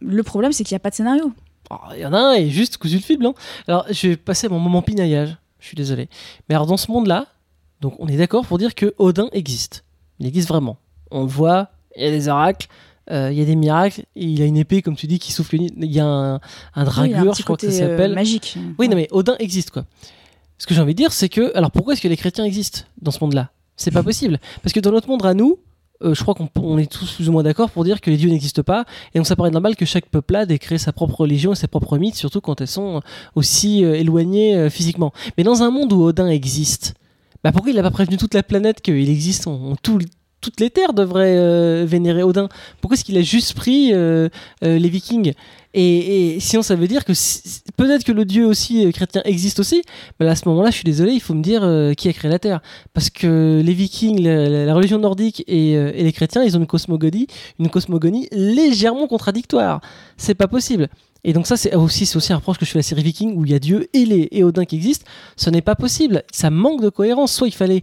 le 0.00 0.22
problème, 0.24 0.52
c'est 0.52 0.64
qu'il 0.64 0.74
n'y 0.74 0.78
a 0.78 0.80
pas 0.80 0.90
de 0.90 0.94
scénario. 0.96 1.32
Oh, 1.70 1.74
Il 1.94 2.00
y 2.00 2.06
en 2.06 2.12
a 2.12 2.18
un 2.18 2.32
et 2.34 2.50
juste 2.50 2.76
cousu 2.76 2.96
de 2.98 3.02
fil 3.02 3.18
blanc. 3.18 3.34
Alors, 3.68 3.86
je 3.90 4.08
vais 4.08 4.16
passer 4.16 4.46
à 4.48 4.50
mon 4.50 4.58
moment 4.58 4.82
pinaillage. 4.82 5.36
Je 5.60 5.66
suis 5.68 5.76
désolé. 5.76 6.08
Mais 6.48 6.54
alors, 6.54 6.66
dans 6.66 6.76
ce 6.76 6.90
monde-là, 6.90 7.26
donc 7.80 7.94
on 7.98 8.06
est 8.08 8.16
d'accord 8.16 8.44
pour 8.46 8.58
dire 8.58 8.74
que 8.74 8.94
Odin 8.98 9.28
existe. 9.32 9.84
Il 10.18 10.26
existe 10.26 10.48
vraiment. 10.48 10.76
On 11.10 11.22
le 11.22 11.26
voit, 11.28 11.68
il 11.96 12.04
y 12.04 12.06
a 12.06 12.10
des 12.10 12.28
oracles, 12.28 12.66
euh, 13.10 13.30
il 13.32 13.38
y 13.38 13.42
a 13.42 13.44
des 13.44 13.56
miracles, 13.56 14.00
et 14.16 14.24
il 14.24 14.42
a 14.42 14.44
une 14.44 14.56
épée, 14.56 14.82
comme 14.82 14.96
tu 14.96 15.06
dis, 15.06 15.18
qui 15.18 15.32
souffle. 15.32 15.56
une- 15.56 15.70
Il 15.76 15.92
y 15.92 16.00
a 16.00 16.06
un, 16.06 16.34
Oui, 16.34 16.40
y 16.82 16.84
dragueur, 16.84 17.34
je 17.34 17.42
crois 17.42 17.56
que 17.56 17.70
ça 17.70 17.84
euh, 17.84 17.88
s'appelle. 17.90 18.14
magique. 18.14 18.56
Oui, 18.78 18.88
non, 18.88 18.96
mais 18.96 19.08
Odin 19.12 19.36
existe, 19.38 19.70
quoi. 19.70 19.84
Ce 20.58 20.66
que 20.66 20.74
j'ai 20.74 20.80
envie 20.80 20.94
de 20.94 20.98
dire, 20.98 21.12
c'est 21.12 21.28
que. 21.28 21.56
Alors, 21.56 21.70
pourquoi 21.70 21.92
est-ce 21.92 22.00
que 22.02 22.08
les 22.08 22.16
chrétiens 22.16 22.44
existent 22.44 22.80
dans 23.02 23.10
ce 23.10 23.18
monde-là? 23.22 23.50
C'est 23.76 23.90
pas 23.90 24.02
possible. 24.02 24.38
Parce 24.62 24.72
que 24.72 24.80
dans 24.80 24.90
notre 24.90 25.08
monde 25.08 25.24
à 25.26 25.34
nous, 25.34 25.58
euh, 26.02 26.14
je 26.14 26.22
crois 26.22 26.34
qu'on 26.34 26.48
on 26.56 26.78
est 26.78 26.90
tous 26.90 27.12
plus 27.12 27.28
ou 27.28 27.32
moins 27.32 27.42
d'accord 27.42 27.70
pour 27.70 27.84
dire 27.84 28.00
que 28.00 28.10
les 28.10 28.16
dieux 28.16 28.30
n'existent 28.30 28.62
pas. 28.62 28.84
Et 29.14 29.18
donc, 29.18 29.26
ça 29.26 29.36
paraît 29.36 29.50
normal 29.50 29.76
que 29.76 29.84
chaque 29.84 30.06
peuplade 30.06 30.50
ait 30.50 30.58
créé 30.58 30.78
sa 30.78 30.92
propre 30.92 31.20
religion 31.20 31.52
et 31.52 31.56
ses 31.56 31.68
propres 31.68 31.98
mythes, 31.98 32.16
surtout 32.16 32.40
quand 32.40 32.60
elles 32.60 32.68
sont 32.68 33.00
aussi 33.34 33.84
euh, 33.84 33.94
éloignées 33.94 34.56
euh, 34.56 34.70
physiquement. 34.70 35.12
Mais 35.38 35.44
dans 35.44 35.62
un 35.62 35.70
monde 35.70 35.92
où 35.92 36.02
Odin 36.02 36.28
existe, 36.28 36.94
bah 37.44 37.52
pourquoi 37.52 37.70
il 37.70 37.76
n'a 37.76 37.82
pas 37.82 37.90
prévenu 37.90 38.16
toute 38.16 38.34
la 38.34 38.42
planète 38.42 38.80
qu'il 38.80 39.08
existe 39.10 39.46
on, 39.46 39.72
on- 39.72 39.76
tout- 39.76 39.98
toutes 40.40 40.60
les 40.60 40.70
terres 40.70 40.92
devraient 40.92 41.36
euh, 41.36 41.84
vénérer 41.86 42.22
Odin. 42.22 42.48
Pourquoi 42.80 42.94
est-ce 42.96 43.04
qu'il 43.04 43.16
a 43.18 43.22
juste 43.22 43.54
pris 43.54 43.92
euh, 43.92 44.28
euh, 44.64 44.78
les 44.78 44.88
Vikings? 44.88 45.32
Et, 45.74 46.36
et 46.36 46.40
sinon, 46.40 46.62
ça 46.62 46.74
veut 46.74 46.88
dire 46.88 47.04
que 47.04 47.12
peut-être 47.76 48.04
que 48.04 48.12
le 48.12 48.24
dieu 48.24 48.46
aussi 48.46 48.90
chrétien 48.92 49.20
existe 49.24 49.60
aussi, 49.60 49.82
mais 50.18 50.26
à 50.26 50.34
ce 50.34 50.48
moment-là, 50.48 50.70
je 50.70 50.76
suis 50.76 50.84
désolé, 50.84 51.12
il 51.12 51.20
faut 51.20 51.34
me 51.34 51.42
dire 51.42 51.60
qui 51.96 52.08
a 52.08 52.12
créé 52.14 52.30
la 52.30 52.38
Terre. 52.38 52.62
Parce 52.94 53.10
que 53.10 53.60
les 53.62 53.74
Vikings, 53.74 54.22
la, 54.22 54.72
religion 54.72 54.98
nordique 54.98 55.44
et, 55.46 55.72
et 55.72 56.02
les 56.02 56.12
chrétiens, 56.12 56.42
ils 56.44 56.56
ont 56.56 56.60
une 56.60 56.66
cosmogonie, 56.66 57.26
une 57.58 57.68
cosmogonie 57.68 58.26
légèrement 58.32 59.06
contradictoire. 59.06 59.82
C'est 60.16 60.34
pas 60.34 60.48
possible. 60.48 60.88
Et 61.26 61.32
donc 61.32 61.48
ça, 61.48 61.56
c'est 61.56 61.74
aussi, 61.74 62.06
c'est 62.06 62.16
aussi 62.16 62.32
un 62.32 62.36
reproche 62.36 62.56
que 62.56 62.64
je 62.64 62.70
fais 62.70 62.78
à 62.78 62.80
la 62.80 62.84
série 62.84 63.02
Viking 63.02 63.36
où 63.36 63.44
il 63.44 63.50
y 63.50 63.54
a 63.54 63.58
Dieu 63.58 63.88
et, 63.92 64.06
les, 64.06 64.28
et 64.30 64.44
Odin 64.44 64.64
qui 64.64 64.76
existent. 64.76 65.04
Ce 65.36 65.50
n'est 65.50 65.60
pas 65.60 65.74
possible. 65.74 66.22
Ça 66.32 66.50
manque 66.50 66.80
de 66.80 66.88
cohérence. 66.88 67.32
Soit 67.32 67.48
il 67.48 67.54
fallait 67.54 67.82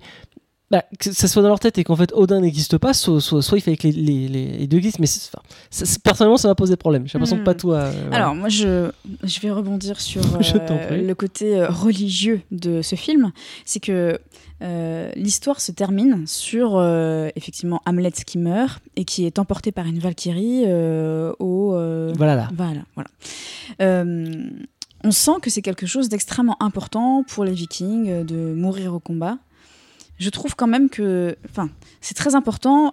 bah, 0.74 0.84
que 1.00 1.12
ça 1.14 1.28
soit 1.28 1.42
dans 1.44 1.50
leur 1.50 1.60
tête 1.60 1.78
et 1.78 1.84
qu'en 1.84 1.96
fait 1.96 2.12
Odin 2.16 2.42
n'existe 2.42 2.78
pas, 2.80 2.94
soit, 2.94 3.22
soit, 3.22 3.42
soit 3.44 3.58
il 3.60 3.62
fait 3.62 3.78
que 3.78 3.88
les, 3.88 3.94
les, 4.28 4.28
les 4.58 4.68
deux 4.68 4.78
existent, 4.78 4.98
mais 5.00 5.06
c'est- 5.06 5.30
enfin, 5.32 5.44
ça- 5.70 5.86
personnellement 6.04 6.38
ça 6.38 6.48
m'a 6.48 6.56
posé 6.56 6.76
problème. 6.76 7.08
J'ai 7.08 7.14
l'impression 7.14 7.36
Hmm. 7.38 7.40
que 7.42 7.46
pas 7.46 7.54
toi. 7.54 7.76
euh, 7.76 7.92
voilà. 8.10 8.16
Alors, 8.18 8.36
moi, 8.36 8.50
je, 8.50 8.90
je 9.24 9.40
vais 9.40 9.52
rebondir 9.52 10.02
sur 10.02 10.22
euh, 10.56 11.02
le 11.08 11.14
côté 11.16 11.58
euh, 11.58 11.70
religieux 11.70 12.42
de 12.52 12.82
ce 12.82 12.96
film. 12.96 13.32
C'est 13.66 13.80
que 13.80 14.18
euh, 14.64 15.12
l'histoire 15.16 15.62
se 15.62 15.72
termine 15.72 16.26
sur, 16.26 16.78
euh, 16.78 17.30
effectivement, 17.36 17.80
Hamlet 17.86 18.12
qui 18.26 18.38
meurt 18.38 18.82
et 18.96 19.06
qui 19.06 19.26
est 19.26 19.38
emporté 19.38 19.72
par 19.72 19.86
une 19.86 20.00
Valkyrie 20.00 20.64
euh, 20.66 21.34
au... 21.40 21.72
Voilà 22.18 22.36
là. 22.36 22.50
Voilà, 22.58 22.82
voilà. 22.96 23.10
On 25.06 25.12
sent 25.12 25.34
que 25.42 25.50
c'est 25.50 25.62
quelque 25.62 25.86
chose 25.86 26.08
d'extrêmement 26.10 26.56
important 26.64 27.24
pour 27.28 27.44
les 27.44 27.52
Vikings 27.54 28.24
de 28.26 28.54
mourir 28.54 28.94
au 28.94 29.00
combat. 29.00 29.38
Je 30.20 30.30
trouve 30.30 30.56
quand 30.56 30.68
même 30.68 30.90
que, 30.90 31.36
enfin, 31.50 31.70
c'est 32.02 32.16
très 32.16 32.36
important, 32.36 32.92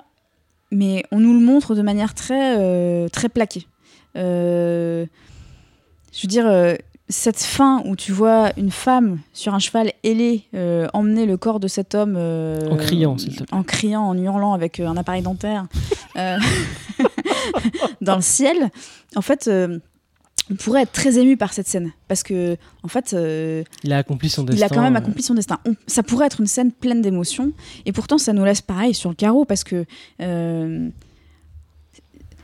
mais 0.70 1.04
on 1.10 1.20
nous 1.20 1.32
le 1.32 1.40
montre 1.40 1.74
de 1.74 1.82
manière 1.82 2.14
très, 2.14 2.58
euh, 2.58 3.08
très 3.08 3.28
plaquée. 3.28 3.66
Euh, 4.16 5.06
je 6.12 6.22
veux 6.22 6.28
dire, 6.28 6.46
euh, 6.46 6.74
cette 7.08 7.40
fin 7.42 7.82
où 7.86 7.96
tu 7.96 8.12
vois 8.12 8.50
une 8.56 8.70
femme 8.70 9.18
sur 9.32 9.54
un 9.54 9.58
cheval 9.58 9.92
ailé 10.04 10.44
euh, 10.54 10.88
emmener 10.92 11.26
le 11.26 11.36
corps 11.36 11.60
de 11.60 11.68
cet 11.68 11.94
homme 11.94 12.16
En 12.16 12.76
criant, 12.76 13.18
s'il 13.18 13.36
te 13.36 13.44
plaît. 13.44 13.56
en 13.56 13.62
criant, 13.62 14.02
en 14.02 14.16
hurlant 14.16 14.52
avec 14.52 14.80
un 14.80 14.96
appareil 14.96 15.22
dentaire 15.22 15.66
dans 18.00 18.16
le 18.16 18.22
ciel. 18.22 18.70
En 19.16 19.22
fait, 19.22 19.50
on 20.50 20.56
pourrait 20.56 20.82
être 20.82 20.92
très 20.92 21.16
ému 21.18 21.36
par 21.36 21.52
cette 21.52 21.68
scène 21.68 21.92
parce 22.08 22.22
que, 22.22 22.56
en 22.82 22.88
fait, 22.88 23.12
euh, 23.14 23.62
Il 23.84 23.92
a 23.92 23.98
accompli 23.98 24.28
son 24.28 24.42
destin. 24.42 24.58
il 24.58 24.64
a 24.64 24.68
quand 24.68 24.82
même 24.82 24.94
euh, 24.96 24.98
accompli 24.98 25.22
son 25.22 25.34
destin. 25.34 25.58
On- 25.66 25.74
ça 25.86 26.02
pourrait 26.02 26.26
être 26.26 26.40
une 26.40 26.46
scène 26.46 26.72
pleine 26.72 27.02
d'émotions 27.02 27.52
et 27.86 27.92
pourtant 27.92 28.18
ça 28.18 28.32
nous 28.32 28.44
laisse 28.44 28.60
pareil 28.60 28.92
sur 28.94 29.10
le 29.10 29.14
carreau 29.16 29.44
parce 29.44 29.64
que. 29.64 29.84
euh, 30.20 30.88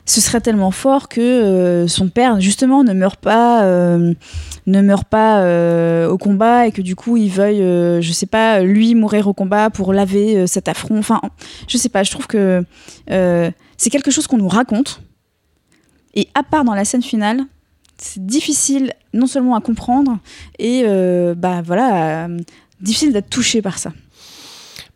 ce 0.08 0.20
serait 0.20 0.40
tellement 0.40 0.70
fort 0.70 1.08
que 1.08 1.20
euh, 1.20 1.88
son 1.88 2.08
père 2.08 2.40
justement 2.40 2.84
ne 2.84 2.92
meurt 2.92 3.18
pas 3.20 3.64
ne 3.66 4.80
meurt 4.80 5.08
pas 5.08 6.08
au 6.08 6.16
combat 6.16 6.68
et 6.68 6.70
que 6.70 6.80
du 6.80 6.94
coup 6.94 7.16
il 7.16 7.28
veuille 7.28 7.58
je 8.02 8.12
sais 8.12 8.26
pas 8.26 8.60
lui 8.62 8.94
mourir 8.94 9.26
au 9.26 9.34
combat 9.34 9.68
pour 9.68 9.92
laver 9.92 10.46
cet 10.46 10.68
affront 10.68 10.96
enfin 10.98 11.20
je 11.66 11.76
sais 11.76 11.88
pas 11.88 12.04
je 12.04 12.12
trouve 12.12 12.28
que 12.28 12.62
c'est 13.08 13.90
quelque 13.90 14.12
chose 14.12 14.28
qu'on 14.28 14.38
nous 14.38 14.46
raconte 14.46 15.00
et 16.14 16.28
à 16.34 16.44
part 16.44 16.62
dans 16.62 16.74
la 16.74 16.84
scène 16.84 17.02
finale 17.02 17.40
c'est 17.98 18.24
difficile 18.24 18.92
non 19.14 19.26
seulement 19.26 19.56
à 19.56 19.60
comprendre 19.60 20.18
et 20.58 20.82
euh, 20.84 21.34
bah 21.34 21.62
voilà 21.62 22.26
euh, 22.26 22.38
difficile 22.80 23.12
d'être 23.12 23.30
touché 23.30 23.62
par 23.62 23.78
ça. 23.78 23.92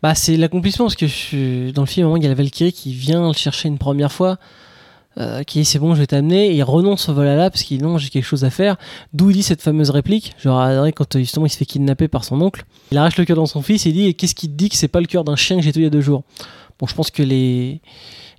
Bah, 0.03 0.15
c'est 0.15 0.37
l'accomplissement 0.37 0.87
parce 0.87 0.97
que 0.97 1.71
dans 1.73 1.83
le 1.83 1.87
film, 1.87 2.15
il 2.17 2.23
y 2.23 2.27
a 2.27 2.29
la 2.29 2.35
Valkyrie 2.35 2.73
qui 2.73 2.95
vient 2.95 3.29
le 3.29 3.35
chercher 3.35 3.69
une 3.69 3.79
première 3.79 4.13
fois. 4.13 4.39
euh, 5.19 5.43
qui 5.43 5.59
dit 5.59 5.65
c'est 5.65 5.81
bon 5.81 5.95
je 5.95 6.01
vais 6.01 6.07
t'amener 6.07 6.49
et 6.51 6.55
il 6.55 6.63
renonce 6.63 7.09
au 7.09 7.15
vol 7.15 7.27
à 7.27 7.35
la 7.35 7.51
parce 7.51 7.65
qu'il 7.65 7.79
dit 7.79 7.85
non 7.85 7.99
j'ai 7.99 8.11
quelque 8.11 8.25
chose 8.25 8.45
à 8.45 8.51
faire. 8.51 8.77
D'où 9.13 9.31
il 9.31 9.35
dit 9.35 9.43
cette 9.43 9.61
fameuse 9.63 9.91
réplique 9.91 10.35
genre 10.43 10.63
quand 10.95 11.19
justement 11.19 11.47
il 11.47 11.51
se 11.51 11.57
fait 11.57 11.67
kidnapper 11.67 12.09
par 12.09 12.25
son 12.25 12.41
oncle. 12.41 12.65
Il 12.93 12.99
arrache 12.99 13.17
le 13.19 13.25
cœur 13.25 13.37
dans 13.37 13.47
son 13.47 13.63
fils 13.63 13.87
et 13.87 13.91
il 13.91 13.95
dit 13.95 14.15
qu'est-ce 14.15 14.35
qui 14.35 14.49
dit 14.49 14.69
que 14.69 14.77
c'est 14.77 14.89
pas 14.89 15.01
le 15.01 15.07
cœur 15.07 15.25
d'un 15.25 15.37
chien 15.37 15.57
que 15.57 15.63
j'ai 15.63 15.73
tué 15.73 15.81
il 15.81 15.85
y 15.85 15.87
a 15.87 15.91
deux 15.91 16.01
jours? 16.01 16.23
Bon 16.81 16.87
je 16.87 16.95
pense 16.95 17.11
que 17.11 17.23
les 17.23 17.81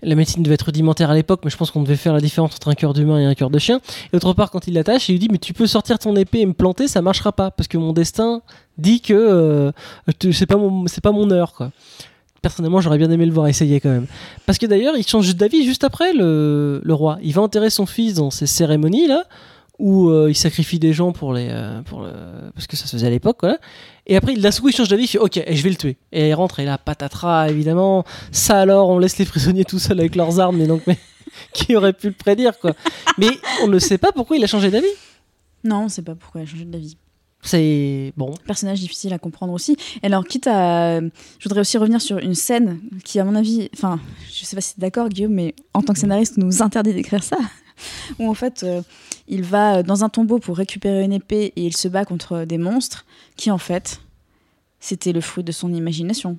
la 0.04 0.16
médecine 0.16 0.42
devait 0.42 0.56
être 0.56 0.64
rudimentaire 0.66 1.12
à 1.12 1.14
l'époque, 1.14 1.42
mais 1.44 1.52
je 1.52 1.58
pense 1.58 1.70
qu'on 1.70 1.84
devait 1.84 1.96
faire 1.96 2.14
la 2.14 2.22
différence 2.22 2.56
entre 2.56 2.70
un 2.70 2.74
cœur 2.74 2.94
d'humain 2.96 3.20
et 3.20 3.26
un 3.26 3.36
cœur 3.36 3.52
de 3.52 3.60
chien. 3.60 3.80
Et 4.12 4.18
d'autre 4.18 4.34
part, 4.34 4.50
quand 4.50 4.66
il 4.68 4.74
l'attache, 4.74 5.08
il 5.10 5.12
lui 5.12 5.20
dit 5.20 5.28
Mais 5.32 5.38
tu 5.38 5.54
peux 5.54 5.68
sortir 5.68 6.00
ton 6.00 6.16
épée 6.16 6.40
et 6.40 6.46
me 6.48 6.54
planter, 6.54 6.88
ça 6.88 7.04
marchera 7.04 7.32
pas, 7.32 7.52
parce 7.52 7.68
que 7.68 7.78
mon 7.78 7.94
destin 7.94 8.42
dit 8.80 9.00
que 9.02 9.14
euh, 9.14 9.72
c'est 10.32 10.48
pas, 10.48 10.58
mon- 10.58 10.86
pas 11.04 11.12
mon 11.12 11.30
heure. 11.30 11.54
Quoi. 11.54 11.72
Personnellement, 12.42 12.82
j'aurais 12.82 12.98
bien 12.98 13.12
aimé 13.12 13.28
le 13.28 13.32
voir 13.32 13.48
essayer 13.48 13.80
quand 13.80 13.90
même. 13.92 14.08
Parce 14.48 14.58
que 14.58 14.66
d'ailleurs, 14.66 14.96
il 14.98 15.06
change 15.06 15.36
d'avis 15.36 15.64
juste 15.64 15.84
après, 15.84 16.14
le, 16.14 16.82
le 16.84 16.94
roi. 16.96 17.20
Il 17.22 17.34
va 17.36 17.44
enterrer 17.44 17.70
son 17.70 17.86
fils 17.86 18.16
dans 18.16 18.32
ces 18.32 18.48
cérémonies 18.48 19.08
là, 19.08 19.26
où 19.78 20.10
euh, 20.10 20.32
il 20.32 20.36
sacrifie 20.36 20.80
des 20.80 20.94
gens 20.94 21.12
pour 21.12 21.32
les, 21.34 21.50
euh, 21.52 21.84
pour 21.84 22.02
le, 22.02 22.10
parce 22.56 22.66
que 22.66 22.76
ça 22.76 22.88
se 22.88 22.94
faisait 22.96 23.06
à 23.06 23.12
l'époque, 23.12 23.38
voilà. 23.42 23.60
Et 24.08 24.16
après, 24.16 24.34
d'un 24.36 24.52
coup, 24.52 24.70
il 24.70 24.76
change 24.76 24.90
d'avis, 24.90 25.04
il 25.04 25.08
fait 25.08 25.20
OK, 25.20 25.38
et 25.38 25.56
je 25.56 25.64
vais 25.64 25.70
le 25.70 25.76
tuer. 25.76 25.98
Et 26.12 26.30
il 26.30 26.34
rentre, 26.34 26.60
et 26.60 26.66
là, 26.66 26.78
patatras, 26.78 27.50
évidemment. 27.50 28.04
Ça 28.32 28.60
alors, 28.60 28.90
on 28.90 28.98
laisse 29.00 29.18
les 29.18 29.26
prisonniers 29.26 29.66
tout 29.66 29.80
seuls 29.80 30.00
avec 30.00 30.16
leurs 30.16 30.40
armes, 30.40 30.58
mais 30.58 30.68
donc, 30.68 30.82
mais 30.88 30.98
qui 31.54 31.76
aurait 31.76 31.94
pu 31.94 32.08
le 32.08 32.14
prédire, 32.14 32.60
quoi? 32.60 32.74
Mais 33.18 33.30
on 33.64 33.68
ne 33.68 33.80
sait 33.80 33.98
pas 33.98 34.12
pourquoi 34.12 34.38
il 34.38 34.44
a 34.44 34.48
changé 34.48 34.72
d'avis. 34.72 34.88
non 35.64 35.84
on 35.86 35.90
sait 35.90 36.02
pas 36.02 36.16
pourquoi 36.16 36.42
il 36.42 36.44
a 36.46 36.48
changé 36.48 36.66
d'avis 36.66 36.98
C'est 37.44 38.12
bon. 38.18 38.34
personnage 38.46 38.80
difficile 38.80 39.14
à 39.14 39.20
comprendre 39.20 39.54
aussi. 39.54 39.78
Et 40.02 40.08
alors, 40.08 40.26
quitte 40.26 40.48
à. 40.48 41.00
Je 41.00 41.44
voudrais 41.44 41.62
aussi 41.62 41.78
revenir 41.78 42.02
sur 42.02 42.18
une 42.18 42.36
scène 42.36 42.80
qui, 43.04 43.20
à 43.20 43.24
mon 43.24 43.36
avis. 43.36 43.70
Enfin, 43.76 44.00
je 44.34 44.46
sais 44.46 44.56
pas 44.56 44.62
si 44.62 44.74
tu 44.74 44.80
es 44.80 44.82
d'accord, 44.82 45.10
Guillaume, 45.10 45.34
mais 45.34 45.54
en 45.74 45.84
tant 45.84 45.94
que 45.94 46.00
scénariste, 46.00 46.38
nous 46.38 46.62
interdit 46.64 46.94
d'écrire 46.94 47.24
ça. 47.24 47.38
Où 48.20 48.30
en 48.30 48.34
fait, 48.34 48.64
euh, 48.64 48.82
il 49.28 49.44
va 49.44 49.84
dans 49.84 50.04
un 50.04 50.10
tombeau 50.10 50.40
pour 50.40 50.58
récupérer 50.58 51.04
une 51.04 51.14
épée 51.14 51.54
et 51.56 51.66
il 51.66 51.76
se 51.76 51.88
bat 51.88 52.06
contre 52.06 52.46
des 52.46 52.58
monstres 52.58 53.06
qui, 53.36 53.52
en 53.52 53.58
fait, 53.58 54.02
c'était 54.80 55.12
le 55.14 55.22
fruit 55.22 55.44
de 55.44 55.52
son 55.52 55.74
imagination. 55.74 56.38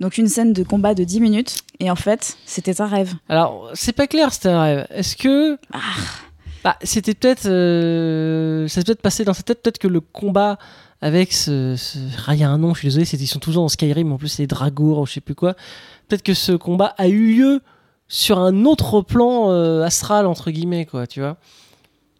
Donc, 0.00 0.18
une 0.18 0.28
scène 0.28 0.52
de 0.52 0.62
combat 0.62 0.94
de 0.94 1.04
10 1.04 1.20
minutes 1.20 1.58
et 1.80 1.90
en 1.90 1.96
fait, 1.96 2.36
c'était 2.44 2.80
un 2.80 2.86
rêve. 2.86 3.14
Alors, 3.28 3.70
c'est 3.74 3.92
pas 3.92 4.06
clair, 4.06 4.32
c'était 4.32 4.48
un 4.50 4.60
rêve. 4.62 4.86
Est-ce 4.90 5.16
que. 5.16 5.58
Bah, 6.64 6.76
c'était 6.82 7.14
peut-être. 7.14 7.46
euh, 7.46 8.66
Ça 8.68 8.80
s'est 8.80 8.84
peut-être 8.84 9.02
passé 9.02 9.24
dans 9.24 9.32
sa 9.34 9.42
tête, 9.42 9.62
peut-être 9.62 9.78
que 9.78 9.88
le 9.88 10.00
combat 10.00 10.58
avec 11.00 11.32
ce. 11.32 11.76
ce- 11.76 11.98
Ah, 12.26 12.34
il 12.34 12.40
y 12.40 12.44
a 12.44 12.50
un 12.50 12.58
nom, 12.58 12.74
je 12.74 12.80
suis 12.80 12.88
désolé, 12.88 13.06
ils 13.12 13.26
sont 13.28 13.38
toujours 13.38 13.62
dans 13.62 13.68
Skyrim, 13.68 14.12
en 14.12 14.18
plus 14.18 14.28
c'est 14.28 14.42
les 14.42 14.46
Dragours 14.48 14.98
ou 14.98 15.06
je 15.06 15.12
sais 15.12 15.20
plus 15.20 15.34
quoi. 15.36 15.54
Peut-être 16.08 16.22
que 16.24 16.34
ce 16.34 16.52
combat 16.52 16.94
a 16.98 17.06
eu 17.08 17.34
lieu 17.36 17.60
sur 18.08 18.38
un 18.38 18.64
autre 18.64 19.00
plan 19.02 19.50
euh, 19.50 19.82
astral, 19.82 20.26
entre 20.26 20.50
guillemets, 20.50 20.86
quoi, 20.86 21.06
tu 21.06 21.20
vois. 21.20 21.36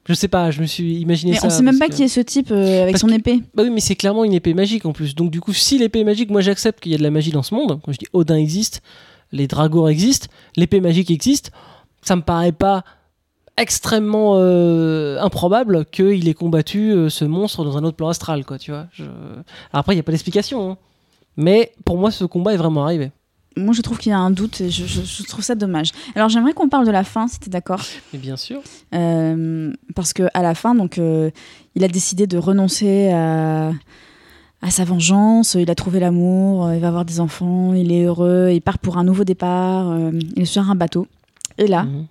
Je 0.08 0.14
sais 0.14 0.28
pas, 0.28 0.50
je 0.52 0.60
me 0.60 0.66
suis 0.66 0.96
imaginé 1.00 1.32
Mais 1.32 1.38
ça. 1.38 1.48
on 1.48 1.50
sait 1.50 1.62
même 1.64 1.78
pas 1.80 1.88
que- 1.88 1.94
qui 1.94 2.04
est 2.04 2.08
ce 2.08 2.20
type 2.20 2.50
euh, 2.52 2.82
avec 2.82 2.92
Parce 2.94 3.00
son 3.00 3.08
que- 3.08 3.14
épée. 3.14 3.40
Bah 3.54 3.64
oui, 3.64 3.70
mais 3.70 3.80
c'est 3.80 3.96
clairement 3.96 4.22
une 4.24 4.32
épée 4.34 4.54
magique 4.54 4.86
en 4.86 4.92
plus. 4.92 5.14
Donc 5.16 5.30
du 5.32 5.40
coup, 5.40 5.52
si 5.52 5.78
l'épée 5.78 6.00
est 6.00 6.04
magique, 6.04 6.30
moi 6.30 6.40
j'accepte 6.42 6.78
qu'il 6.80 6.92
y 6.92 6.94
a 6.94 6.98
de 6.98 7.02
la 7.02 7.10
magie 7.10 7.32
dans 7.32 7.42
ce 7.42 7.54
monde. 7.54 7.80
Quand 7.84 7.90
je 7.92 7.98
dis 7.98 8.06
Odin 8.12 8.36
existe, 8.36 8.82
les 9.32 9.48
Dragours 9.48 9.88
existent, 9.88 10.28
l'épée 10.56 10.80
magique 10.80 11.10
existe, 11.10 11.50
ça 12.02 12.14
me 12.14 12.22
paraît 12.22 12.52
pas 12.52 12.84
extrêmement 13.56 14.34
euh, 14.36 15.18
improbable 15.20 15.84
qu'il 15.86 16.28
ait 16.28 16.34
combattu 16.34 16.94
ce 17.08 17.24
monstre 17.24 17.64
dans 17.64 17.76
un 17.76 17.82
autre 17.84 17.96
plan 17.96 18.08
astral, 18.08 18.44
quoi, 18.44 18.58
tu 18.58 18.70
vois. 18.70 18.86
Je- 18.92 19.02
Alors 19.04 19.80
après, 19.80 19.94
il 19.94 19.96
n'y 19.96 20.00
a 20.00 20.04
pas 20.04 20.12
d'explication. 20.12 20.70
hein. 20.72 20.76
Mais 21.36 21.72
pour 21.84 21.98
moi, 21.98 22.10
ce 22.10 22.24
combat 22.24 22.54
est 22.54 22.58
vraiment 22.58 22.84
arrivé. 22.84 23.10
Moi, 23.56 23.72
je 23.74 23.80
trouve 23.80 23.96
qu'il 23.98 24.10
y 24.10 24.14
a 24.14 24.18
un 24.18 24.30
doute 24.30 24.60
et 24.60 24.70
je, 24.70 24.84
je- 24.86 25.00
je 25.02 25.22
trouve 25.24 25.42
ça 25.42 25.54
dommage. 25.54 25.90
Alors, 26.14 26.28
j'aimerais 26.28 26.52
qu'on 26.52 26.68
parle 26.68 26.86
de 26.86 26.90
la 26.90 27.04
fin, 27.04 27.26
si 27.26 27.38
t'es 27.40 27.48
d'accord. 27.50 27.80
Mais 28.12 28.18
bien 28.18 28.36
sûr. 28.36 28.60
Euh, 28.94 29.72
parce 29.94 30.12
que 30.12 30.24
à 30.34 30.42
la 30.42 30.54
fin, 30.54 30.74
donc, 30.74 30.98
euh, 30.98 31.30
il 31.74 31.82
a 31.84 31.88
décidé 31.88 32.26
de 32.26 32.36
renoncer 32.36 33.10
à, 33.12 33.70
à 34.62 34.70
sa 34.70 34.84
vengeance. 34.84 35.54
Il 35.58 35.70
a 35.70 35.74
trouvé 35.74 36.00
l'amour, 36.00 36.66
euh, 36.66 36.74
il 36.74 36.80
va 36.80 36.88
avoir 36.88 37.04
des 37.06 37.18
enfants, 37.20 37.72
il 37.72 37.92
est 37.92 38.04
heureux, 38.04 38.50
il 38.52 38.60
part 38.60 38.78
pour 38.78 38.98
un 38.98 39.04
nouveau 39.04 39.24
départ. 39.24 39.88
euh, 39.90 40.10
il 40.36 40.42
est 40.42 40.46
sur 40.46 40.68
un 40.68 40.74
bateau. 40.74 41.06
Et 41.56 41.66
là, 41.66 41.84
Mhm. 41.84 42.06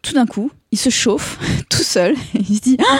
tout 0.00 0.14
d'un 0.14 0.26
coup, 0.26 0.50
il 0.72 0.78
se 0.78 0.88
chauffe 0.88 1.38
tout 1.68 1.82
seul. 1.82 2.14
il 2.34 2.56
se 2.56 2.60
dit 2.62 2.76
Ah, 2.80 2.98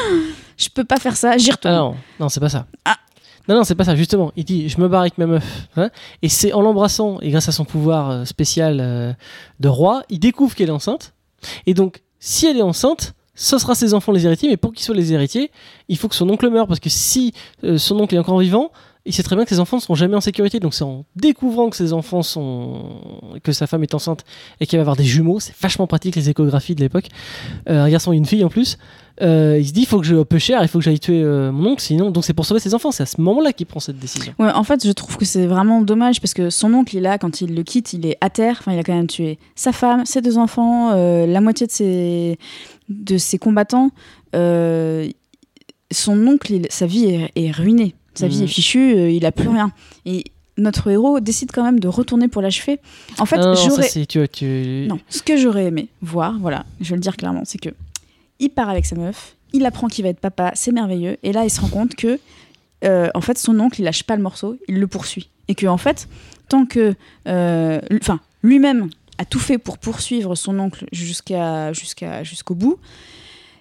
Je 0.58 0.68
peux 0.68 0.84
pas 0.84 0.96
faire 0.98 1.16
ça, 1.16 1.38
j'y 1.38 1.50
Ah 1.50 1.54
retourne. 1.54 1.74
non, 1.74 1.96
non, 2.20 2.28
c'est 2.28 2.40
pas 2.40 2.48
ça. 2.50 2.66
Ah. 2.84 2.96
Non, 3.48 3.54
non, 3.56 3.64
c'est 3.64 3.74
pas 3.74 3.84
ça, 3.84 3.94
justement. 3.96 4.32
Il 4.36 4.44
dit 4.44 4.68
Je 4.68 4.80
me 4.80 4.88
barre 4.88 5.02
avec 5.02 5.18
ma 5.18 5.26
meuf. 5.26 5.68
hein. 5.76 5.90
et 6.22 6.28
c'est 6.28 6.52
en 6.52 6.60
l'embrassant, 6.62 7.18
et 7.20 7.30
grâce 7.30 7.48
à 7.48 7.52
son 7.52 7.64
pouvoir 7.64 8.10
euh, 8.10 8.24
spécial 8.24 8.78
euh, 8.80 9.12
de 9.60 9.68
roi, 9.68 10.02
il 10.08 10.18
découvre 10.18 10.54
qu'elle 10.54 10.68
est 10.68 10.72
enceinte. 10.72 11.14
Et 11.66 11.74
donc, 11.74 12.02
si 12.18 12.46
elle 12.46 12.56
est 12.56 12.62
enceinte, 12.62 13.14
ce 13.34 13.58
sera 13.58 13.74
ses 13.74 13.92
enfants 13.94 14.12
les 14.12 14.24
héritiers, 14.26 14.48
mais 14.48 14.56
pour 14.56 14.72
qu'ils 14.72 14.84
soient 14.84 14.94
les 14.94 15.12
héritiers, 15.12 15.50
il 15.88 15.96
faut 15.98 16.08
que 16.08 16.14
son 16.14 16.28
oncle 16.30 16.48
meure, 16.48 16.66
parce 16.66 16.80
que 16.80 16.88
si 16.88 17.32
euh, 17.64 17.78
son 17.78 18.00
oncle 18.00 18.14
est 18.14 18.18
encore 18.18 18.38
vivant, 18.38 18.72
il 19.06 19.14
sait 19.14 19.22
très 19.22 19.36
bien 19.36 19.44
que 19.44 19.50
ses 19.50 19.60
enfants 19.60 19.76
ne 19.76 19.82
seront 19.82 19.94
jamais 19.94 20.16
en 20.16 20.20
sécurité. 20.20 20.60
Donc 20.60 20.74
c'est 20.74 20.84
en 20.84 21.04
découvrant 21.14 21.70
que 21.70 21.76
ses 21.76 21.92
enfants 21.92 22.22
sont. 22.22 23.00
que 23.42 23.52
sa 23.52 23.66
femme 23.66 23.82
est 23.82 23.94
enceinte 23.94 24.24
et 24.60 24.66
qu'elle 24.66 24.78
va 24.78 24.82
avoir 24.82 24.96
des 24.96 25.04
jumeaux, 25.04 25.40
c'est 25.40 25.54
vachement 25.60 25.86
pratique 25.86 26.16
les 26.16 26.28
échographies 26.28 26.74
de 26.74 26.80
l'époque. 26.80 27.06
Euh, 27.68 27.84
un 27.84 27.88
garçon 27.88 28.12
et 28.12 28.16
une 28.16 28.26
fille 28.26 28.44
en 28.44 28.48
plus. 28.48 28.78
Euh, 29.22 29.56
il 29.58 29.66
se 29.66 29.72
dit 29.72 29.80
il 29.80 29.86
faut 29.86 29.98
que 29.98 30.06
je 30.06 30.16
peu 30.22 30.38
cher, 30.38 30.60
il 30.62 30.68
faut 30.68 30.78
que 30.78 30.84
j'aille 30.84 31.00
tuer 31.00 31.22
euh, 31.22 31.52
mon 31.52 31.70
oncle, 31.70 31.82
sinon. 31.82 32.10
Donc 32.10 32.24
c'est 32.24 32.34
pour 32.34 32.44
sauver 32.44 32.60
ses 32.60 32.74
enfants. 32.74 32.90
C'est 32.90 33.04
à 33.04 33.06
ce 33.06 33.20
moment-là 33.20 33.52
qu'il 33.52 33.66
prend 33.66 33.80
cette 33.80 33.98
décision. 33.98 34.34
Ouais, 34.38 34.50
en 34.50 34.64
fait, 34.64 34.84
je 34.86 34.92
trouve 34.92 35.16
que 35.16 35.24
c'est 35.24 35.46
vraiment 35.46 35.80
dommage 35.82 36.20
parce 36.20 36.34
que 36.34 36.50
son 36.50 36.74
oncle, 36.74 36.96
il 36.96 37.06
a, 37.06 37.18
quand 37.18 37.40
il 37.40 37.54
le 37.54 37.62
quitte, 37.62 37.92
il 37.92 38.06
est 38.06 38.18
à 38.20 38.28
terre. 38.28 38.56
Enfin, 38.60 38.72
il 38.72 38.78
a 38.78 38.82
quand 38.82 38.94
même 38.94 39.06
tué 39.06 39.38
sa 39.54 39.72
femme, 39.72 40.04
ses 40.04 40.20
deux 40.20 40.36
enfants, 40.36 40.90
euh, 40.92 41.26
la 41.26 41.40
moitié 41.40 41.66
de 41.66 41.72
ses, 41.72 42.38
de 42.88 43.18
ses 43.18 43.38
combattants. 43.38 43.90
Son 45.92 46.26
oncle, 46.26 46.62
sa 46.68 46.86
vie 46.86 47.28
est 47.36 47.50
ruinée. 47.52 47.94
Sa 48.16 48.28
vie 48.28 48.42
est 48.44 48.46
fichue, 48.48 48.94
euh, 48.96 49.10
il 49.10 49.24
a 49.26 49.32
plus 49.32 49.48
rien. 49.48 49.72
Et 50.04 50.24
notre 50.58 50.88
héros 50.90 51.20
décide 51.20 51.50
quand 51.52 51.62
même 51.64 51.80
de 51.80 51.88
retourner 51.88 52.28
pour 52.28 52.40
l'achever. 52.42 52.78
En 53.18 53.26
fait, 53.26 53.36
Ah 53.38 53.54
j'aurais. 53.54 53.88
c'est- 53.88 54.06
tu, 54.06 54.26
tu... 54.28 54.86
Non, 54.88 54.98
ce 55.08 55.22
que 55.22 55.36
j'aurais 55.36 55.66
aimé 55.66 55.88
voir, 56.02 56.38
voilà, 56.40 56.64
je 56.80 56.90
vais 56.90 56.96
le 56.96 57.00
dire 57.02 57.16
clairement, 57.16 57.42
c'est 57.44 57.58
que 57.58 57.70
il 58.38 58.48
part 58.50 58.68
avec 58.70 58.86
sa 58.86 58.96
meuf, 58.96 59.36
il 59.52 59.64
apprend 59.66 59.88
qu'il 59.88 60.04
va 60.04 60.10
être 60.10 60.20
papa, 60.20 60.52
c'est 60.54 60.72
merveilleux, 60.72 61.16
et 61.22 61.32
là 61.32 61.44
il 61.44 61.50
se 61.50 61.60
rend 61.60 61.68
compte 61.68 61.94
que, 61.94 62.18
euh, 62.84 63.08
en 63.14 63.20
fait, 63.20 63.38
son 63.38 63.58
oncle, 63.60 63.80
il 63.80 63.84
lâche 63.84 64.02
pas 64.04 64.16
le 64.16 64.22
morceau, 64.22 64.56
il 64.68 64.78
le 64.80 64.86
poursuit. 64.86 65.28
et 65.48 65.54
que 65.54 65.66
en 65.66 65.76
fait, 65.78 66.08
tant 66.48 66.66
que, 66.66 66.94
euh, 67.28 67.80
enfin, 68.00 68.18
lui-même 68.42 68.88
a 69.18 69.24
tout 69.24 69.38
fait 69.38 69.58
pour 69.58 69.78
poursuivre 69.78 70.34
son 70.34 70.58
oncle 70.58 70.86
jusqu'à 70.92 71.72
jusqu'à 71.72 72.22
jusqu'au 72.24 72.54
bout, 72.54 72.78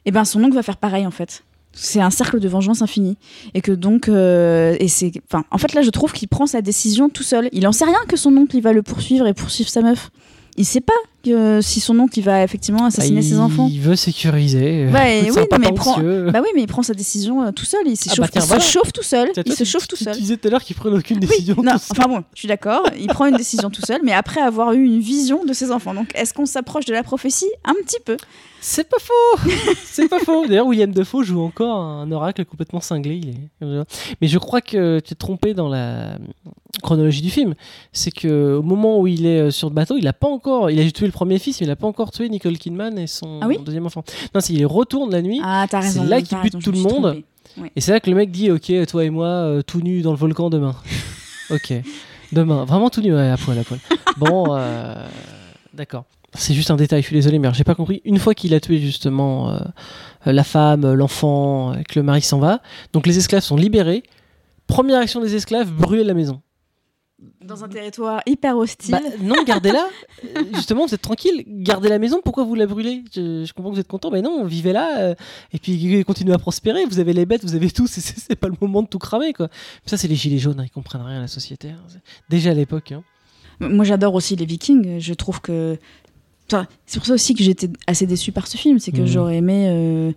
et 0.05 0.11
ben 0.11 0.25
son 0.25 0.43
oncle 0.43 0.55
va 0.55 0.63
faire 0.63 0.77
pareil 0.77 1.05
en 1.05 1.11
fait. 1.11 1.43
C'est 1.77 1.99
un 1.99 2.09
cercle 2.09 2.39
de 2.39 2.47
vengeance 2.47 2.81
infini 2.81 3.17
et 3.53 3.59
que 3.61 3.73
donc 3.73 4.07
euh, 4.07 4.77
et 4.79 4.88
c'est 4.88 5.11
enfin 5.29 5.43
en 5.51 5.57
fait 5.57 5.73
là 5.73 5.81
je 5.81 5.89
trouve 5.89 6.13
qu'il 6.13 6.29
prend 6.29 6.45
sa 6.47 6.61
décision 6.61 7.09
tout 7.09 7.21
seul. 7.23 7.49
Il 7.51 7.67
en 7.67 7.73
sait 7.73 7.83
rien 7.85 7.99
que 8.07 8.15
son 8.15 8.35
oncle 8.38 8.55
il 8.55 8.61
va 8.61 8.71
le 8.71 8.81
poursuivre 8.81 9.27
et 9.27 9.33
poursuivre 9.33 9.69
sa 9.69 9.81
meuf. 9.81 10.09
Il 10.57 10.63
sait 10.65 10.79
pas 10.79 10.93
que 11.25 11.59
si 11.61 11.81
son 11.81 11.99
oncle 11.99 12.17
il 12.17 12.21
va 12.21 12.41
effectivement 12.43 12.85
assassiner 12.85 13.19
Bah, 13.19 13.27
ses 13.27 13.39
enfants. 13.39 13.67
Il 13.69 13.81
veut 13.81 13.97
sécuriser. 13.97 14.88
Ouais, 14.88 15.23
C'est 15.25 15.31
oui, 15.31 15.47
non, 15.51 15.57
mais 15.59 15.67
il 15.67 15.73
prend-. 15.73 15.97
Bah 16.31 16.39
oui, 16.41 16.47
mais 16.55 16.61
il 16.61 16.67
prend 16.67 16.81
sa 16.81 16.93
décision 16.93 17.43
euh, 17.43 17.51
tout 17.51 17.65
seul. 17.65 17.81
Il, 17.85 17.97
s'échauffe- 17.97 18.21
bah 18.21 18.27
tiens, 18.31 18.41
il 18.41 18.47
voilà. 18.47 18.63
se 18.63 18.71
chauffe 18.71 18.93
tout 18.93 19.03
seul. 19.03 19.29
Il 19.45 19.51
se 19.51 19.63
tu- 19.63 19.69
chauffe 19.69 19.81
tu- 19.83 19.88
tout 19.89 19.95
tu 19.97 20.03
seul. 20.05 20.15
disais 20.15 20.38
tout 20.38 20.47
à 20.47 20.51
l'heure 20.51 20.63
qu'il 20.63 20.77
prenait 20.77 20.95
aucune 20.97 21.17
Oui, 21.19 21.27
décision 21.27 21.55
non, 21.61 21.73
enfin 21.73 22.07
bon, 22.07 22.23
je 22.33 22.39
suis 22.39 22.47
d'accord. 22.47 22.83
Il 22.97 23.07
prend 23.07 23.25
une 23.25 23.35
décision 23.35 23.69
tout 23.69 23.81
seul, 23.85 23.99
mais 24.01 24.13
après 24.13 24.39
avoir 24.39 24.71
eu 24.71 24.85
une 24.85 24.99
vision 25.01 25.43
de 25.43 25.51
ses 25.51 25.71
enfants. 25.71 25.93
Donc, 25.93 26.09
est-ce 26.15 26.33
qu'on 26.33 26.45
s'approche 26.45 26.85
de 26.85 26.93
la 26.93 27.03
prophétie 27.03 27.49
Un 27.65 27.73
petit 27.85 27.99
peu? 28.05 28.15
C'est 28.67 28.89
pas 28.89 28.97
faux 28.99 29.49
C'est 29.86 30.10
pas 30.10 30.17
faux 30.17 30.47
D'ailleurs, 30.47 30.65
William 30.65 30.91
Defoe 30.91 31.21
joue 31.21 31.39
encore 31.39 31.78
un 31.78 32.12
oracle 32.12 32.43
complètement 32.45 32.80
cinglé. 32.82 33.21
Il 33.21 33.30
est... 33.30 33.84
Mais 34.21 34.28
je 34.28 34.39
crois 34.39 34.60
que 34.60 34.99
tu 35.01 35.12
es 35.12 35.15
trompé 35.15 35.54
dans 35.54 35.69
la 35.69 36.17
chronologie 36.82 37.21
du 37.21 37.30
film. 37.30 37.54
C'est 37.93 38.10
que 38.10 38.56
au 38.56 38.63
moment 38.63 38.99
où 38.99 39.06
il 39.06 39.28
est 39.28 39.39
euh, 39.39 39.51
sur 39.51 39.69
le 39.69 39.75
bateau, 39.75 39.97
il 39.97 40.08
a 40.08 40.13
pas 40.13 40.28
encore... 40.28 40.71
Il 40.71 40.80
a 40.80 40.91
tué 40.91 41.06
le 41.06 41.12
premier 41.12 41.38
fils, 41.38 41.62
mais 41.62 41.67
il 41.67 41.69
a 41.69 41.75
pas 41.75 41.86
encore 41.86 42.10
tué 42.10 42.28
Nicole 42.28 42.58
Kidman 42.58 42.97
et 42.97 43.06
son 43.06 43.39
Ah 43.43 43.47
oui 43.47 43.60
deuxième 43.63 43.86
enfant. 43.86 44.04
Non, 44.34 44.41
c'est 44.41 44.54
il 44.54 44.65
retourne 44.65 45.12
la 45.12 45.21
nuit. 45.21 45.39
Ah, 45.43 45.67
t'as 45.69 45.82
C'est 45.84 45.99
raison. 45.99 46.04
là 46.06 46.19
t'as 46.21 46.25
qu'il 46.25 46.39
bute 46.39 46.60
tout 46.63 46.71
le 46.71 46.80
monde. 46.80 47.23
trompée. 47.58 47.71
Et 47.75 47.82
c'est 47.82 47.91
là 47.91 47.99
que 47.99 48.10
le 48.10 48.15
mec 48.15 48.32
dit 48.32 48.49
Ok, 48.49 48.71
toi 48.88 49.06
et 49.06 49.12
moi, 49.12 49.28
euh, 49.28 49.62
tout 49.62 49.82
nus 49.82 50.01
dans 50.01 50.12
le 50.12 50.17
volcan 50.17 50.49
demain. 50.49 50.75
ok. 51.51 51.71
Demain. 52.32 52.65
Vraiment 52.65 52.89
tout 52.89 53.01
nu, 53.01 53.13
ouais, 53.13 53.30
à 53.30 53.38
poil, 53.38 53.60
à 53.60 53.63
poil. 53.63 53.80
Bon, 54.17 54.56
euh, 54.58 54.95
d'accord. 55.71 56.06
C'est 56.36 56.54
juste 56.54 56.71
un 56.71 56.76
détail, 56.76 57.02
je 57.02 57.08
suis 57.08 57.15
désolé, 57.15 57.39
mais 57.39 57.50
j'ai 57.54 57.63
pas 57.63 57.76
compris. 57.76 58.02
Une 58.06 58.19
fois 58.19 58.34
qu'il 58.34 58.54
a 58.54 58.60
tué 58.60 58.80
justement 58.80 59.52
euh, 59.52 59.60
la 60.26 60.43
femme, 60.43 60.93
l'enfant, 60.93 61.74
euh, 61.74 61.82
que 61.88 61.98
le 62.00 62.04
mari 62.04 62.21
s'en 62.21 62.39
va, 62.39 62.62
donc 62.93 63.08
les 63.08 63.17
esclaves 63.17 63.43
sont 63.43 63.56
libérés. 63.56 64.04
Première 64.67 65.00
action 65.00 65.21
des 65.21 65.36
esclaves, 65.36 65.71
brûler 65.71 66.04
la 66.04 66.13
maison. 66.13 66.41
Dans 67.41 67.63
un 67.63 67.69
territoire 67.69 68.21
hyper 68.26 68.58
hostile. 68.58 68.91
Bah, 68.91 69.00
non, 69.21 69.36
gardez-la. 69.45 69.88
Justement, 70.54 70.86
vous 70.86 70.93
êtes 70.93 71.02
tranquille. 71.02 71.43
Gardez 71.48 71.88
la 71.88 71.98
maison. 72.00 72.19
Pourquoi 72.24 72.43
vous 72.43 72.56
la 72.56 72.65
brûlez? 72.67 73.04
Je, 73.15 73.45
je 73.45 73.54
comprends 73.54 73.69
que 73.71 73.76
vous 73.76 73.82
êtes 73.82 73.88
content, 73.88 74.10
mais 74.12 74.21
non, 74.21 74.43
vivez 74.45 74.74
là. 74.74 75.00
euh, 75.00 75.15
et 75.54 75.60
puis 75.60 76.04
continuez 76.04 76.34
à 76.34 76.38
prospérer. 76.38 76.86
Vous 76.86 77.00
avez 77.00 77.13
les 77.13 77.26
bêtes, 77.26 77.43
vous 77.43 77.56
avez 77.56 77.71
tout. 77.71 77.88
C'est- 77.89 78.36
pas 78.36 78.48
le 78.50 78.56
moment 78.60 78.82
de 78.84 78.88
tout 78.88 79.00
cramer, 79.00 79.32
quoi. 79.32 79.48
Ça, 79.86 79.95
c'est 79.98 80.08
les 80.10 80.15
gilets 80.15 80.39
jaunes. 80.39 80.60
hein, 80.60 80.65
ils 80.65 80.69
comprennent 80.71 81.04
rien 81.04 81.17
à 81.19 81.21
la 81.21 81.28
société. 81.28 81.69
hein. 81.69 81.82
Déjà 82.30 82.52
à 82.52 82.54
l'époque. 82.54 82.91
hein. 82.91 83.04
Moi, 83.62 83.86
j'adore 83.86 84.13
aussi 84.15 84.36
les 84.36 84.45
Vikings. 84.45 85.00
Je 85.00 85.13
trouve 85.13 85.39
que. 85.39 85.78
Enfin, 86.51 86.67
c'est 86.86 86.99
pour 86.99 87.08
ça 87.08 87.13
aussi 87.13 87.34
que 87.34 87.43
j'étais 87.43 87.69
assez 87.88 88.05
déçue 88.05 88.31
par 88.31 88.47
ce 88.47 88.58
film. 88.58 88.79
C'est 88.79 88.91
que 88.91 89.01
Mhm. 89.01 89.08
j'aurais 89.08 89.38
aimé 89.38 89.65
euh, 89.69 90.12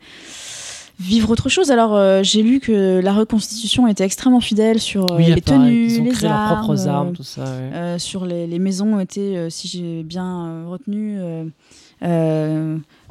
vivre 1.01 1.31
autre 1.31 1.49
chose. 1.49 1.71
Alors, 1.71 1.95
euh, 1.97 2.23
j'ai 2.23 2.43
lu 2.43 2.61
que 2.61 3.01
la 3.03 3.13
reconstitution 3.15 3.87
était 3.87 4.05
extrêmement 4.05 4.41
fidèle 4.41 4.79
sur 4.81 5.11
euh, 5.11 5.17
oui, 5.17 5.27
les 5.33 5.41
tenues, 5.41 5.87
Ils 5.87 6.01
ont 6.01 6.05
les 6.05 6.11
créé 6.11 6.29
armes. 6.29 6.51
leurs 6.51 6.65
propres 6.65 6.87
armes, 6.89 7.13
tout 7.15 7.23
ça. 7.23 7.45
ouais. 7.45 7.99
sur 7.99 8.27
les, 8.27 8.47
les 8.47 8.59
maisons 8.59 9.01
étaient, 9.01 9.47
si 9.49 9.69
j'ai 9.69 10.03
bien 10.03 10.65
retenu, 10.69 11.19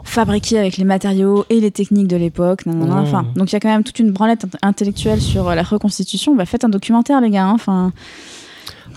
fabriquées 0.04 0.60
avec 0.60 0.78
les 0.78 0.84
matériaux 0.86 1.46
et 1.50 1.60
les 1.60 1.72
techniques 1.72 2.08
de 2.08 2.18
l'époque. 2.18 2.66
Mmh. 2.66 2.92
Enfin, 2.92 3.26
donc 3.36 3.52
il 3.52 3.54
y 3.54 3.56
a 3.56 3.60
quand 3.60 3.70
même 3.70 3.84
toute 3.84 4.00
une 4.00 4.12
branlette 4.12 4.46
int- 4.46 4.58
intellectuelle 4.62 5.22
sur 5.22 5.54
la 5.56 5.64
reconstitution. 5.64 6.36
Bah, 6.36 6.46
faites 6.46 6.64
un 6.64 6.70
documentaire, 6.70 7.20
les 7.22 7.30
gars. 7.30 7.46
hein. 7.46 7.54
Enfin, 7.54 7.92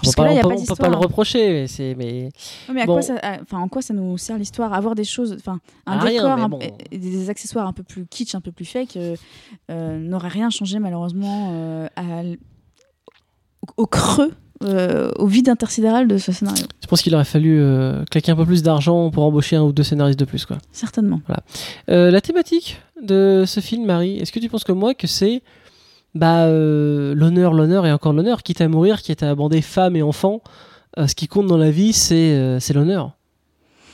parce 0.02 0.14
peut 0.14 0.22
que 0.22 0.26
là, 0.28 0.34
il 0.34 0.40
pas, 0.40 0.40
n'y 0.40 0.40
a 0.40 0.46
on 0.46 0.48
pas 0.48 0.54
peut- 0.56 0.62
on 0.62 0.74
peut 0.76 0.82
pas 0.82 0.88
le 0.88 0.96
reprocher. 0.96 1.50
Mais 1.50 1.66
c'est 1.66 1.94
mais 1.96 2.30
mais 2.72 2.82
à 2.82 2.86
Bon. 2.86 2.94
quoi 2.94 3.02
ça, 3.02 3.14
à- 3.22 3.40
enfin, 3.42 3.58
en 3.58 3.68
quoi 3.68 3.82
ça 3.82 3.94
nous 3.94 4.16
sert 4.18 4.38
l'histoire? 4.38 4.72
Avoir 4.72 4.94
des 4.94 5.04
choses, 5.04 5.34
enfin, 5.38 5.60
un 5.86 5.98
Ah, 6.00 6.06
décor 6.08 6.48
bon. 6.48 6.58
des 6.92 7.30
accessoires 7.30 7.66
un 7.66 7.72
peu 7.72 7.82
plus 7.82 8.06
kitsch, 8.06 8.34
un 8.34 8.40
peu 8.40 8.52
plus 8.52 8.64
fake, 8.64 8.96
euh, 8.96 9.16
euh, 9.70 9.98
n'aurait 9.98 10.28
rien 10.28 10.50
changé 10.50 10.78
malheureusement 10.78 11.50
euh, 11.52 11.88
à 11.96 12.22
au, 13.76 13.82
au 13.82 13.86
creux, 13.86 14.32
euh, 14.64 15.10
au 15.18 15.26
vide 15.26 15.48
intersidéral 15.48 16.06
de 16.08 16.18
ce 16.18 16.32
scénario. 16.32 16.64
je 16.82 16.86
pense 16.86 17.02
qu'il 17.02 17.14
aurait 17.14 17.24
fallu 17.24 17.60
euh, 17.60 18.04
claquer 18.10 18.32
un 18.32 18.36
peu 18.36 18.46
plus 18.46 18.62
d'argent 18.62 19.10
pour 19.10 19.24
embaucher 19.24 19.56
un 19.56 19.62
ou 19.62 19.72
deux 19.72 19.82
scénaristes 19.82 20.18
de 20.18 20.24
plus, 20.24 20.44
quoi. 20.46 20.58
Certainement. 20.72 21.20
Euh, 21.90 22.10
la 22.10 22.20
thématique 22.20 22.80
de 23.02 23.44
ce 23.46 23.60
film, 23.60 23.84
Marie, 23.86 24.18
est-ce 24.18 24.32
que 24.32 24.38
tu 24.40 24.48
penses 24.48 24.64
comme 24.64 24.78
moi 24.78 24.94
que 24.94 25.06
c'est 25.06 25.42
bah, 26.14 26.46
euh, 26.46 27.14
l'honneur, 27.14 27.53
l'honneur 27.55 27.87
et 27.87 27.92
encore 27.92 28.12
l'honneur, 28.12 28.42
quitte 28.42 28.61
à 28.61 28.68
mourir, 28.68 29.03
quitte 29.03 29.23
à 29.23 29.31
abander 29.31 29.62
femmes 29.62 29.96
et 29.96 30.03
enfants, 30.03 30.42
euh, 30.99 31.07
ce 31.07 31.14
qui 31.14 31.29
compte 31.29 31.46
dans 31.46 31.57
la 31.57 31.70
vie, 31.70 31.92
c'est 31.92 32.33
euh, 32.33 32.59
c'est 32.59 32.73
l'honneur. 32.73 33.16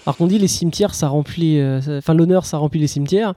Alors 0.07 0.17
qu'on 0.17 0.27
dit 0.27 0.39
les 0.39 0.49
cimetières, 0.49 0.95
ça 0.95 1.09
remplit, 1.09 1.61
enfin 1.89 2.15
l'honneur, 2.15 2.47
ça 2.47 2.59
remplit 2.59 2.79
les 2.79 2.87
cimetières, 2.87 3.35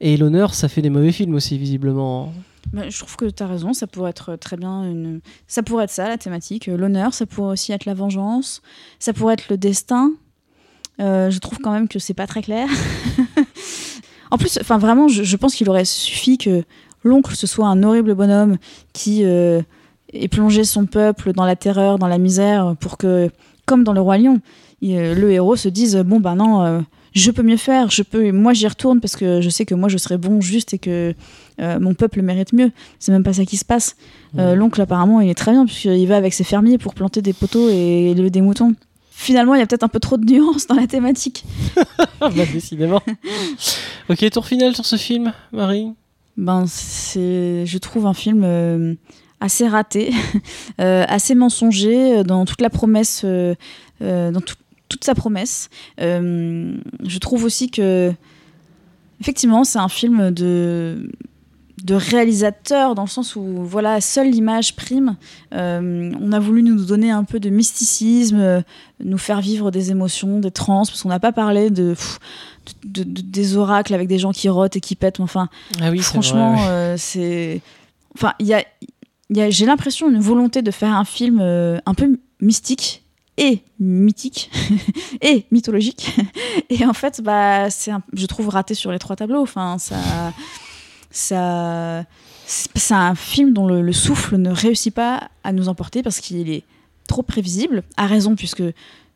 et 0.00 0.16
l'honneur, 0.16 0.54
ça 0.54 0.68
fait 0.68 0.82
des 0.82 0.90
mauvais 0.90 1.12
films 1.12 1.34
aussi, 1.34 1.56
visiblement. 1.56 2.32
Bah, 2.72 2.88
je 2.88 2.98
trouve 2.98 3.14
que 3.16 3.26
tu 3.26 3.42
as 3.42 3.46
raison, 3.46 3.72
ça 3.72 3.86
pourrait 3.86 4.10
être 4.10 4.34
très 4.34 4.56
bien 4.56 4.82
une... 4.82 5.20
Ça 5.46 5.62
pourrait 5.62 5.84
être 5.84 5.90
ça, 5.90 6.08
la 6.08 6.18
thématique. 6.18 6.66
L'honneur, 6.66 7.14
ça 7.14 7.26
pourrait 7.26 7.52
aussi 7.52 7.70
être 7.70 7.84
la 7.84 7.94
vengeance, 7.94 8.60
ça 8.98 9.12
pourrait 9.12 9.34
être 9.34 9.48
le 9.50 9.56
destin. 9.56 10.12
Je 10.98 11.38
trouve 11.38 11.58
quand 11.60 11.72
même 11.72 11.86
que 11.86 12.00
c'est 12.00 12.12
pas 12.12 12.26
très 12.26 12.42
clair. 12.42 12.68
en 14.32 14.36
plus, 14.36 14.58
enfin 14.60 14.78
vraiment, 14.78 15.06
je 15.06 15.36
pense 15.36 15.54
qu'il 15.54 15.70
aurait 15.70 15.84
suffi 15.84 16.38
que 16.38 16.64
l'oncle 17.04 17.34
ce 17.34 17.46
soit 17.46 17.66
un 17.68 17.82
horrible 17.82 18.14
bonhomme 18.14 18.56
qui 18.92 19.24
euh, 19.24 19.60
ait 20.12 20.28
plongé 20.28 20.64
son 20.64 20.86
peuple 20.86 21.32
dans 21.32 21.44
la 21.44 21.56
terreur, 21.56 21.98
dans 21.98 22.08
la 22.08 22.18
misère, 22.18 22.74
pour 22.80 22.96
que, 22.98 23.30
comme 23.66 23.84
dans 23.84 23.92
le 23.92 24.00
roi 24.00 24.18
lion, 24.18 24.40
il- 24.82 24.96
euh, 24.96 25.14
le 25.14 25.30
héros 25.32 25.56
se 25.56 25.68
dise 25.68 25.96
bon 25.96 26.20
ben 26.20 26.34
non, 26.36 26.62
euh, 26.62 26.80
je 27.12 27.30
peux 27.32 27.42
mieux 27.42 27.56
faire, 27.56 27.90
je 27.90 28.02
peux, 28.02 28.30
moi 28.32 28.52
j'y 28.52 28.68
retourne 28.68 29.00
parce 29.00 29.16
que 29.16 29.40
je 29.40 29.48
sais 29.50 29.64
que 29.64 29.74
moi 29.74 29.88
je 29.88 29.98
serai 29.98 30.16
bon, 30.16 30.40
juste 30.40 30.74
et 30.74 30.78
que 30.78 31.14
euh, 31.60 31.80
mon 31.80 31.92
peuple 31.94 32.22
mérite 32.22 32.52
mieux. 32.52 32.70
C'est 33.00 33.10
même 33.12 33.24
pas 33.24 33.32
ça 33.32 33.44
qui 33.44 33.56
se 33.56 33.64
passe. 33.64 33.96
Euh. 34.38 34.54
L'oncle, 34.54 34.80
apparemment, 34.80 35.20
il 35.20 35.28
est 35.28 35.34
très 35.34 35.50
bien, 35.50 35.66
puisqu'il 35.66 36.06
va 36.06 36.16
avec 36.16 36.32
ses 36.32 36.44
fermiers 36.44 36.78
pour 36.78 36.94
planter 36.94 37.20
des 37.20 37.32
poteaux 37.32 37.68
et 37.68 38.12
élever 38.12 38.30
des 38.30 38.40
moutons. 38.40 38.74
Finalement, 39.10 39.54
il 39.54 39.58
y 39.58 39.62
a 39.62 39.66
peut-être 39.66 39.82
un 39.82 39.88
peu 39.88 39.98
trop 40.00 40.16
de 40.16 40.24
nuances 40.24 40.66
dans 40.68 40.76
la 40.76 40.86
thématique. 40.86 41.44
Ah, 42.20 42.30
bah, 42.34 42.44
décidément. 42.50 43.02
ok, 44.08 44.30
tour 44.30 44.46
final 44.46 44.74
sur 44.74 44.86
ce 44.86 44.96
film, 44.96 45.32
Marie? 45.52 45.92
Ben, 46.40 46.64
c'est, 46.66 47.66
je 47.66 47.78
trouve 47.78 48.06
un 48.06 48.14
film 48.14 48.42
euh, 48.44 48.94
assez 49.40 49.68
raté, 49.68 50.10
euh, 50.80 51.04
assez 51.06 51.34
mensonger 51.34 52.20
euh, 52.20 52.22
dans 52.24 52.46
toute 52.46 52.62
la 52.62 52.70
promesse, 52.70 53.24
dans 54.00 54.40
tout- 54.40 54.54
toute 54.88 55.04
sa 55.04 55.14
promesse. 55.14 55.68
Je 55.98 57.18
trouve 57.18 57.44
aussi 57.44 57.70
que, 57.70 58.10
effectivement, 59.20 59.64
c'est 59.64 59.78
un 59.78 59.88
film 59.88 60.30
de 60.30 61.06
réalisateur 61.88 62.94
dans 62.94 63.04
le 63.04 63.08
sens 63.08 63.36
où 63.36 63.44
voilà 63.64 64.00
seule 64.00 64.30
l'image 64.30 64.76
prime 64.76 65.16
on 65.52 66.32
a 66.32 66.38
voulu 66.38 66.62
nous 66.62 66.84
donner 66.84 67.10
un 67.10 67.24
peu 67.24 67.40
de 67.40 67.48
mysticisme 67.48 68.62
nous 69.02 69.18
faire 69.18 69.40
vivre 69.40 69.70
des 69.70 69.90
émotions 69.90 70.40
des 70.40 70.50
trans 70.50 70.84
parce 70.84 71.02
qu'on 71.02 71.08
n'a 71.08 71.20
pas 71.20 71.32
parlé 71.32 71.70
de, 71.70 71.94
de- 72.84 73.02
de- 73.04 73.20
des 73.22 73.56
oracles 73.56 73.94
avec 73.94 74.08
des 74.08 74.18
gens 74.18 74.32
qui 74.32 74.48
rotent 74.48 74.76
et 74.76 74.80
qui 74.80 74.94
pètent 74.96 75.20
enfin 75.20 75.48
Ah 75.80 75.90
oui, 75.90 76.00
Franchement, 76.00 76.54
ouais. 76.54 76.68
euh, 76.68 76.94
c'est. 76.96 77.60
Enfin, 78.14 78.32
il 78.38 78.46
y 78.46 78.54
a, 78.54 78.64
il 79.30 79.36
y 79.36 79.40
a- 79.40 79.50
j'ai 79.50 79.66
l'impression 79.66 80.10
une 80.10 80.20
volonté 80.20 80.62
de 80.62 80.70
faire 80.70 80.94
un 80.94 81.04
film 81.04 81.38
euh, 81.40 81.78
un 81.86 81.94
peu 81.94 82.18
mystique 82.40 83.02
et 83.36 83.62
mythique 83.78 84.50
et 85.22 85.46
mythologique. 85.50 86.16
et 86.70 86.84
en 86.84 86.92
fait, 86.92 87.20
bah, 87.22 87.70
c'est, 87.70 87.90
un- 87.90 88.02
je 88.12 88.26
trouve 88.26 88.48
raté 88.48 88.74
sur 88.74 88.92
les 88.92 88.98
trois 88.98 89.16
tableaux. 89.16 89.42
Enfin, 89.42 89.78
ça, 89.78 89.96
ça, 91.10 92.04
c'est 92.46 92.70
c'est 92.74 92.94
un 92.94 93.14
film 93.14 93.52
dont 93.52 93.66
le, 93.66 93.82
le 93.82 93.92
souffle 93.92 94.36
ne 94.36 94.50
réussit 94.50 94.92
pas 94.94 95.28
à 95.44 95.52
nous 95.52 95.68
emporter 95.68 96.02
parce 96.02 96.20
qu'il 96.20 96.50
est 96.50 96.64
trop 97.08 97.22
prévisible. 97.22 97.82
À 97.96 98.06
raison, 98.06 98.34
puisque 98.36 98.62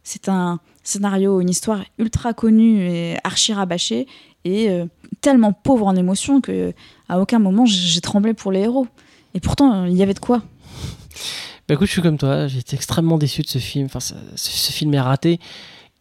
c'est 0.02 0.28
un 0.28 0.60
scénario, 0.84 1.40
une 1.40 1.50
histoire 1.50 1.80
ultra 1.98 2.32
connue 2.34 2.86
et 2.88 3.16
archi 3.24 3.52
rabâchée 3.52 4.06
et 4.44 4.70
euh, 4.70 4.86
tellement 5.20 5.52
pauvre 5.52 5.86
en 5.86 5.96
émotions 5.96 6.40
que 6.40 6.72
à 7.08 7.18
aucun 7.18 7.38
moment 7.38 7.66
j'ai 7.66 8.00
tremblé 8.00 8.34
pour 8.34 8.52
les 8.52 8.60
héros. 8.60 8.86
Et 9.34 9.40
pourtant, 9.40 9.84
il 9.86 9.96
y 9.96 10.02
avait 10.02 10.14
de 10.14 10.20
quoi. 10.20 10.42
Bah 11.66 11.74
écoute, 11.74 11.86
je 11.86 11.92
suis 11.92 12.02
comme 12.02 12.18
toi, 12.18 12.46
j'ai 12.46 12.58
été 12.58 12.76
extrêmement 12.76 13.18
déçu 13.18 13.42
de 13.42 13.48
ce 13.48 13.58
film. 13.58 13.86
Enfin, 13.86 13.98
ce, 14.00 14.72
film 14.72 14.94
est 14.94 15.00
raté. 15.00 15.40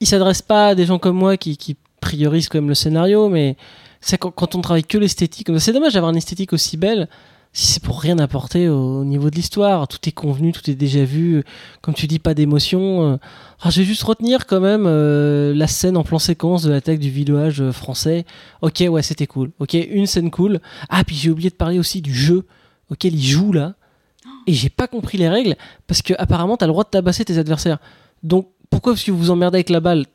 Il 0.01 0.07
s'adresse 0.07 0.41
pas 0.41 0.69
à 0.69 0.75
des 0.75 0.85
gens 0.85 0.99
comme 0.99 1.15
moi 1.15 1.37
qui, 1.37 1.77
priorisent 2.01 2.49
quand 2.49 2.57
même 2.57 2.67
le 2.67 2.75
scénario, 2.75 3.29
mais 3.29 3.55
c'est 4.01 4.17
quand, 4.17 4.29
quand 4.29 4.55
on 4.55 4.61
travaille 4.61 4.83
que 4.83 4.97
l'esthétique. 4.97 5.47
C'est 5.59 5.71
dommage 5.71 5.93
d'avoir 5.93 6.11
une 6.11 6.17
esthétique 6.17 6.51
aussi 6.51 6.75
belle 6.75 7.07
si 7.53 7.73
c'est 7.73 7.83
pour 7.83 8.01
rien 8.01 8.17
apporter 8.17 8.67
au, 8.67 9.01
au 9.01 9.05
niveau 9.05 9.29
de 9.29 9.35
l'histoire. 9.35 9.87
Tout 9.87 9.99
est 10.07 10.11
convenu, 10.11 10.51
tout 10.51 10.67
est 10.69 10.75
déjà 10.75 11.05
vu. 11.05 11.43
Comme 11.81 11.93
tu 11.93 12.07
dis, 12.07 12.19
pas 12.19 12.33
d'émotion. 12.33 13.13
Euh, 13.13 13.17
ah, 13.61 13.69
je 13.69 13.81
vais 13.81 13.85
juste 13.85 14.03
retenir 14.03 14.47
quand 14.47 14.59
même 14.59 14.85
euh, 14.87 15.53
la 15.53 15.67
scène 15.67 15.95
en 15.95 16.03
plan 16.03 16.19
séquence 16.19 16.63
de 16.63 16.71
l'attaque 16.71 16.99
du 16.99 17.11
village 17.11 17.61
euh, 17.61 17.71
français. 17.71 18.25
Ok, 18.61 18.83
ouais, 18.89 19.03
c'était 19.03 19.27
cool. 19.27 19.51
Ok, 19.59 19.75
une 19.75 20.07
scène 20.07 20.31
cool. 20.31 20.59
Ah, 20.89 21.03
puis 21.03 21.15
j'ai 21.15 21.29
oublié 21.29 21.51
de 21.51 21.55
parler 21.55 21.77
aussi 21.77 22.01
du 22.01 22.13
jeu 22.13 22.45
auquel 22.89 23.13
il 23.13 23.23
joue 23.23 23.53
là. 23.53 23.75
Et 24.47 24.53
j'ai 24.53 24.69
pas 24.69 24.87
compris 24.87 25.17
les 25.17 25.29
règles 25.29 25.55
parce 25.87 26.01
que 26.01 26.13
apparemment 26.17 26.57
t'as 26.57 26.65
le 26.65 26.71
droit 26.71 26.83
de 26.83 26.89
tabasser 26.89 27.23
tes 27.23 27.37
adversaires. 27.37 27.77
Donc 28.23 28.49
pourquoi 28.69 28.93
Parce 28.93 29.03
que 29.03 29.11
vous 29.11 29.17
vous 29.17 29.29
emmerdez 29.29 29.57
avec 29.57 29.69
la 29.69 29.79
balle? 29.79 30.05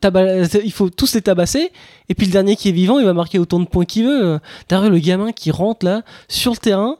Il 0.63 0.71
faut 0.71 0.89
tous 0.89 1.15
les 1.15 1.21
tabasser. 1.21 1.71
Et 2.09 2.15
puis 2.15 2.27
le 2.27 2.31
dernier 2.31 2.55
qui 2.55 2.69
est 2.69 2.73
vivant, 2.73 2.99
il 2.99 3.05
va 3.05 3.13
marquer 3.13 3.39
autant 3.39 3.59
de 3.59 3.65
points 3.65 3.85
qu'il 3.85 4.05
veut. 4.05 4.39
T'as 4.67 4.87
le 4.87 4.99
gamin 4.99 5.31
qui 5.31 5.49
rentre 5.49 5.85
là 5.85 6.03
sur 6.27 6.51
le 6.51 6.57
terrain. 6.57 6.97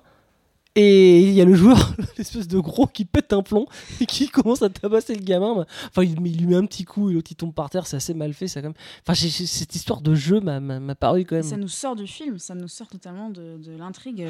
Et 0.82 1.20
il 1.22 1.34
y 1.34 1.42
a 1.42 1.46
le 1.46 1.56
joueur, 1.56 1.94
l'espèce 2.18 2.48
de 2.48 2.58
gros 2.58 2.88
qui 2.88 3.04
pète 3.04 3.34
un 3.34 3.42
plomb 3.42 3.66
et 4.00 4.06
qui 4.06 4.30
commence 4.30 4.62
à 4.62 4.70
tabasser 4.70 5.14
le 5.14 5.22
gamin. 5.24 5.54
Bah, 5.56 5.66
Enfin, 5.90 6.04
il, 6.04 6.16
il 6.26 6.38
lui 6.38 6.46
met 6.48 6.56
un 6.56 6.66
petit 6.66 6.86
coup 6.86 7.10
et 7.10 7.14
l'autre 7.14 7.28
il 7.32 7.36
tombe 7.36 7.54
par 7.54 7.70
terre. 7.70 7.86
C'est 7.86 7.98
assez 7.98 8.14
mal 8.14 8.34
fait, 8.34 8.48
ça 8.48 8.62
quand 8.62 8.68
même. 8.70 8.76
Enfin, 9.06 9.14
cette 9.14 9.76
histoire 9.76 10.00
de 10.00 10.16
jeu 10.16 10.40
m'a- 10.40 10.96
paru 10.96 11.26
quand 11.26 11.44
Ça 11.44 11.52
même. 11.52 11.62
nous 11.62 11.68
sort 11.68 11.96
du 11.98 12.08
film, 12.08 12.40
ça 12.40 12.56
nous 12.56 12.68
sort 12.70 12.88
totalement 12.88 13.30
de, 13.30 13.58
de 13.58 13.76
l'intrigue. 13.78 14.28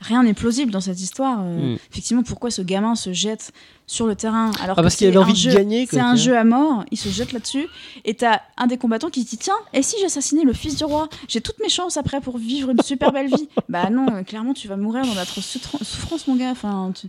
Rien 0.00 0.22
n'est 0.24 0.34
plausible 0.34 0.72
dans 0.72 0.80
cette 0.80 1.00
histoire. 1.00 1.40
Euh, 1.42 1.52
Mm. 1.52 1.76
Effectivement, 1.90 2.22
pourquoi 2.22 2.50
ce 2.50 2.62
gamin 2.62 2.94
se 2.96 3.12
jette 3.12 3.52
sur 3.86 4.06
le 4.06 4.14
terrain 4.16 4.50
alors 4.62 4.78
Ah, 4.78 4.82
parce 4.82 4.96
qu'il 4.96 5.06
avait 5.08 5.16
envie 5.18 5.32
de 5.32 5.36
jeu- 5.38 5.52
gagner, 5.52 5.86
C'est 5.90 5.98
un 6.00 6.14
jeu 6.16 6.36
à 6.38 6.44
mort, 6.44 6.84
il 6.90 6.96
se 6.98 7.08
jette 7.10 7.32
là-dessus. 7.32 7.66
Et 8.04 8.14
t'as 8.14 8.40
un 8.56 8.66
des 8.66 8.78
combattants 8.78 9.10
qui 9.10 9.24
dit 9.24 9.36
Tiens, 9.36 9.54
et 9.74 9.82
si 9.82 9.96
j'assassinais 10.00 10.44
le 10.44 10.52
fils 10.52 10.76
du 10.76 10.84
roi? 10.84 11.08
J'ai 11.28 11.40
toutes 11.40 11.58
mes 11.60 11.68
chances 11.68 11.96
après 11.96 12.20
pour 12.20 12.38
vivre 12.38 12.70
une 12.70 12.80
super 12.82 13.12
belle 13.12 13.28
vie. 13.28 13.48
bah 13.68 13.90
non, 13.90 14.06
euh, 14.12 14.22
clairement, 14.22 14.54
tu 14.54 14.68
vas 14.68 14.76
mourir 14.76 15.04
dans 15.04 15.14
d'atroces 15.14 15.44
soutran- 15.46 15.78
souffrances, 15.84 16.26
mon 16.26 16.36
gars. 16.36 16.50
Enfin, 16.52 16.92
tu- 16.98 17.08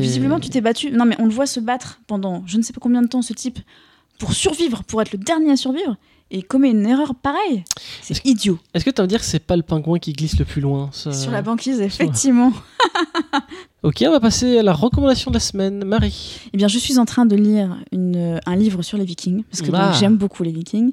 Visiblement, 0.00 0.40
tu 0.40 0.48
t'es 0.50 0.60
battu. 0.60 0.90
Non, 0.90 1.04
mais 1.04 1.16
on 1.20 1.26
le 1.26 1.32
voit 1.32 1.46
se 1.46 1.60
battre 1.60 2.00
pendant 2.06 2.42
je 2.46 2.56
ne 2.56 2.62
sais 2.62 2.72
pas 2.72 2.80
combien 2.80 3.02
de 3.02 3.08
temps, 3.08 3.22
ce 3.22 3.32
type, 3.32 3.58
pour 4.18 4.32
survivre, 4.32 4.82
pour 4.84 5.00
être 5.02 5.12
le 5.12 5.18
dernier 5.18 5.52
à 5.52 5.56
survivre. 5.56 5.96
Et 6.30 6.42
commet 6.42 6.70
une 6.70 6.84
erreur 6.86 7.14
pareille. 7.14 7.64
C'est 8.02 8.22
idiot. 8.26 8.58
Est-ce 8.74 8.84
que 8.84 8.90
tu 8.90 8.96
vas 8.96 9.04
me 9.04 9.08
dire 9.08 9.18
que 9.20 9.24
c'est 9.24 9.38
pas 9.38 9.56
le 9.56 9.62
pingouin 9.62 9.98
qui 9.98 10.12
glisse 10.12 10.38
le 10.38 10.44
plus 10.44 10.60
loin 10.60 10.90
ça 10.92 11.10
Sur 11.12 11.30
la 11.30 11.40
banquise, 11.42 11.80
effectivement. 11.80 12.52
Ok, 13.84 14.02
on 14.04 14.10
va 14.10 14.18
passer 14.18 14.58
à 14.58 14.62
la 14.64 14.72
recommandation 14.72 15.30
de 15.30 15.36
la 15.36 15.40
semaine. 15.40 15.84
Marie. 15.84 16.40
Eh 16.52 16.56
bien, 16.56 16.66
je 16.66 16.78
suis 16.80 16.98
en 16.98 17.04
train 17.04 17.26
de 17.26 17.36
lire 17.36 17.76
une, 17.92 18.40
un 18.44 18.56
livre 18.56 18.82
sur 18.82 18.98
les 18.98 19.04
Vikings, 19.04 19.44
parce 19.44 19.62
que 19.62 19.70
Ah. 19.72 19.92
j'aime 19.98 20.16
beaucoup 20.16 20.42
les 20.42 20.50
Vikings. 20.50 20.92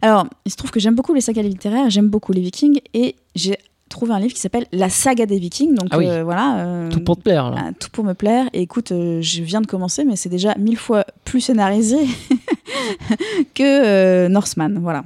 Alors, 0.00 0.26
il 0.46 0.50
se 0.50 0.56
trouve 0.56 0.70
que 0.70 0.80
j'aime 0.80 0.94
beaucoup 0.94 1.12
les 1.12 1.20
sagas 1.20 1.42
littéraires, 1.42 1.90
j'aime 1.90 2.08
beaucoup 2.08 2.32
les 2.32 2.40
Vikings, 2.40 2.80
et 2.94 3.16
j'ai 3.34 3.58
trouvé 3.92 4.12
un 4.12 4.18
livre 4.18 4.34
qui 4.34 4.40
s'appelle 4.40 4.66
La 4.72 4.88
saga 4.88 5.24
des 5.26 5.38
Vikings. 5.38 5.74
Donc 5.74 5.88
Ah 5.92 5.98
oui. 5.98 6.06
euh, 6.08 6.24
voilà. 6.24 6.56
euh, 6.58 6.90
Tout 6.90 7.00
pour 7.00 7.16
te 7.16 7.22
plaire, 7.22 7.50
là. 7.50 7.56
ah, 7.66 7.70
tout 7.78 7.88
pour 7.92 8.04
me 8.04 8.14
plaire. 8.14 8.46
Et 8.52 8.62
écoute, 8.62 8.90
euh, 8.92 9.20
je 9.22 9.42
viens 9.42 9.60
de 9.60 9.66
commencer, 9.66 10.04
mais 10.04 10.16
c'est 10.16 10.28
déjà 10.28 10.54
mille 10.58 10.76
fois 10.76 11.04
plus 11.24 11.40
scénarisé 11.40 11.98
que 13.54 14.26
Norseman. 14.28 14.78
Voilà. 14.80 15.04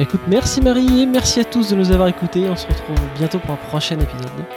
Écoute, 0.00 0.20
merci 0.28 0.60
Marie 0.60 1.02
et 1.02 1.06
merci 1.06 1.40
à 1.40 1.44
tous 1.44 1.70
de 1.70 1.76
nous 1.76 1.90
avoir 1.90 2.08
écoutés. 2.08 2.48
On 2.48 2.56
se 2.56 2.66
retrouve 2.66 2.96
bientôt 3.18 3.38
pour 3.38 3.50
un 3.52 3.56
prochain 3.68 3.96
épisode. 3.98 4.55